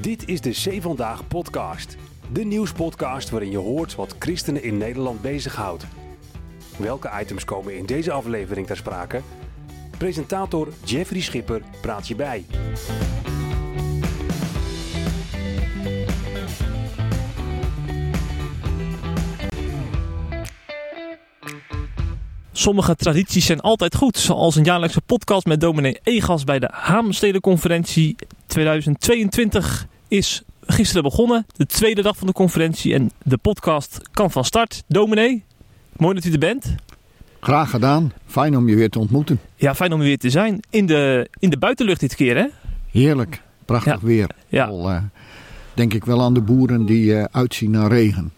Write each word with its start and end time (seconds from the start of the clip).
Dit 0.00 0.28
is 0.28 0.40
de 0.40 0.50
C 0.50 0.82
Vandaag 0.82 1.26
podcast. 1.26 1.96
De 2.32 2.44
nieuwspodcast 2.44 3.30
waarin 3.30 3.50
je 3.50 3.56
hoort 3.58 3.94
wat 3.94 4.16
christenen 4.18 4.62
in 4.62 4.78
Nederland 4.78 5.22
bezighoudt. 5.22 5.84
Welke 6.76 7.10
items 7.20 7.44
komen 7.44 7.76
in 7.76 7.86
deze 7.86 8.12
aflevering 8.12 8.66
ter 8.66 8.76
sprake? 8.76 9.20
Presentator 9.98 10.68
Jeffrey 10.84 11.20
Schipper 11.20 11.62
praat 11.80 12.08
je 12.08 12.14
bij. 12.14 12.44
Sommige 22.52 22.96
tradities 22.96 23.46
zijn 23.46 23.60
altijd 23.60 23.94
goed, 23.94 24.16
zoals 24.16 24.56
een 24.56 24.64
jaarlijkse 24.64 25.00
podcast 25.00 25.46
met 25.46 25.60
dominee 25.60 25.98
Egas 26.02 26.44
bij 26.44 26.58
de 26.58 26.68
Haamstedenconferentie 26.72 28.16
2022 28.50 29.86
is 30.08 30.42
gisteren 30.60 31.02
begonnen. 31.02 31.46
De 31.56 31.66
tweede 31.66 32.02
dag 32.02 32.16
van 32.16 32.26
de 32.26 32.32
conferentie 32.32 32.94
en 32.94 33.10
de 33.22 33.36
podcast 33.36 34.00
kan 34.12 34.30
van 34.30 34.44
start. 34.44 34.82
Dominee, 34.88 35.44
mooi 35.96 36.14
dat 36.14 36.24
u 36.24 36.32
er 36.32 36.38
bent. 36.38 36.74
Graag 37.40 37.70
gedaan. 37.70 38.12
Fijn 38.26 38.56
om 38.56 38.68
je 38.68 38.76
weer 38.76 38.90
te 38.90 38.98
ontmoeten. 38.98 39.40
Ja, 39.56 39.74
fijn 39.74 39.92
om 39.92 39.98
weer 40.00 40.18
te 40.18 40.30
zijn. 40.30 40.60
In 40.70 40.86
de, 40.86 41.28
in 41.38 41.50
de 41.50 41.58
buitenlucht 41.58 42.00
dit 42.00 42.14
keer, 42.14 42.36
hè? 42.36 42.46
Heerlijk. 42.90 43.42
Prachtig 43.64 43.92
Ja. 43.92 44.06
weer. 44.06 44.30
Ja. 44.48 44.64
Al, 44.66 44.90
eh, 44.90 45.02
denk 45.74 45.94
ik 45.94 46.04
wel 46.04 46.22
aan 46.22 46.34
de 46.34 46.40
boeren 46.40 46.86
die 46.86 47.16
eh, 47.16 47.24
uitzien 47.30 47.70
naar 47.70 47.88
regen. 47.90 48.32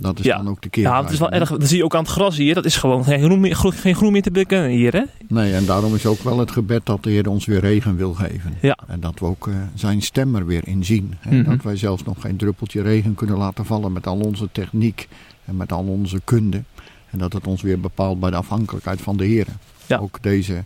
Dat 0.00 0.18
is 0.18 0.24
Ja. 0.24 0.36
dan 0.36 0.48
ook 0.48 0.62
de 0.62 0.68
keer. 0.68 0.82
Ja, 0.82 1.02
het 1.02 1.10
is 1.12 1.18
wel 1.18 1.30
erg. 1.30 1.50
Dat 1.50 1.68
zie 1.68 1.76
je 1.76 1.84
ook 1.84 1.94
aan 1.94 2.02
het 2.02 2.10
gras 2.10 2.36
hier. 2.36 2.54
Dat 2.54 2.64
is 2.64 2.76
gewoon 2.76 3.04
geen 3.04 3.22
groen 3.22 3.40
meer, 3.40 3.54
groen, 3.54 3.72
geen 3.72 3.94
groen 3.94 4.12
meer 4.12 4.22
te 4.22 4.30
bekennen 4.30 4.70
hier, 4.70 4.92
hè? 4.92 5.02
Nee, 5.28 5.52
en 5.54 5.64
daarom 5.66 5.94
is 5.94 6.06
ook 6.06 6.20
wel 6.22 6.38
het 6.38 6.50
gebed 6.50 6.86
dat 6.86 7.02
de 7.02 7.10
Heer 7.10 7.28
ons 7.28 7.44
weer 7.46 7.60
regen 7.60 7.96
wil 7.96 8.14
geven. 8.14 8.54
Ja. 8.60 8.78
En 8.86 9.00
dat 9.00 9.18
we 9.18 9.26
ook 9.26 9.48
eh, 9.48 9.54
zijn 9.74 10.02
stem 10.02 10.34
er 10.36 10.46
weer 10.46 10.68
in 10.68 10.84
zien. 10.84 11.14
Hè? 11.18 11.36
Mhm. 11.40 11.50
Dat 11.50 11.62
wij 11.62 11.76
zelfs 11.76 12.02
nog 12.04 12.20
geen 12.20 12.36
druppeltje 12.36 12.82
regen 12.82 13.14
kunnen 13.14 13.36
laten 13.36 13.64
vallen 13.64 13.92
met 13.92 14.06
al 14.06 14.18
onze 14.20 14.48
techniek 14.52 15.08
en 15.44 15.56
met 15.56 15.72
al 15.72 15.84
onze 15.84 16.20
kunde. 16.24 16.62
En 17.10 17.18
dat 17.18 17.32
het 17.32 17.46
ons 17.46 17.62
weer 17.62 17.80
bepaalt 17.80 18.20
bij 18.20 18.30
de 18.30 18.36
afhankelijkheid 18.36 19.00
van 19.00 19.16
de 19.16 19.24
Heer. 19.24 19.46
Ja. 19.86 19.98
Ook 19.98 20.22
deze 20.22 20.64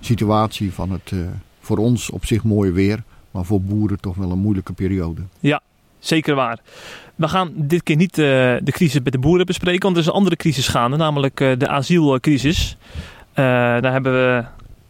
situatie 0.00 0.72
van 0.72 0.90
het 0.90 1.10
eh, 1.12 1.18
voor 1.60 1.76
ons 1.78 2.10
op 2.10 2.26
zich 2.26 2.44
mooie 2.44 2.72
weer, 2.72 3.02
maar 3.30 3.44
voor 3.44 3.62
boeren 3.62 4.00
toch 4.00 4.16
wel 4.16 4.30
een 4.30 4.38
moeilijke 4.38 4.72
periode. 4.72 5.20
Zeker 6.02 6.34
waar. 6.34 6.58
We 7.14 7.28
gaan 7.28 7.52
dit 7.54 7.82
keer 7.82 7.96
niet 7.96 8.18
eh, 8.18 8.24
de 8.62 8.72
crisis 8.72 9.00
met 9.04 9.12
de 9.12 9.18
boeren 9.18 9.46
bespreken, 9.46 9.82
want 9.82 9.94
er 9.94 10.02
is 10.02 10.08
een 10.08 10.12
andere 10.12 10.36
crisis 10.36 10.68
gaande, 10.68 10.96
namelijk 10.96 11.40
eh, 11.40 11.52
de 11.58 11.68
asielcrisis. 11.68 12.76
Eh, 13.32 13.44
daar 13.44 13.92
hebben 13.92 14.12
we, 14.12 14.44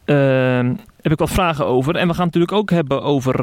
eh, 0.04 0.70
heb 1.00 1.12
ik 1.12 1.18
wat 1.18 1.30
vragen 1.30 1.66
over. 1.66 1.96
En 1.96 2.08
we 2.08 2.14
gaan 2.14 2.26
het 2.26 2.34
natuurlijk 2.34 2.52
ook 2.52 2.70
hebben 2.70 3.02
over 3.02 3.34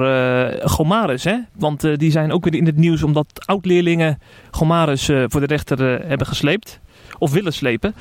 Gomaris. 0.70 1.24
Hè? 1.24 1.38
Want 1.58 2.00
die 2.00 2.12
zijn 2.12 2.32
ook 2.32 2.44
weer 2.44 2.56
in 2.56 2.66
het 2.66 2.76
nieuws 2.76 3.04
omdat 3.04 3.28
oud-leerlingen 3.46 4.20
Gomaris 4.52 5.10
eh, 5.10 5.24
voor 5.28 5.40
de 5.40 5.46
rechter 5.46 6.08
hebben 6.08 6.28
gesleept. 6.28 6.80
Of 7.18 7.32
willen 7.32 7.54
slepen. 7.54 7.96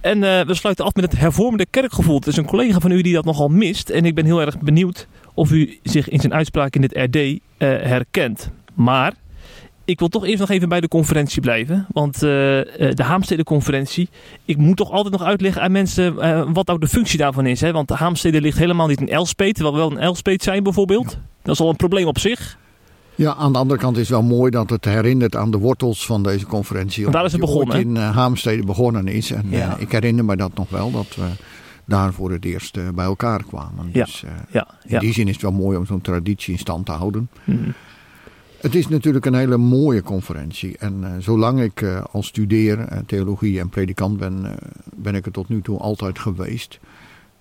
En 0.00 0.20
we 0.20 0.54
sluiten 0.54 0.84
af 0.84 0.94
met 0.94 1.04
het 1.04 1.20
hervormde 1.20 1.66
kerkgevoel. 1.70 2.16
Het 2.16 2.26
is 2.26 2.36
een 2.36 2.46
collega 2.46 2.78
van 2.78 2.90
u 2.90 3.02
die 3.02 3.14
dat 3.14 3.24
nogal 3.24 3.48
mist. 3.48 3.90
En 3.90 4.04
ik 4.04 4.14
ben 4.14 4.24
heel 4.24 4.40
erg 4.40 4.58
benieuwd 4.58 5.06
of 5.34 5.50
u 5.50 5.78
zich 5.82 6.08
in 6.08 6.20
zijn 6.20 6.34
uitspraak 6.34 6.74
in 6.74 6.82
het 6.82 6.92
RD 6.92 7.38
herkent. 7.58 8.50
Maar 8.74 9.12
ik 9.84 9.98
wil 9.98 10.08
toch 10.08 10.24
eerst 10.26 10.38
nog 10.38 10.50
even 10.50 10.68
bij 10.68 10.80
de 10.80 10.88
conferentie 10.88 11.40
blijven. 11.40 11.86
Want 11.92 12.22
eh, 12.22 12.60
eh, 12.60 12.94
de 12.94 13.02
Haamstede-conferentie. 13.02 14.08
Ik 14.44 14.56
moet 14.56 14.76
toch 14.76 14.90
altijd 14.90 15.12
nog 15.12 15.22
uitleggen 15.22 15.62
aan 15.62 15.72
mensen 15.72 16.18
eh, 16.18 16.48
wat 16.52 16.66
nou 16.66 16.78
de 16.78 16.88
functie 16.88 17.18
daarvan 17.18 17.46
is. 17.46 17.60
Hè? 17.60 17.72
Want 17.72 17.88
de 17.88 17.94
Haamstede 17.94 18.40
ligt 18.40 18.58
helemaal 18.58 18.86
niet 18.86 19.00
in 19.00 19.08
Elspet. 19.08 19.54
Terwijl 19.54 19.74
we 19.74 19.80
wel 19.80 19.90
een 19.90 19.98
Elspet 19.98 20.42
zijn 20.42 20.62
bijvoorbeeld. 20.62 21.18
Dat 21.42 21.54
is 21.54 21.60
al 21.60 21.68
een 21.68 21.76
probleem 21.76 22.06
op 22.06 22.18
zich. 22.18 22.58
Ja, 23.14 23.34
aan 23.34 23.52
de 23.52 23.58
andere 23.58 23.80
kant 23.80 23.96
is 23.96 24.08
het 24.08 24.18
wel 24.18 24.22
mooi 24.22 24.50
dat 24.50 24.70
het 24.70 24.84
herinnert 24.84 25.36
aan 25.36 25.50
de 25.50 25.58
wortels 25.58 26.06
van 26.06 26.22
deze 26.22 26.46
conferentie. 26.46 27.02
Want 27.02 27.14
daar 27.14 27.24
is 27.24 27.32
het 27.32 27.40
begonnen, 27.40 27.80
in 27.80 27.94
uh, 27.96 28.16
Haamstede 28.16 28.64
begonnen 28.64 29.08
is. 29.08 29.30
En 29.30 29.46
Ja. 29.48 29.76
ik 29.78 29.92
herinner 29.92 30.24
me 30.24 30.36
dat 30.36 30.54
nog 30.54 30.70
wel, 30.70 30.90
dat 30.90 31.14
we 31.14 31.26
daar 31.84 32.12
voor 32.12 32.30
het 32.30 32.44
eerst 32.44 32.94
bij 32.94 33.04
elkaar 33.04 33.44
kwamen. 33.44 33.90
Ja. 33.92 34.04
Dus 34.04 34.24
Ja, 34.50 34.66
in 34.86 34.98
die 34.98 35.12
zin 35.12 35.26
is 35.26 35.32
het 35.32 35.42
wel 35.42 35.52
mooi 35.52 35.78
om 35.78 35.86
zo'n 35.86 36.00
traditie 36.00 36.52
in 36.52 36.58
stand 36.58 36.86
te 36.86 36.92
houden. 36.92 37.28
Mhm. 37.44 37.70
Het 38.62 38.74
is 38.74 38.88
natuurlijk 38.88 39.26
een 39.26 39.34
hele 39.34 39.56
mooie 39.56 40.02
conferentie. 40.02 40.78
En 40.78 41.04
eh, 41.04 41.10
zolang 41.18 41.60
ik 41.60 41.80
eh, 41.80 42.04
al 42.12 42.22
studeer, 42.22 42.78
eh, 42.78 42.98
theologie 43.06 43.60
en 43.60 43.68
predikant 43.68 44.16
ben, 44.16 44.56
ben 44.96 45.14
ik 45.14 45.26
er 45.26 45.32
tot 45.32 45.48
nu 45.48 45.62
toe 45.62 45.78
altijd 45.78 46.18
geweest. 46.18 46.80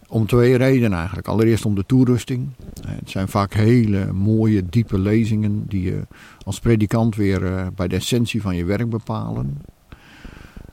Om 0.07 0.27
twee 0.27 0.57
redenen 0.57 0.97
eigenlijk. 0.97 1.27
Allereerst 1.27 1.65
om 1.65 1.75
de 1.75 1.85
toerusting. 1.85 2.49
Het 2.87 3.09
zijn 3.09 3.27
vaak 3.27 3.53
hele 3.53 4.11
mooie, 4.11 4.65
diepe 4.65 4.99
lezingen 4.99 5.65
die 5.67 5.81
je 5.81 6.07
als 6.45 6.59
predikant 6.59 7.15
weer 7.15 7.71
bij 7.75 7.87
de 7.87 7.95
essentie 7.95 8.41
van 8.41 8.55
je 8.55 8.65
werk 8.65 8.89
bepalen. 8.89 9.61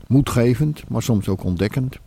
Moedgevend, 0.06 0.88
maar 0.88 1.02
soms 1.02 1.28
ook 1.28 1.44
ontdekkend. 1.44 1.98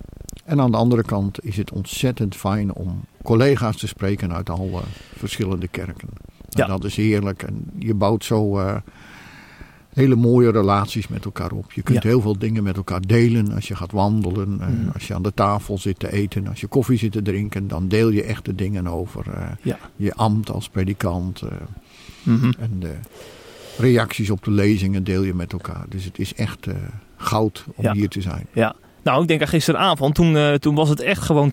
En 0.46 0.62
aan 0.62 0.72
de 0.72 0.78
andere 0.78 1.04
kant 1.04 1.46
is 1.46 1.58
het 1.58 1.72
ontzettend 1.72 2.36
fijn 2.36 2.74
om 2.74 3.02
collega's 3.24 3.78
te 3.78 3.88
spreken 3.88 4.34
uit 4.34 4.50
alle 4.50 4.82
verschillende 5.16 5.68
kerken. 5.68 6.10
Ja. 6.58 6.64
En 6.64 6.70
dat 6.70 6.84
is 6.84 6.96
heerlijk. 6.96 7.44
En 7.44 7.66
je 7.80 7.94
bouwt 7.94 8.24
zo 8.24 8.58
eh, 8.60 8.76
hele 9.94 10.16
mooie 10.16 10.52
relaties 10.52 11.08
met 11.08 11.26
elkaar 11.26 11.52
op. 11.52 11.72
Je 11.72 11.82
kunt 11.82 12.04
Ja. 12.04 12.10
heel 12.10 12.22
veel 12.22 12.38
dingen 12.40 12.64
met 12.64 12.78
elkaar 12.78 13.02
delen 13.02 13.52
als 13.54 13.68
je 13.68 13.76
gaat 13.76 13.92
wandelen. 13.92 14.58
eh, 14.62 14.68
Mhm. 14.68 14.90
Als 14.94 15.08
je 15.08 15.14
aan 15.14 15.22
de 15.24 15.34
tafel 15.34 15.78
zit 15.78 16.00
te 16.00 16.12
eten. 16.12 16.48
Als 16.48 16.60
je 16.62 16.68
koffie 16.68 16.98
zit 16.98 17.12
te 17.12 17.22
drinken. 17.22 17.68
Dan 17.68 17.88
deel 17.88 18.10
je 18.10 18.24
echte 18.24 18.56
dingen 18.56 18.88
over 18.88 19.26
eh, 19.34 19.44
Ja. 19.62 19.78
je 19.96 20.14
ambt 20.14 20.50
als 20.52 20.70
predikant. 20.70 21.42
Mhm. 22.24 22.52
en 22.60 22.72
de 22.80 22.94
reacties 23.78 24.30
op 24.30 24.44
de 24.44 24.52
lezingen 24.52 25.04
deel 25.04 25.24
je 25.24 25.34
met 25.34 25.52
elkaar. 25.54 25.86
Dus 25.90 26.04
het 26.06 26.20
is 26.20 26.34
echt 26.34 26.68
goud 27.18 27.66
om 27.76 27.84
Ja. 27.84 27.94
hier 27.94 28.10
te 28.10 28.22
zijn. 28.22 28.46
Ja. 28.54 28.76
Nou, 29.04 29.22
ik 29.22 29.28
denk 29.28 29.42
aan 29.42 29.48
gisteravond. 29.48 30.16
Toen, 30.16 30.58
toen 30.60 30.76
was 30.76 30.90
het 30.90 31.00
echt 31.00 31.22
gewoon 31.22 31.50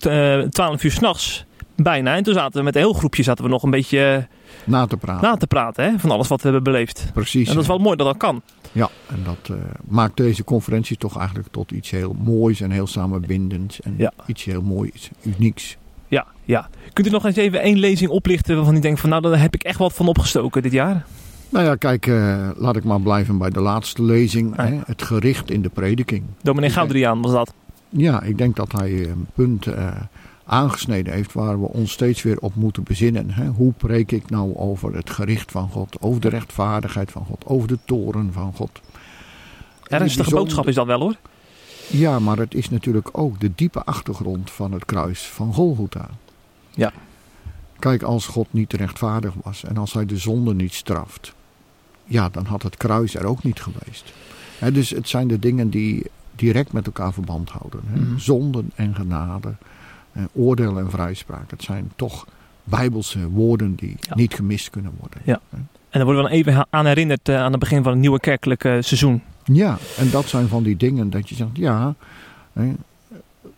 12 0.50 0.84
uur 0.84 0.90
s'nachts. 0.90 1.44
Bijna. 1.76 2.16
En 2.16 2.22
toen 2.22 2.34
zaten 2.34 2.58
we 2.58 2.62
met 2.64 2.74
een 2.74 2.80
heel 2.80 2.92
groepje 2.92 3.22
zaten 3.22 3.44
we 3.44 3.50
nog 3.50 3.62
een 3.62 3.70
beetje 3.70 4.28
Na 4.64 4.86
te 4.86 4.96
praten. 4.96 5.28
na 5.28 5.36
te 5.36 5.46
praten. 5.46 5.84
Hè, 5.84 5.98
van 5.98 6.10
alles 6.10 6.28
wat 6.28 6.42
we 6.42 6.48
hebben 6.48 6.72
beleefd. 6.72 7.10
Precies. 7.14 7.48
En 7.48 7.52
dat 7.54 7.62
is 7.62 7.68
wel 7.68 7.78
mooi 7.78 7.96
dat 7.96 8.06
dat 8.06 8.16
kan. 8.16 8.42
Ja, 8.72 8.88
en 9.06 9.18
dat 9.24 9.56
eh, 9.56 9.62
maakt 9.88 10.16
deze 10.16 10.44
conferentie 10.44 10.96
toch 10.96 11.18
eigenlijk 11.18 11.48
tot 11.50 11.70
iets 11.70 11.90
heel 11.90 12.16
moois 12.24 12.60
en 12.60 12.70
heel 12.70 12.86
samenbindends. 12.86 13.80
En 13.80 13.94
Ja. 13.98 14.12
iets 14.26 14.44
heel 14.44 14.62
moois, 14.62 15.10
unieks. 15.22 15.76
Ja, 16.08 16.26
ja. 16.44 16.68
Kunt 16.92 17.06
u 17.06 17.10
nog 17.10 17.24
eens 17.26 17.36
even 17.36 17.60
één 17.60 17.78
lezing 17.78 18.10
oplichten 18.10 18.56
waarvan 18.56 18.76
u 18.76 18.80
denkt 18.80 19.00
van 19.00 19.10
nou, 19.10 19.22
daar 19.22 19.40
heb 19.40 19.54
ik 19.54 19.62
echt 19.62 19.78
wat 19.78 19.92
van 19.92 20.06
opgestoken 20.08 20.62
dit 20.62 20.72
jaar? 20.72 21.06
Nou 21.48 21.64
ja, 21.64 21.74
kijk, 21.74 22.06
eh, 22.06 22.48
laat 22.56 22.76
ik 22.76 22.84
maar 22.84 23.00
blijven 23.00 23.38
bij 23.38 23.50
de 23.50 23.60
laatste 23.60 24.02
lezing. 24.02 24.56
Ah. 24.58 24.66
Hè, 24.66 24.78
het 24.86 25.02
gericht 25.02 25.50
in 25.50 25.62
de 25.62 25.68
prediking. 25.68 26.22
Dominee. 26.42 26.70
Goudriaan 26.70 27.22
was 27.22 27.32
dat. 27.32 27.52
Ja, 27.88 28.22
ik 28.22 28.38
denk 28.38 28.56
dat 28.56 28.72
hij 28.72 29.08
een 29.08 29.26
punt 29.34 29.66
eh, 29.66 29.88
aangesneden 30.48 31.12
heeft 31.12 31.32
waar 31.32 31.60
we 31.60 31.66
ons 31.66 31.92
steeds 31.92 32.22
weer 32.22 32.38
op 32.38 32.54
moeten 32.54 32.82
bezinnen. 32.82 33.30
Hè. 33.30 33.46
Hoe 33.46 33.72
preek 33.72 34.12
ik 34.12 34.30
nou 34.30 34.56
over 34.56 34.94
het 34.94 35.10
gericht 35.10 35.50
van 35.50 35.70
God, 35.70 35.96
over 36.00 36.20
de 36.20 36.28
rechtvaardigheid 36.28 37.10
van 37.10 37.24
God, 37.24 37.46
over 37.46 37.68
de 37.68 37.78
toren 37.84 38.32
van 38.32 38.52
God. 38.54 38.80
Ernstige 39.86 40.30
boodschap 40.30 40.68
is 40.68 40.74
dat 40.74 40.86
wel 40.86 41.00
hoor. 41.00 41.16
Ja, 41.90 42.18
maar 42.18 42.36
het 42.36 42.54
is 42.54 42.70
natuurlijk 42.70 43.08
ook 43.12 43.40
de 43.40 43.50
diepe 43.54 43.84
achtergrond 43.84 44.50
van 44.50 44.72
het 44.72 44.84
kruis 44.84 45.26
van 45.26 45.54
Golgotha. 45.54 46.08
Ja. 46.70 46.92
Kijk, 47.78 48.02
als 48.02 48.26
God 48.26 48.46
niet 48.50 48.72
rechtvaardig 48.72 49.32
was 49.42 49.64
en 49.64 49.76
als 49.76 49.92
hij 49.92 50.06
de 50.06 50.16
zonde 50.16 50.54
niet 50.54 50.74
straft, 50.74 51.34
ja, 52.04 52.28
dan 52.28 52.44
had 52.44 52.62
het 52.62 52.76
kruis 52.76 53.14
er 53.14 53.24
ook 53.24 53.42
niet 53.42 53.60
geweest. 53.60 54.12
Dus 54.72 54.90
het 54.90 55.08
zijn 55.08 55.28
de 55.28 55.38
dingen 55.38 55.70
die 55.70 56.06
direct 56.36 56.72
met 56.72 56.86
elkaar 56.86 57.12
verband 57.12 57.50
houden. 57.50 57.80
Hè. 57.86 58.00
Mhm. 58.00 58.18
Zonden 58.18 58.70
en 58.74 58.94
genade, 58.94 59.54
eh, 60.18 60.24
oordeel 60.32 60.78
en 60.78 60.90
vrijspraak. 60.90 61.50
Het 61.50 61.62
zijn 61.62 61.90
toch 61.96 62.26
bijbelse 62.64 63.28
woorden 63.28 63.74
die 63.74 63.96
Ja. 64.00 64.14
niet 64.14 64.34
gemist 64.34 64.70
kunnen 64.70 64.92
worden. 65.00 65.20
Ja. 65.24 65.40
En 65.50 65.68
daar 65.90 66.04
worden 66.04 66.22
we 66.22 66.28
dan 66.28 66.38
even 66.38 66.66
aan 66.70 66.86
herinnerd 66.86 67.28
eh, 67.28 67.36
aan 67.40 67.50
het 67.50 67.60
begin 67.60 67.82
van 67.82 67.92
het 67.92 68.00
nieuwe 68.00 68.20
kerkelijke 68.20 68.78
seizoen. 68.82 69.22
Ja, 69.44 69.78
en 69.98 70.10
dat 70.10 70.28
zijn 70.28 70.48
van 70.48 70.62
die 70.62 70.76
dingen 70.76 71.10
dat 71.10 71.28
je 71.28 71.34
zegt, 71.34 71.50
ja, 71.52 71.94
hè, 72.52 72.72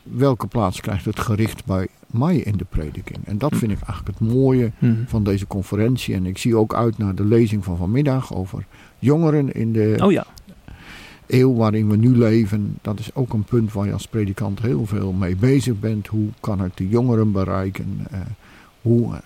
welke 0.02 0.46
plaats 0.46 0.80
krijgt 0.80 1.04
het 1.04 1.20
gericht 1.20 1.64
bij 1.64 1.88
mij 2.06 2.36
in 2.36 2.56
de 2.56 2.64
prediking? 2.68 3.18
En 3.24 3.38
dat 3.38 3.56
vind 3.56 3.72
ik 3.72 3.80
eigenlijk 3.86 4.18
het 4.18 4.28
mooie 4.28 4.70
Mhm. 4.78 4.94
van 5.06 5.24
deze 5.24 5.46
conferentie. 5.46 6.14
En 6.14 6.26
ik 6.26 6.38
zie 6.38 6.56
ook 6.56 6.74
uit 6.74 6.98
naar 6.98 7.14
de 7.14 7.24
lezing 7.24 7.64
van 7.64 7.76
vanmiddag 7.76 8.34
over 8.34 8.64
jongeren 8.98 9.52
in 9.52 9.72
de 9.72 9.98
Oh 10.02 10.12
ja, 10.12 10.26
eeuw 11.32 11.54
waarin 11.54 11.88
we 11.88 11.96
nu 11.96 12.16
leven. 12.16 12.78
Dat 12.82 12.98
is 12.98 13.14
ook 13.14 13.32
een 13.32 13.44
punt 13.44 13.72
waar 13.72 13.86
je 13.86 13.92
als 13.92 14.06
predikant 14.06 14.60
heel 14.60 14.86
veel 14.86 15.12
mee 15.12 15.36
bezig 15.36 15.80
bent. 15.80 16.06
Hoe 16.06 16.28
kan 16.40 16.64
ik 16.64 16.76
de 16.76 16.88
jongeren 16.88 17.32
bereiken? 17.32 18.06
Eh, 18.10 18.20
hoe 18.82 19.14
eh, 19.14 19.20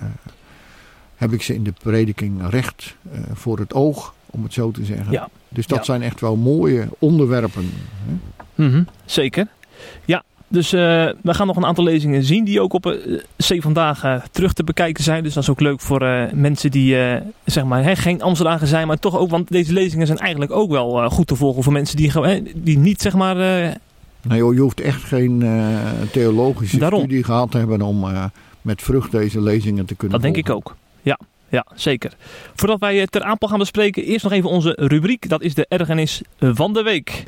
heb 1.14 1.32
ik 1.32 1.42
ze 1.42 1.54
in 1.54 1.62
de 1.64 1.72
prediking 1.82 2.48
recht 2.50 2.96
eh, 3.12 3.20
voor 3.32 3.58
het 3.58 3.74
oog, 3.74 4.14
om 4.26 4.42
het 4.42 4.52
zo 4.52 4.70
te 4.70 4.84
zeggen? 4.84 5.12
Ja. 5.12 5.28
Dus 5.48 5.66
dat 5.66 5.78
Ja. 5.78 5.84
zijn 5.84 6.02
echt 6.02 6.20
wel 6.20 6.36
mooie 6.36 6.88
onderwerpen. 6.98 7.70
Hè? 8.04 8.14
Mhm, 8.64 8.82
zeker. 9.04 9.46
Ja, 10.04 10.22
dus 10.54 10.72
uh, 10.72 10.80
we 11.22 11.34
gaan 11.34 11.46
nog 11.46 11.56
een 11.56 11.64
aantal 11.64 11.84
lezingen 11.84 12.24
zien 12.24 12.44
die 12.44 12.60
ook 12.60 12.72
op 12.72 12.86
uh, 12.86 13.20
C 13.36 13.62
vandaag 13.62 14.22
terug 14.30 14.52
te 14.52 14.64
bekijken 14.64 15.04
zijn. 15.04 15.22
Dus 15.22 15.34
dat 15.34 15.42
is 15.42 15.48
ook 15.48 15.60
leuk 15.60 15.80
voor 15.80 16.28
mensen 16.32 16.70
die 16.70 16.96
zeg 17.44 17.64
maar, 17.64 17.84
hè, 17.84 17.96
geen 17.96 18.22
Amsterdam 18.22 18.66
zijn, 18.66 18.86
maar 18.86 18.98
toch 18.98 19.18
ook, 19.18 19.30
want 19.30 19.48
deze 19.48 19.72
lezingen 19.72 20.06
zijn 20.06 20.18
eigenlijk 20.18 20.52
ook 20.52 20.70
wel 20.70 21.10
goed 21.10 21.26
te 21.26 21.36
volgen 21.36 21.62
voor 21.62 21.72
mensen 21.72 21.96
die, 21.96 22.12
die 22.54 22.78
niet 22.78 23.00
zeg 23.00 23.14
maar... 23.14 23.36
nee 24.22 24.38
joh, 24.38 24.54
je 24.54 24.60
hoeft 24.60 24.80
echt 24.80 25.02
geen 25.02 25.44
theologische 26.12 26.78
Daarom. 26.78 27.00
studie 27.00 27.24
gehad 27.24 27.50
te 27.50 27.58
hebben 27.58 27.82
om 27.82 28.06
met 28.62 28.82
vrucht 28.82 29.10
deze 29.10 29.40
lezingen 29.40 29.86
te 29.86 29.94
kunnen 29.94 30.20
Dat 30.20 30.34
denk 30.34 30.46
ik 30.46 30.54
ook, 30.54 30.76
ja. 31.02 31.18
Ja, 31.48 31.66
zeker. 31.74 32.12
Voordat 32.54 32.80
wij 32.80 33.06
ter 33.06 33.22
aanpak 33.22 33.48
gaan 33.48 33.58
bespreken, 33.58 34.04
eerst 34.04 34.24
nog 34.24 34.32
even 34.32 34.50
onze 34.50 34.76
rubriek. 34.80 35.28
Dat 35.28 35.42
is 35.42 35.54
de 35.54 35.66
ergernis 35.68 36.22
van 36.38 36.72
de 36.72 36.82
week. 36.82 37.24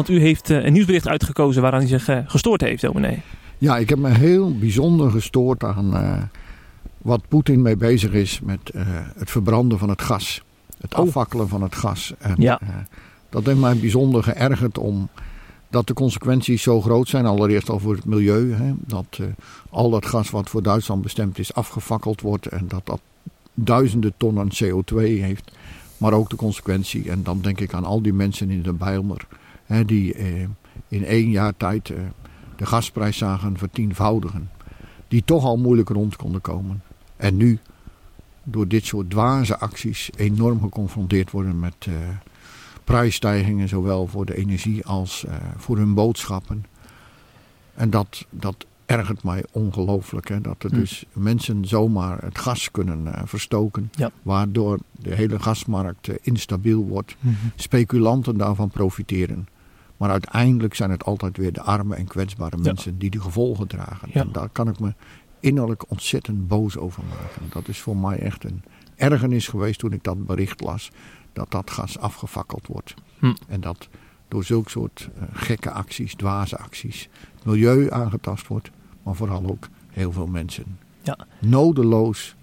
Want 0.00 0.12
u 0.12 0.20
heeft 0.20 0.50
eh, 0.50 0.64
een 0.64 0.72
nieuwsbericht 0.72 1.08
uitgekozen 1.08 1.62
waaraan 1.62 1.82
u 1.82 1.86
zich 1.86 2.08
eh, 2.08 2.18
gestoord 2.26 2.60
heeft, 2.60 2.82
dominee. 2.82 3.22
Ja, 3.58 3.78
ik 3.78 3.88
heb 3.88 3.98
me 3.98 4.08
heel 4.08 4.58
bijzonder 4.58 5.10
gestoord 5.10 5.64
aan 5.64 5.96
uh, 5.96 6.22
wat 6.98 7.28
Poetin 7.28 7.62
mee 7.62 7.76
bezig 7.76 8.12
is 8.12 8.40
met 8.40 8.60
het 9.18 9.30
verbranden 9.30 9.78
van 9.78 9.88
het 9.88 10.02
gas. 10.02 10.42
Het 10.80 10.94
oh. 10.94 11.00
afvakkelen 11.00 11.48
van 11.48 11.62
het 11.62 11.74
gas. 11.74 12.14
En, 12.18 12.34
ja. 12.38 12.60
dat 13.28 13.46
heeft 13.46 13.58
mij 13.58 13.76
bijzonder 13.76 14.22
geërgerd 14.22 14.78
om 14.78 15.08
dat 15.70 15.86
de 15.86 15.94
consequenties 15.94 16.62
zo 16.62 16.80
groot 16.80 17.08
zijn. 17.08 17.26
Allereerst 17.26 17.70
al 17.70 17.78
voor 17.78 17.94
het 17.94 18.04
milieu. 18.04 18.52
Hè, 18.52 18.72
dat 18.76 19.18
al 19.70 19.90
dat 19.90 20.06
gas 20.06 20.30
wat 20.30 20.48
voor 20.48 20.62
Duitsland 20.62 21.02
bestemd 21.02 21.38
is 21.38 21.54
afgefakkeld 21.54 22.20
wordt. 22.20 22.46
En 22.46 22.64
dat 22.68 22.82
dat 22.84 23.00
duizenden 23.54 24.12
tonnen 24.16 24.48
CO2 24.64 24.94
heeft. 24.96 25.50
Maar 25.96 26.12
ook 26.12 26.30
de 26.30 26.36
consequentie. 26.36 27.10
En 27.10 27.22
dan 27.22 27.40
denk 27.40 27.60
ik 27.60 27.74
aan 27.74 27.84
al 27.84 28.02
die 28.02 28.12
mensen 28.12 28.50
in 28.50 28.62
de 28.62 28.72
Bijlmer 28.72 29.26
die 29.86 30.14
eh, 30.14 30.48
in 30.88 31.04
één 31.04 31.30
jaar 31.30 31.56
tijd 31.56 31.90
eh, 31.90 31.98
de 32.56 32.66
gasprijs 32.66 33.16
zagen 33.16 33.58
vertienvoudigen. 33.58 34.50
Die 35.08 35.24
toch 35.24 35.44
al 35.44 35.58
moeilijk 35.58 35.88
rond 35.88 36.16
konden 36.16 36.40
komen. 36.40 36.82
En 37.16 37.36
nu 37.36 37.58
door 38.42 38.68
dit 38.68 38.84
soort 38.84 39.10
dwaze 39.10 39.58
acties 39.58 40.10
enorm 40.16 40.60
geconfronteerd 40.60 41.30
worden 41.30 41.58
met 41.58 41.86
uh, 41.88 41.94
prijsstijgingen, 42.84 43.68
zowel 43.68 44.06
voor 44.06 44.26
de 44.26 44.36
energie 44.36 44.86
als 44.86 45.24
voor 45.56 45.76
hun 45.76 45.94
boodschappen. 45.94 46.64
En 47.74 47.90
dat, 47.90 48.26
dat 48.30 48.66
ergert 48.86 49.22
mij 49.22 49.44
ongelooflijk. 49.52 50.28
Hè? 50.28 50.40
Dat 50.40 50.62
er 50.62 50.70
hm. 50.70 50.78
dus 50.78 51.04
mensen 51.12 51.64
zomaar 51.64 52.22
het 52.22 52.38
gas 52.38 52.70
kunnen 52.70 53.06
uh, 53.06 53.12
verstoken, 53.24 53.90
waardoor 54.22 54.78
de 54.92 55.14
hele 55.14 55.38
gasmarkt 55.38 56.08
instabiel 56.22 56.84
wordt. 56.84 57.16
Hm. 57.20 57.28
Speculanten 57.54 58.36
daarvan 58.36 58.68
profiteren. 58.68 59.48
Maar 60.00 60.10
uiteindelijk 60.10 60.74
zijn 60.74 60.90
het 60.90 61.04
altijd 61.04 61.36
weer 61.36 61.52
de 61.52 61.62
arme 61.62 61.94
en 61.94 62.06
kwetsbare 62.06 62.56
mensen 62.56 62.98
die 62.98 63.10
de 63.10 63.20
gevolgen 63.20 63.66
dragen. 63.66 64.12
En 64.12 64.32
daar 64.32 64.48
kan 64.48 64.68
ik 64.68 64.80
me 64.80 64.94
innerlijk 65.40 65.90
ontzettend 65.90 66.48
boos 66.48 66.76
over 66.76 67.02
maken. 67.04 67.42
Dat 67.52 67.68
is 67.68 67.80
voor 67.80 67.96
mij 67.96 68.18
echt 68.18 68.44
een 68.44 68.62
ergernis 68.96 69.48
geweest 69.48 69.78
toen 69.78 69.92
ik 69.92 70.04
dat 70.04 70.26
bericht 70.26 70.60
las. 70.60 70.90
Dat 71.32 71.50
dat 71.50 71.70
gas 71.70 71.98
afgefakkeld 71.98 72.66
wordt. 72.66 72.94
Hm. 73.18 73.34
En 73.48 73.60
dat 73.60 73.88
door 74.28 74.44
zulke 74.44 74.70
soort 74.70 75.08
uh, 75.16 75.22
gekke 75.32 75.70
acties, 75.70 76.14
dwaze 76.14 76.58
acties, 76.58 77.08
het 77.34 77.44
milieu 77.44 77.90
aangetast 77.90 78.46
wordt. 78.46 78.70
Maar 79.02 79.14
vooral 79.14 79.46
ook 79.46 79.68
heel 79.88 80.12
veel 80.12 80.26
mensen 80.26 80.78
ja. 81.02 81.18
nodeloos 81.38 82.36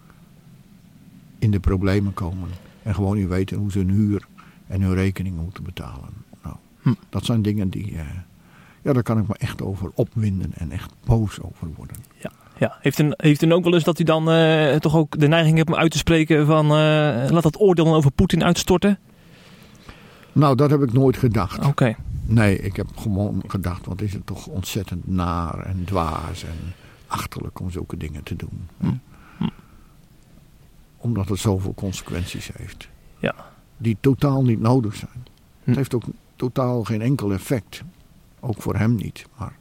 in 1.39 1.51
de 1.51 1.60
problemen 1.60 2.13
komen. 2.13 2.50
En 2.83 2.95
gewoon 2.95 3.18
niet 3.18 3.27
weten 3.27 3.57
hoe 3.57 3.71
ze 3.71 3.77
hun 3.77 3.89
huur 3.89 4.27
en 4.68 4.81
hun 4.81 4.94
rekening 4.94 5.36
moeten 5.36 5.63
betalen. 5.63 6.25
Hm. 6.88 6.94
Dat 7.10 7.25
zijn 7.25 7.42
dingen 7.42 7.69
die, 7.69 7.92
uh, 7.92 8.00
ja, 8.81 8.94
daar 8.94 9.04
kan 9.04 9.18
ik 9.18 9.28
me 9.28 9.36
echt 9.38 9.62
over 9.62 9.92
opwinden 9.94 10.51
en 10.54 10.72
echt 10.72 10.94
boos 11.06 11.42
over 11.42 11.68
worden. 11.75 11.95
Ja. 12.18 12.31
Ja, 12.60 12.78
heeft 12.80 13.00
u, 13.00 13.13
heeft 13.18 13.44
u 13.44 13.51
ook 13.51 13.63
wel 13.63 13.74
eens 13.74 13.84
dat 13.84 14.00
u 14.00 14.04
dan 14.04 14.31
uh, 14.31 14.75
toch 14.75 14.95
ook 14.95 15.19
de 15.19 15.28
neiging 15.28 15.57
hebt 15.57 15.69
om 15.69 15.75
uit 15.75 15.92
te 15.92 15.98
spreken 15.98 16.45
van 16.45 16.66
uh, 16.66 16.72
laat 17.30 17.44
dat 17.44 17.60
oordeel 17.60 17.86
dan 17.86 17.94
over 17.94 18.12
Poetin 18.12 18.44
uitstorten? 18.44 19.00
Nou, 20.31 20.56
dat 20.56 20.69
heb 20.69 20.81
ik 20.81 20.94
nooit 20.94 21.18
gedacht. 21.18 21.66
Oké. 21.66 21.95
Nee, 22.25 22.60
ik 22.60 22.75
heb 22.75 22.88
gewoon 22.98 23.44
gedacht, 23.48 23.86
wat 23.86 24.01
is 24.01 24.13
het 24.13 24.25
toch 24.25 24.48
ontzettend 24.48 25.07
naar 25.07 25.60
en 25.60 25.84
dwaas 25.86 26.44
en 26.44 26.74
achterlijk 27.07 27.60
om 27.60 27.72
zulke 27.72 27.98
dingen 27.98 28.24
te 28.24 28.36
doen. 28.36 28.68
Hm. 28.78 28.88
Hm. 29.38 29.50
Omdat 30.98 31.30
het 31.30 31.39
zoveel 31.39 31.74
consequenties 31.74 32.50
heeft. 32.54 32.88
Ja. 33.19 33.36
Die 33.78 33.98
totaal 34.00 34.44
niet 34.44 34.60
nodig 34.60 34.95
zijn. 34.95 35.25
Het 35.63 35.75
heeft 35.75 35.94
ook 35.94 36.04
totaal 36.38 36.84
geen 36.84 37.01
enkel 37.01 37.34
effect. 37.34 37.84
Ook 38.39 38.62
voor 38.62 38.75
hem 38.75 38.95
niet. 38.95 39.25
Maar, 39.38 39.56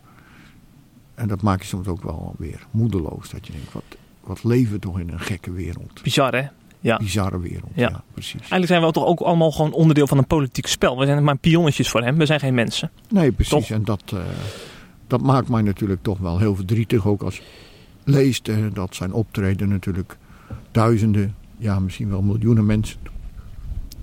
en 1.14 1.28
dat 1.28 1.42
maakt 1.42 1.62
je 1.62 1.68
soms 1.68 1.86
ook 1.86 2.02
wel 2.02 2.34
weer 2.38 2.66
moedeloos. 2.70 3.30
Dat 3.30 3.46
je 3.46 3.52
denkt, 3.52 3.72
wat, 3.72 3.96
wat 4.20 4.44
leven 4.44 4.72
we 4.72 4.78
toch 4.78 4.98
in 4.98 5.08
een 5.08 5.20
gekke 5.20 5.52
wereld. 5.52 6.02
Bizar 6.02 6.34
hè? 6.34 6.46
Ja. 6.80 6.96
Bizarre 6.96 7.40
wereld, 7.40 7.70
ja. 7.74 8.02
precies. 8.12 8.34
Eigenlijk 8.34 8.66
zijn 8.66 8.82
we 8.82 8.90
toch 8.90 9.04
ook 9.04 9.20
allemaal 9.20 9.52
gewoon 9.52 9.72
onderdeel 9.72 10.06
van 10.06 10.18
een 10.18 10.26
politiek 10.26 10.66
spel. 10.66 10.98
We 10.98 11.06
zijn 11.06 11.24
maar 11.24 11.36
pionnetjes 11.36 11.88
voor 11.88 12.02
hem, 12.02 12.16
we 12.16 12.26
zijn 12.26 12.40
geen 12.40 12.54
mensen. 12.54 12.90
Nee, 13.08 13.32
precies. 13.32 13.70
En 13.70 13.84
dat, 13.84 14.02
uh, 14.14 14.20
dat 15.06 15.22
maakt 15.22 15.48
mij 15.48 15.62
natuurlijk 15.62 16.02
toch 16.02 16.18
wel 16.18 16.38
heel 16.38 16.54
verdrietig. 16.54 17.06
Ook 17.06 17.22
als 17.22 17.42
leest 18.04 18.48
uh, 18.48 18.66
dat 18.72 18.94
zijn 18.94 19.12
optreden 19.12 19.68
natuurlijk 19.68 20.16
duizenden, 20.70 21.34
ja 21.58 21.78
misschien 21.78 22.08
wel 22.08 22.22
miljoenen 22.22 22.66
mensen 22.66 22.98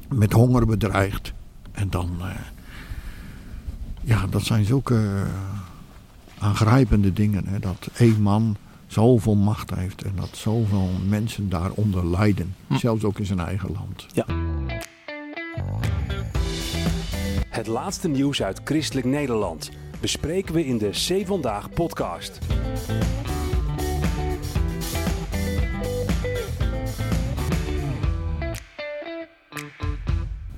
met 0.09 0.33
honger 0.33 0.65
bedreigt. 0.65 1.33
En 1.71 1.89
dan, 1.89 2.09
uh, 2.19 2.25
ja, 4.03 4.27
dat 4.29 4.43
zijn 4.43 4.65
zulke 4.65 4.95
eh, 4.95 6.43
aangrijpende 6.43 7.13
dingen. 7.13 7.47
Hè, 7.47 7.59
dat 7.59 7.89
één 7.97 8.21
man 8.21 8.55
zoveel 8.87 9.35
macht 9.35 9.75
heeft 9.75 10.01
en 10.01 10.13
dat 10.15 10.29
zoveel 10.31 10.89
mensen 11.07 11.49
daaronder 11.49 12.07
lijden. 12.07 12.55
Hm. 12.67 12.75
Zelfs 12.75 13.03
ook 13.03 13.19
in 13.19 13.25
zijn 13.25 13.39
eigen 13.39 13.71
land. 13.71 14.05
Ja. 14.13 14.25
Het 17.49 17.67
laatste 17.67 18.07
nieuws 18.07 18.43
uit 18.43 18.61
christelijk 18.63 19.07
Nederland 19.07 19.71
bespreken 19.99 20.53
we 20.53 20.65
in 20.65 20.77
de 20.77 20.89
C 20.89 21.27
Vandaag 21.27 21.69
podcast. 21.69 22.39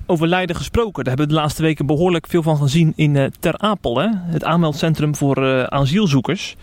Over 0.08 0.28
Leiden 0.28 0.56
gesproken, 0.56 1.04
daar 1.04 1.14
hebben 1.16 1.26
we 1.28 1.34
de 1.34 1.40
laatste 1.40 1.62
weken 1.62 1.86
behoorlijk 1.86 2.28
veel 2.28 2.44
van 2.44 2.58
gezien 2.58 2.94
in 2.96 3.16
uh, 3.16 3.26
Ter 3.40 3.58
Apel. 3.58 3.98
Hè? 3.98 4.08
Het 4.14 4.44
aanmeldcentrum 4.44 5.16
voor 5.16 5.44
uh, 5.44 5.64
asielzoekers. 5.64 6.56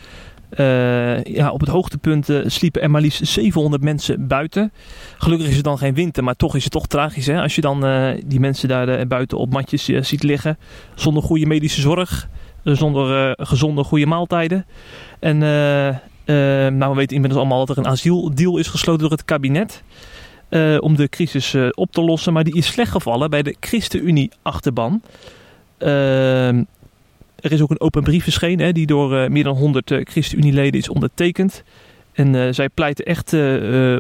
Uh, 0.57 1.25
ja, 1.25 1.51
op 1.51 1.61
het 1.61 1.69
hoogtepunt 1.69 2.29
sliepen 2.47 2.83
er 2.83 2.91
maar 2.91 3.01
liefst 3.01 3.27
700 3.27 3.83
mensen 3.83 4.27
buiten. 4.27 4.73
Gelukkig 5.19 5.49
is 5.49 5.55
het 5.55 5.65
dan 5.65 5.79
geen 5.79 5.95
winter, 5.95 6.25
maar 6.25 6.37
toch 6.37 6.57
is 6.57 6.63
het 6.63 6.73
toch 6.73 6.87
tragisch. 6.87 7.27
Hè? 7.27 7.41
Als 7.41 7.55
je 7.55 7.61
dan 7.61 7.81
die 8.27 8.41
mensen 8.41 8.69
daar 8.69 9.07
buiten 9.07 9.39
op 9.39 9.53
matjes 9.53 9.85
ziet 9.85 10.23
liggen. 10.23 10.59
Zonder 10.95 11.23
goede 11.23 11.47
medische 11.47 11.81
zorg. 11.81 12.29
zonder 12.63 13.35
gezonde 13.39 13.85
goede 13.85 14.07
maaltijden. 14.07 14.67
En 15.21 15.39
nou, 16.79 16.91
we 16.91 16.97
weten 16.97 17.15
inmiddels 17.15 17.41
allemaal 17.41 17.67
dat 17.67 17.77
er 17.77 17.85
een 17.85 17.91
asieldeal 17.91 18.59
is 18.59 18.69
gesloten 18.69 19.01
door 19.01 19.11
het 19.11 19.25
kabinet. 19.25 19.83
Uh, 20.53 20.77
om 20.81 20.97
de 20.97 21.09
crisis 21.09 21.55
uh, 21.55 21.69
op 21.71 21.93
te 21.93 22.01
lossen. 22.01 22.33
Maar 22.33 22.45
die 22.45 22.57
is 22.57 22.67
slecht 22.67 22.91
gevallen 22.91 23.31
bij 23.31 23.43
de 23.43 23.57
ChristenUnie-achterban. 23.61 25.03
Uh, 25.79 26.49
er 26.49 27.53
is 27.53 27.61
ook 27.63 27.71
een 27.71 27.81
open 27.81 28.03
brief 28.03 28.23
verschenen 28.23 28.65
hè, 28.65 28.73
die 28.73 28.87
door 28.87 29.15
uh, 29.15 29.29
meer 29.29 29.45
dan 29.45 29.57
100 29.57 29.93
ChristenUnie-leden 30.05 30.81
is 30.81 30.89
ondertekend. 30.89 31.63
En 32.13 32.55
zij 32.55 32.69
pleiten 32.69 33.05
echt 33.05 33.33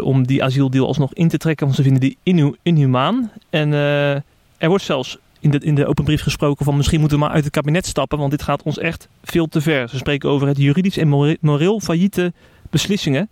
om 0.02 0.26
die 0.26 0.44
asieldeal 0.44 0.86
alsnog 0.86 1.14
in 1.14 1.28
te 1.28 1.38
trekken, 1.38 1.64
want 1.64 1.76
ze 1.76 1.82
vinden 1.82 2.00
die 2.00 2.16
inhu 2.22 2.54
inhumaan. 2.62 3.30
En 3.50 3.72
er 3.72 4.68
wordt 4.68 4.84
zelfs 4.84 5.18
in 5.40 5.50
de, 5.50 5.58
in 5.58 5.74
de 5.74 5.86
open 5.86 6.04
brief 6.04 6.22
gesproken 6.22 6.64
van 6.64 6.76
misschien 6.76 7.00
moeten 7.00 7.18
we 7.18 7.24
maar 7.24 7.34
uit 7.34 7.44
het 7.44 7.52
kabinet 7.52 7.86
stappen, 7.86 8.18
want 8.18 8.30
dit 8.30 8.42
gaat 8.42 8.62
ons 8.62 8.78
echt 8.78 9.08
veel 9.24 9.46
te 9.46 9.60
ver. 9.60 9.88
Ze 9.88 9.96
spreken 9.96 10.28
over 10.28 10.46
het 10.46 10.56
juridisch 10.56 10.96
en 10.96 11.36
moreel 11.40 11.80
failliete 11.80 12.32
beslissingen. 12.70 13.30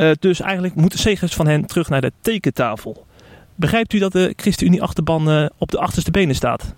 Uh, 0.00 0.10
dus 0.18 0.40
eigenlijk 0.40 0.74
moeten 0.74 0.98
zegers 0.98 1.34
van 1.34 1.46
hen 1.46 1.66
terug 1.66 1.88
naar 1.88 2.00
de 2.00 2.12
tekentafel. 2.20 3.06
Begrijpt 3.54 3.92
u 3.92 3.98
dat 3.98 4.12
de 4.12 4.32
ChristenUnie-achterban 4.36 5.28
uh, 5.28 5.46
op 5.58 5.70
de 5.70 5.78
achterste 5.78 6.10
benen 6.10 6.34
staat? 6.34 6.74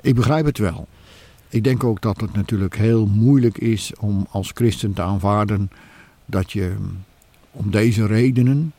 Ik 0.00 0.14
begrijp 0.14 0.44
het 0.44 0.58
wel. 0.58 0.88
Ik 1.48 1.64
denk 1.64 1.84
ook 1.84 2.00
dat 2.00 2.20
het 2.20 2.32
natuurlijk 2.32 2.76
heel 2.76 3.06
moeilijk 3.06 3.58
is 3.58 3.92
om 4.00 4.26
als 4.30 4.50
christen 4.54 4.92
te 4.92 5.02
aanvaarden 5.02 5.70
dat 6.26 6.52
je 6.52 6.76
om 7.50 7.70
deze 7.70 8.06
redenen 8.06 8.72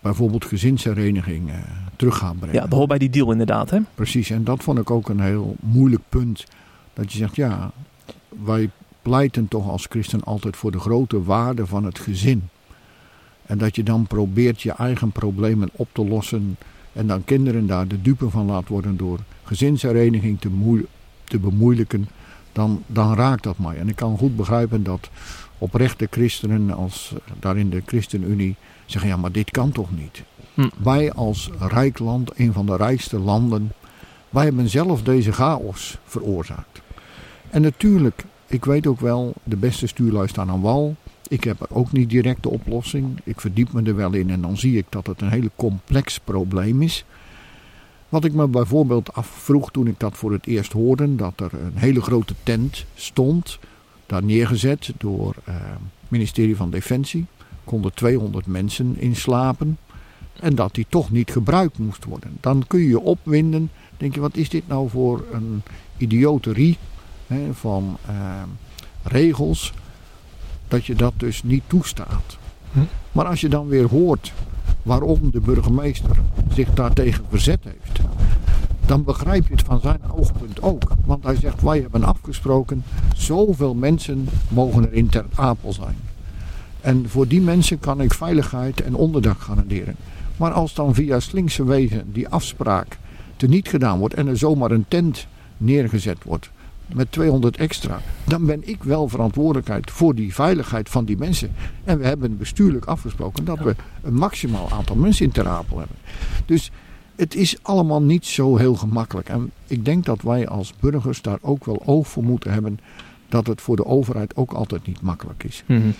bijvoorbeeld 0.00 0.44
gezinshereniging 0.44 1.50
terug 1.96 2.18
gaan 2.18 2.36
brengen. 2.36 2.54
Ja, 2.54 2.62
dat 2.62 2.72
hoort 2.72 2.88
bij 2.88 2.98
die 2.98 3.10
deal 3.10 3.30
inderdaad. 3.30 3.70
Hè? 3.70 3.78
Precies, 3.94 4.30
en 4.30 4.44
dat 4.44 4.62
vond 4.62 4.78
ik 4.78 4.90
ook 4.90 5.08
een 5.08 5.20
heel 5.20 5.56
moeilijk 5.60 6.02
punt. 6.08 6.44
Dat 6.92 7.12
je 7.12 7.18
zegt, 7.18 7.36
ja, 7.36 7.70
wij 8.28 8.70
pleiten 9.02 9.48
toch 9.48 9.68
als 9.68 9.86
christen 9.88 10.24
altijd 10.24 10.56
voor 10.56 10.70
de 10.70 10.80
grote 10.80 11.22
waarde 11.22 11.66
van 11.66 11.84
het 11.84 11.98
gezin. 11.98 12.48
En 13.46 13.58
dat 13.58 13.76
je 13.76 13.82
dan 13.82 14.06
probeert 14.06 14.62
je 14.62 14.72
eigen 14.72 15.12
problemen 15.12 15.70
op 15.72 15.88
te 15.92 16.04
lossen. 16.04 16.56
En 16.92 17.06
dan 17.06 17.24
kinderen 17.24 17.66
daar 17.66 17.88
de 17.88 18.02
dupe 18.02 18.30
van 18.30 18.46
laat 18.46 18.68
worden 18.68 18.96
door 18.96 19.18
gezinshereniging 19.42 20.40
te, 20.40 20.84
te 21.24 21.38
bemoeilijken. 21.38 22.08
Dan, 22.52 22.82
dan 22.86 23.14
raakt 23.14 23.42
dat 23.42 23.58
mij. 23.58 23.76
En 23.76 23.88
ik 23.88 23.96
kan 23.96 24.18
goed 24.18 24.36
begrijpen 24.36 24.82
dat 24.82 25.10
oprechte 25.58 26.06
christenen 26.10 26.70
als 26.70 27.14
daar 27.40 27.56
in 27.56 27.70
de 27.70 27.82
ChristenUnie 27.86 28.56
zeggen: 28.86 29.10
ja, 29.10 29.16
maar 29.16 29.32
dit 29.32 29.50
kan 29.50 29.72
toch 29.72 29.96
niet? 29.96 30.22
Hm. 30.54 30.68
Wij 30.76 31.12
als 31.12 31.50
rijk 31.58 31.98
land, 31.98 32.30
een 32.36 32.52
van 32.52 32.66
de 32.66 32.76
rijkste 32.76 33.18
landen, 33.18 33.72
wij 34.30 34.44
hebben 34.44 34.68
zelf 34.68 35.02
deze 35.02 35.32
chaos 35.32 35.98
veroorzaakt. 36.04 36.80
En 37.50 37.62
natuurlijk, 37.62 38.24
ik 38.52 38.64
weet 38.64 38.86
ook 38.86 39.00
wel, 39.00 39.32
de 39.44 39.56
beste 39.56 39.86
stuurlui 39.86 40.28
staan 40.28 40.50
aan 40.50 40.60
wal. 40.60 40.96
Ik 41.28 41.44
heb 41.44 41.66
ook 41.68 41.92
niet 41.92 42.10
direct 42.10 42.42
de 42.42 42.48
oplossing. 42.48 43.18
Ik 43.24 43.40
verdiep 43.40 43.72
me 43.72 43.82
er 43.82 43.96
wel 43.96 44.12
in 44.12 44.30
en 44.30 44.40
dan 44.40 44.56
zie 44.56 44.76
ik 44.76 44.86
dat 44.88 45.06
het 45.06 45.20
een 45.20 45.30
hele 45.30 45.50
complex 45.56 46.18
probleem 46.18 46.82
is. 46.82 47.04
Wat 48.08 48.24
ik 48.24 48.32
me 48.32 48.48
bijvoorbeeld 48.48 49.14
afvroeg 49.14 49.70
toen 49.70 49.86
ik 49.86 50.00
dat 50.00 50.16
voor 50.16 50.32
het 50.32 50.46
eerst 50.46 50.72
hoorde, 50.72 51.16
dat 51.16 51.40
er 51.40 51.52
een 51.52 51.76
hele 51.76 52.00
grote 52.00 52.34
tent 52.42 52.84
stond, 52.94 53.58
daar 54.06 54.24
neergezet 54.24 54.92
door 54.98 55.34
het 55.44 55.54
eh, 55.54 55.60
ministerie 56.08 56.56
van 56.56 56.70
Defensie. 56.70 57.26
Konden 57.64 57.94
200 57.94 58.46
mensen 58.46 58.96
in 58.98 59.16
slapen 59.16 59.78
en 60.40 60.54
dat 60.54 60.74
die 60.74 60.86
toch 60.88 61.10
niet 61.10 61.30
gebruikt 61.30 61.78
moest 61.78 62.04
worden. 62.04 62.36
Dan 62.40 62.64
kun 62.66 62.80
je 62.80 62.88
je 62.88 63.00
opwinden, 63.00 63.70
denk 63.96 64.14
je 64.14 64.20
wat 64.20 64.36
is 64.36 64.48
dit 64.48 64.68
nou 64.68 64.88
voor 64.88 65.24
een 65.32 65.62
idioterie 65.96 66.78
hè, 67.32 67.54
van 67.54 67.96
eh, 68.06 68.14
regels 69.02 69.72
dat 70.68 70.86
je 70.86 70.94
dat 70.94 71.12
dus 71.16 71.42
niet 71.42 71.62
toestaat. 71.66 72.38
Hm? 72.72 72.80
Maar 73.12 73.26
als 73.26 73.40
je 73.40 73.48
dan 73.48 73.68
weer 73.68 73.88
hoort 73.88 74.32
waarom 74.82 75.30
de 75.30 75.40
burgemeester 75.40 76.16
zich 76.54 76.70
daartegen 76.74 77.24
verzet 77.28 77.64
heeft, 77.64 78.00
dan 78.86 79.04
begrijp 79.04 79.48
je 79.48 79.54
het 79.54 79.62
van 79.62 79.80
zijn 79.80 80.00
oogpunt 80.10 80.62
ook. 80.62 80.92
Want 81.04 81.24
hij 81.24 81.36
zegt, 81.36 81.62
wij 81.62 81.80
hebben 81.80 82.04
afgesproken, 82.04 82.84
zoveel 83.14 83.74
mensen 83.74 84.28
mogen 84.48 84.86
er 84.86 84.92
in 84.92 85.08
Ter 85.08 85.24
Apel 85.34 85.72
zijn. 85.72 85.96
En 86.80 87.08
voor 87.08 87.28
die 87.28 87.40
mensen 87.40 87.80
kan 87.80 88.00
ik 88.00 88.14
veiligheid 88.14 88.80
en 88.80 88.94
onderdak 88.94 89.40
garanderen. 89.40 89.96
Maar 90.36 90.52
als 90.52 90.74
dan 90.74 90.94
via 90.94 91.20
slinkse 91.20 91.64
wegen 91.64 92.12
die 92.12 92.28
afspraak 92.28 92.98
teniet 93.36 93.68
gedaan 93.68 93.98
wordt 93.98 94.14
en 94.14 94.26
er 94.26 94.38
zomaar 94.38 94.70
een 94.70 94.84
tent 94.88 95.26
neergezet 95.56 96.24
wordt 96.24 96.50
met 96.86 97.12
200 97.12 97.56
extra, 97.56 98.00
dan 98.24 98.46
ben 98.46 98.68
ik 98.68 98.82
wel 98.82 99.08
verantwoordelijkheid 99.08 99.90
voor 99.90 100.14
die 100.14 100.34
veiligheid 100.34 100.88
van 100.88 101.04
die 101.04 101.16
mensen. 101.16 101.52
En 101.84 101.98
we 101.98 102.06
hebben 102.06 102.36
bestuurlijk 102.36 102.84
afgesproken 102.84 103.44
dat 103.44 103.58
we 103.58 103.74
een 104.02 104.14
maximaal 104.14 104.70
aantal 104.70 104.96
mensen 104.96 105.24
in 105.24 105.32
Ter 105.32 105.48
Apel 105.48 105.78
hebben. 105.78 105.96
Dus 106.46 106.70
het 107.16 107.34
is 107.34 107.56
allemaal 107.62 108.02
niet 108.02 108.26
zo 108.26 108.56
heel 108.56 108.74
gemakkelijk. 108.74 109.28
En 109.28 109.50
ik 109.66 109.84
denk 109.84 110.04
dat 110.04 110.22
wij 110.22 110.48
als 110.48 110.72
burgers 110.80 111.22
daar 111.22 111.38
ook 111.40 111.64
wel 111.64 111.82
oog 111.84 112.08
voor 112.08 112.24
moeten 112.24 112.52
hebben 112.52 112.78
dat 113.28 113.46
het 113.46 113.60
voor 113.60 113.76
de 113.76 113.86
overheid 113.86 114.36
ook 114.36 114.52
altijd 114.52 114.86
niet 114.86 115.00
makkelijk 115.00 115.44
is. 115.44 115.62
Mm 115.66 115.94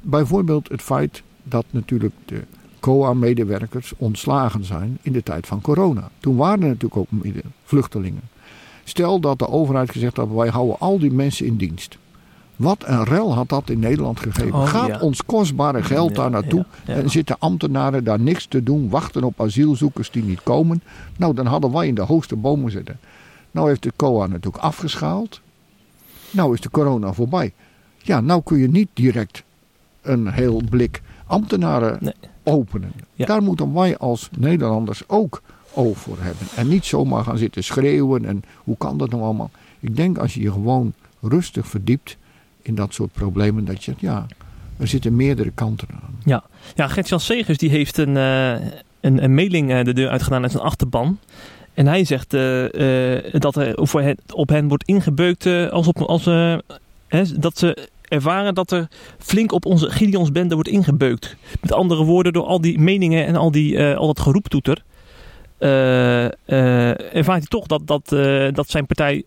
bijvoorbeeld 0.00 0.68
het 0.68 0.82
feit 0.82 1.22
dat 1.42 1.64
natuurlijk 1.70 2.14
de 2.24 2.42
COA-medewerkers 2.80 3.92
ontslagen 3.96 4.64
zijn 4.64 4.98
in 5.02 5.12
de 5.12 5.22
tijd 5.22 5.46
van 5.46 5.60
corona. 5.60 6.10
Toen 6.18 6.36
waren 6.36 6.62
er 6.62 6.68
natuurlijk 6.68 6.96
ook 6.96 7.08
vluchtelingen. 7.64 8.22
Stel 8.88 9.20
dat 9.20 9.38
de 9.38 9.48
overheid 9.48 9.90
gezegd 9.90 10.16
had: 10.16 10.28
wij 10.30 10.48
houden 10.48 10.78
al 10.78 10.98
die 10.98 11.12
mensen 11.12 11.46
in 11.46 11.56
dienst. 11.56 11.98
Wat 12.56 12.84
een 12.86 13.04
rel 13.04 13.34
had 13.34 13.48
dat 13.48 13.70
in 13.70 13.78
Nederland 13.78 14.20
gegeven. 14.20 14.54
Oh, 14.54 14.66
Gaat 14.66 15.00
ons 15.00 15.24
kostbare 15.24 15.82
geld 15.82 16.14
daar 16.14 16.30
naartoe 16.30 16.64
en 16.84 17.10
zitten 17.10 17.36
ambtenaren 17.38 18.04
daar 18.04 18.20
niks 18.20 18.46
te 18.46 18.62
doen, 18.62 18.88
wachten 18.88 19.24
op 19.24 19.40
asielzoekers 19.40 20.10
die 20.10 20.22
niet 20.22 20.42
komen. 20.42 20.82
Nou, 21.16 21.34
dan 21.34 21.46
hadden 21.46 21.72
wij 21.72 21.86
in 21.86 21.94
de 21.94 22.02
hoogste 22.02 22.36
bomen 22.36 22.70
zitten. 22.70 22.98
Nou 23.50 23.68
heeft 23.68 23.82
de 23.82 23.92
COA 23.96 24.26
natuurlijk 24.26 24.64
afgeschaald. 24.64 25.40
Nou 26.30 26.54
is 26.54 26.60
de 26.60 26.70
corona 26.70 27.12
voorbij. 27.12 27.52
Ja, 27.98 28.20
nou 28.20 28.42
kun 28.44 28.58
je 28.58 28.68
niet 28.68 28.88
direct 28.92 29.42
een 30.02 30.28
heel 30.28 30.62
blik 30.70 31.02
ambtenaren 31.26 32.14
openen. 32.42 32.92
Daar 33.16 33.42
moeten 33.42 33.74
wij 33.74 33.98
als 33.98 34.28
Nederlanders 34.38 35.02
ook 35.06 35.42
voor 35.74 36.16
hebben. 36.18 36.46
En 36.56 36.68
niet 36.68 36.84
zomaar 36.84 37.24
gaan 37.24 37.38
zitten 37.38 37.64
schreeuwen 37.64 38.24
en 38.24 38.42
hoe 38.64 38.76
kan 38.76 38.98
dat 38.98 39.10
nou 39.10 39.22
allemaal. 39.22 39.50
Ik 39.80 39.96
denk 39.96 40.18
als 40.18 40.34
je 40.34 40.40
je 40.40 40.52
gewoon 40.52 40.92
rustig 41.20 41.66
verdiept 41.66 42.16
in 42.62 42.74
dat 42.74 42.94
soort 42.94 43.12
problemen, 43.12 43.64
dat 43.64 43.84
je 43.84 43.94
ja, 43.98 44.26
er 44.76 44.86
zitten 44.86 45.16
meerdere 45.16 45.50
kanten 45.50 45.88
aan. 45.90 46.18
Ja, 46.24 46.44
ja 46.74 46.88
Gert-Jan 46.88 47.20
Segers 47.20 47.58
die 47.58 47.70
heeft 47.70 47.98
een, 47.98 48.16
uh, 48.16 48.52
een, 49.00 49.24
een 49.24 49.34
mailing 49.34 49.70
uh, 49.70 49.84
de 49.84 49.92
deur 49.92 50.08
uitgedaan 50.08 50.42
uit 50.42 50.52
zijn 50.52 50.64
achterban. 50.64 51.18
En 51.74 51.86
hij 51.86 52.04
zegt 52.04 52.34
uh, 52.34 52.64
dat 53.32 53.56
er 53.56 53.86
voor 53.86 54.02
het, 54.02 54.20
op 54.32 54.48
hen 54.48 54.68
wordt 54.68 54.84
ingebeukt 54.84 55.46
als 55.46 55.86
op, 55.86 56.00
als, 56.00 56.24
dat 57.36 57.58
ze 57.58 57.88
ervaren 58.02 58.54
dat 58.54 58.70
er 58.70 58.88
flink 59.18 59.52
op 59.52 59.64
onze 59.66 59.90
Gideonsbende 59.90 60.54
wordt 60.54 60.68
ingebeukt. 60.68 61.36
Met 61.60 61.72
andere 61.72 62.04
woorden, 62.04 62.32
door 62.32 62.44
al 62.44 62.60
die 62.60 62.78
meningen 62.78 63.26
en 63.26 63.36
al, 63.36 63.50
die, 63.50 63.94
al 63.94 64.06
dat 64.06 64.20
geroeptoeter... 64.20 64.82
Uh, 65.58 66.24
ervaart 67.14 67.38
hij 67.38 67.46
toch 67.48 67.66
dat, 67.66 67.86
dat, 67.86 68.08
dat 68.54 68.70
zijn 68.70 68.86
partij 68.86 69.24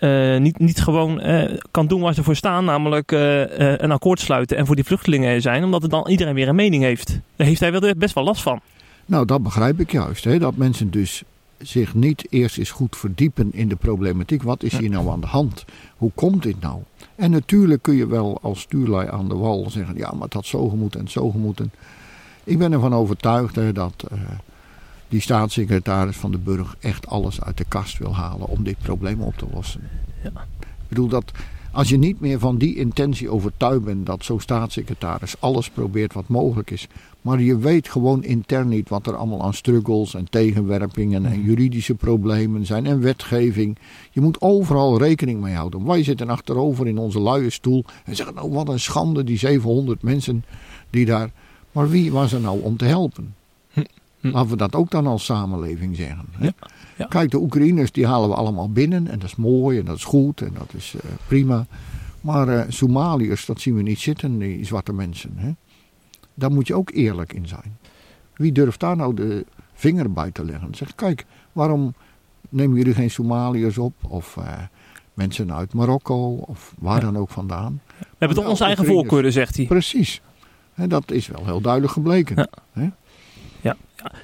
uh, 0.00 0.38
niet, 0.38 0.58
niet 0.58 0.82
gewoon 0.82 1.26
uh, 1.26 1.58
kan 1.70 1.86
doen 1.86 2.00
waar 2.00 2.14
ze 2.14 2.22
voor 2.22 2.36
staan, 2.36 2.64
namelijk 2.64 3.12
uh, 3.12 3.78
een 3.78 3.90
akkoord 3.90 4.20
sluiten 4.20 4.56
en 4.56 4.66
voor 4.66 4.74
die 4.74 4.84
vluchtelingen 4.84 5.42
zijn, 5.42 5.64
omdat 5.64 5.82
er 5.82 5.88
dan 5.88 6.08
iedereen 6.08 6.34
weer 6.34 6.48
een 6.48 6.54
mening 6.54 6.82
heeft. 6.82 7.20
Daar 7.36 7.46
heeft 7.46 7.60
hij 7.60 7.72
wel 7.72 7.94
best 7.96 8.14
wel 8.14 8.24
last 8.24 8.42
van. 8.42 8.60
Nou, 9.06 9.24
dat 9.26 9.42
begrijp 9.42 9.80
ik 9.80 9.92
juist. 9.92 10.24
Hè? 10.24 10.38
Dat 10.38 10.56
mensen 10.56 10.90
dus 10.90 11.22
zich 11.58 11.94
niet 11.94 12.26
eerst 12.30 12.58
eens 12.58 12.70
goed 12.70 12.96
verdiepen 12.96 13.52
in 13.52 13.68
de 13.68 13.76
problematiek. 13.76 14.42
Wat 14.42 14.62
is 14.62 14.76
hier 14.76 14.90
nou 14.90 15.08
aan 15.08 15.20
de 15.20 15.26
hand? 15.26 15.64
Hoe 15.96 16.10
komt 16.14 16.42
dit 16.42 16.60
nou? 16.60 16.78
En 17.14 17.30
natuurlijk 17.30 17.82
kun 17.82 17.94
je 17.94 18.06
wel 18.06 18.38
als 18.42 18.60
stuurlui 18.60 19.08
aan 19.10 19.28
de 19.28 19.34
wal 19.34 19.70
zeggen: 19.70 19.96
ja, 19.96 20.10
maar 20.10 20.20
dat 20.20 20.32
had 20.32 20.46
zo 20.46 20.68
gemoeten 20.68 21.00
en 21.00 21.08
zo 21.08 21.30
gemoeten. 21.30 21.72
Ik 22.44 22.58
ben 22.58 22.72
ervan 22.72 22.94
overtuigd 22.94 23.54
hè, 23.54 23.72
dat 23.72 24.04
die 25.08 25.20
staatssecretaris 25.20 26.16
van 26.16 26.30
de 26.30 26.38
Burg 26.38 26.76
echt 26.80 27.06
alles 27.06 27.40
uit 27.40 27.56
de 27.56 27.64
kast 27.68 27.98
wil 27.98 28.14
halen 28.14 28.48
om 28.48 28.64
dit 28.64 28.78
probleem 28.78 29.20
op 29.20 29.36
te 29.36 29.46
lossen. 29.52 29.80
Ja. 30.22 30.30
Ik 30.60 30.88
bedoel 30.88 31.08
dat 31.08 31.32
als 31.72 31.88
je 31.88 31.98
niet 31.98 32.20
meer 32.20 32.38
van 32.38 32.58
die 32.58 32.76
intentie 32.76 33.30
overtuigd 33.30 33.84
bent 33.84 34.06
dat 34.06 34.24
zo'n 34.24 34.40
staatssecretaris 34.40 35.40
alles 35.40 35.70
probeert 35.70 36.12
wat 36.12 36.28
mogelijk 36.28 36.70
is, 36.70 36.88
maar 37.20 37.40
je 37.40 37.58
weet 37.58 37.88
gewoon 37.88 38.24
intern 38.24 38.68
niet 38.68 38.88
wat 38.88 39.06
er 39.06 39.16
allemaal 39.16 39.42
aan 39.42 39.54
struggles 39.54 40.14
en 40.14 40.30
tegenwerpingen 40.30 41.26
en 41.26 41.38
mhm. 41.38 41.48
juridische 41.48 41.94
problemen 41.94 42.66
zijn 42.66 42.86
en 42.86 43.00
wetgeving. 43.00 43.78
Je 44.10 44.20
moet 44.20 44.40
overal 44.40 44.98
rekening 44.98 45.40
mee 45.40 45.54
houden. 45.54 45.84
Wij 45.84 46.02
zitten 46.02 46.30
achterover 46.30 46.86
in 46.86 46.98
onze 46.98 47.20
luie 47.20 47.50
stoel 47.50 47.84
en 48.04 48.16
zeggen 48.16 48.34
nou 48.34 48.52
wat 48.52 48.68
een 48.68 48.80
schande 48.80 49.24
die 49.24 49.38
700 49.38 50.02
mensen 50.02 50.44
die 50.90 51.04
daar. 51.04 51.30
Maar 51.72 51.90
wie 51.90 52.12
was 52.12 52.32
er 52.32 52.40
nou 52.40 52.62
om 52.62 52.76
te 52.76 52.84
helpen? 52.84 53.34
Hm. 54.28 54.34
Laten 54.34 54.50
we 54.50 54.56
dat 54.56 54.74
ook 54.74 54.90
dan 54.90 55.06
als 55.06 55.24
samenleving 55.24 55.96
zeggen. 55.96 56.26
Hè? 56.32 56.50
Ja, 56.96 57.06
Kijk, 57.06 57.30
de 57.30 57.38
Oekraïners 57.38 57.92
die 57.92 58.06
halen 58.06 58.28
we 58.28 58.34
allemaal 58.34 58.70
binnen. 58.70 59.08
En 59.08 59.18
dat 59.18 59.28
is 59.28 59.36
mooi 59.36 59.78
en 59.78 59.84
dat 59.84 59.96
is 59.96 60.04
goed 60.04 60.40
en 60.40 60.52
dat 60.58 60.74
is 60.76 60.94
uh, 60.94 61.00
prima. 61.26 61.66
Maar 62.20 62.48
uh, 62.48 62.62
Somaliërs, 62.68 63.46
dat 63.46 63.60
zien 63.60 63.74
we 63.76 63.82
niet 63.82 63.98
zitten, 63.98 64.38
die 64.38 64.64
zwarte 64.64 64.92
mensen. 64.92 65.32
Hè? 65.36 65.50
Daar 66.34 66.50
moet 66.50 66.66
je 66.66 66.74
ook 66.74 66.90
eerlijk 66.90 67.32
in 67.32 67.48
zijn. 67.48 67.78
Wie 68.34 68.52
durft 68.52 68.80
daar 68.80 68.96
nou 68.96 69.14
de 69.14 69.46
vinger 69.72 70.12
bij 70.12 70.30
te 70.30 70.44
leggen? 70.44 70.74
Zegt, 70.74 70.94
kijk, 70.94 71.26
waarom 71.52 71.94
nemen 72.48 72.76
jullie 72.76 72.94
geen 72.94 73.10
Somaliërs 73.10 73.78
op? 73.78 73.94
Of 74.08 74.36
uh, 74.38 74.44
mensen 75.14 75.54
uit 75.54 75.74
Marokko 75.74 76.32
of 76.34 76.74
waar 76.78 77.00
dan 77.00 77.16
ook 77.16 77.30
vandaan? 77.30 77.80
We 77.98 78.06
hebben 78.18 78.36
toch 78.36 78.48
onze 78.48 78.64
eigen 78.64 78.84
voorkeuren, 78.84 79.32
zegt 79.32 79.56
hij. 79.56 79.66
Precies. 79.66 80.20
dat 80.74 81.10
is 81.10 81.26
wel 81.26 81.44
heel 81.44 81.60
duidelijk 81.60 81.92
gebleken. 81.92 82.48
Ja. 82.74 82.92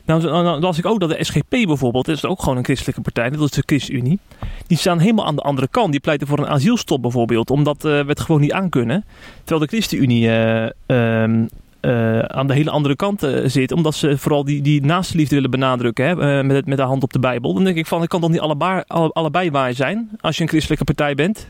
Nou, 0.04 0.23
nou 0.23 0.61
las 0.61 0.78
ik 0.78 0.87
ook 0.87 1.00
dat 1.00 1.09
de 1.09 1.25
SGP 1.25 1.50
bijvoorbeeld, 1.50 2.07
dat 2.07 2.16
is 2.16 2.25
ook 2.25 2.43
gewoon 2.43 2.57
een 2.57 2.64
christelijke 2.64 3.00
partij, 3.00 3.31
dat 3.31 3.40
is 3.40 3.50
de 3.50 3.62
ChristenUnie. 3.66 4.19
Die 4.66 4.78
staan 4.78 4.99
helemaal 4.99 5.26
aan 5.26 5.37
de 5.37 5.43
andere 5.43 5.69
kant. 5.69 5.90
Die 5.90 6.00
pleiten 6.00 6.26
voor 6.26 6.38
een 6.38 6.47
asielstop 6.47 7.02
bijvoorbeeld, 7.02 7.50
omdat 7.50 7.76
uh, 7.76 7.83
we 7.83 8.04
het 8.07 8.21
gewoon 8.21 8.40
niet 8.40 8.52
aankunnen. 8.52 9.04
Terwijl 9.45 9.61
de 9.61 9.76
ChristenUnie 9.76 10.26
uh, 10.26 10.62
uh, 10.87 12.19
aan 12.19 12.47
de 12.47 12.54
hele 12.54 12.71
andere 12.71 12.97
kant 12.97 13.26
zit, 13.45 13.73
omdat 13.73 13.95
ze 13.95 14.19
vooral 14.19 14.45
die, 14.45 14.62
die 14.62 14.83
naastenliefde 14.85 15.35
willen 15.35 15.50
benadrukken 15.50 16.04
hè, 16.04 16.45
met, 16.45 16.66
met 16.66 16.76
de 16.76 16.83
hand 16.83 17.02
op 17.02 17.12
de 17.12 17.19
Bijbel. 17.19 17.54
Dan 17.54 17.64
denk 17.64 17.76
ik 17.76 17.87
van, 17.87 18.00
het 18.00 18.09
kan 18.09 18.21
toch 18.21 18.31
niet 18.31 18.40
allebei, 18.40 18.83
allebei 18.87 19.50
waar 19.50 19.75
zijn 19.75 20.11
als 20.21 20.37
je 20.37 20.43
een 20.43 20.49
christelijke 20.49 20.85
partij 20.85 21.14
bent? 21.14 21.49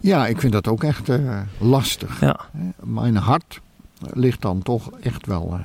Ja, 0.00 0.26
ik 0.26 0.40
vind 0.40 0.52
dat 0.52 0.68
ook 0.68 0.84
echt 0.84 1.08
lastig. 1.58 2.20
Ja. 2.20 2.40
Mijn 2.80 3.16
hart 3.16 3.60
ligt 4.12 4.40
dan 4.40 4.62
toch 4.62 4.90
echt 5.00 5.26
wel 5.26 5.60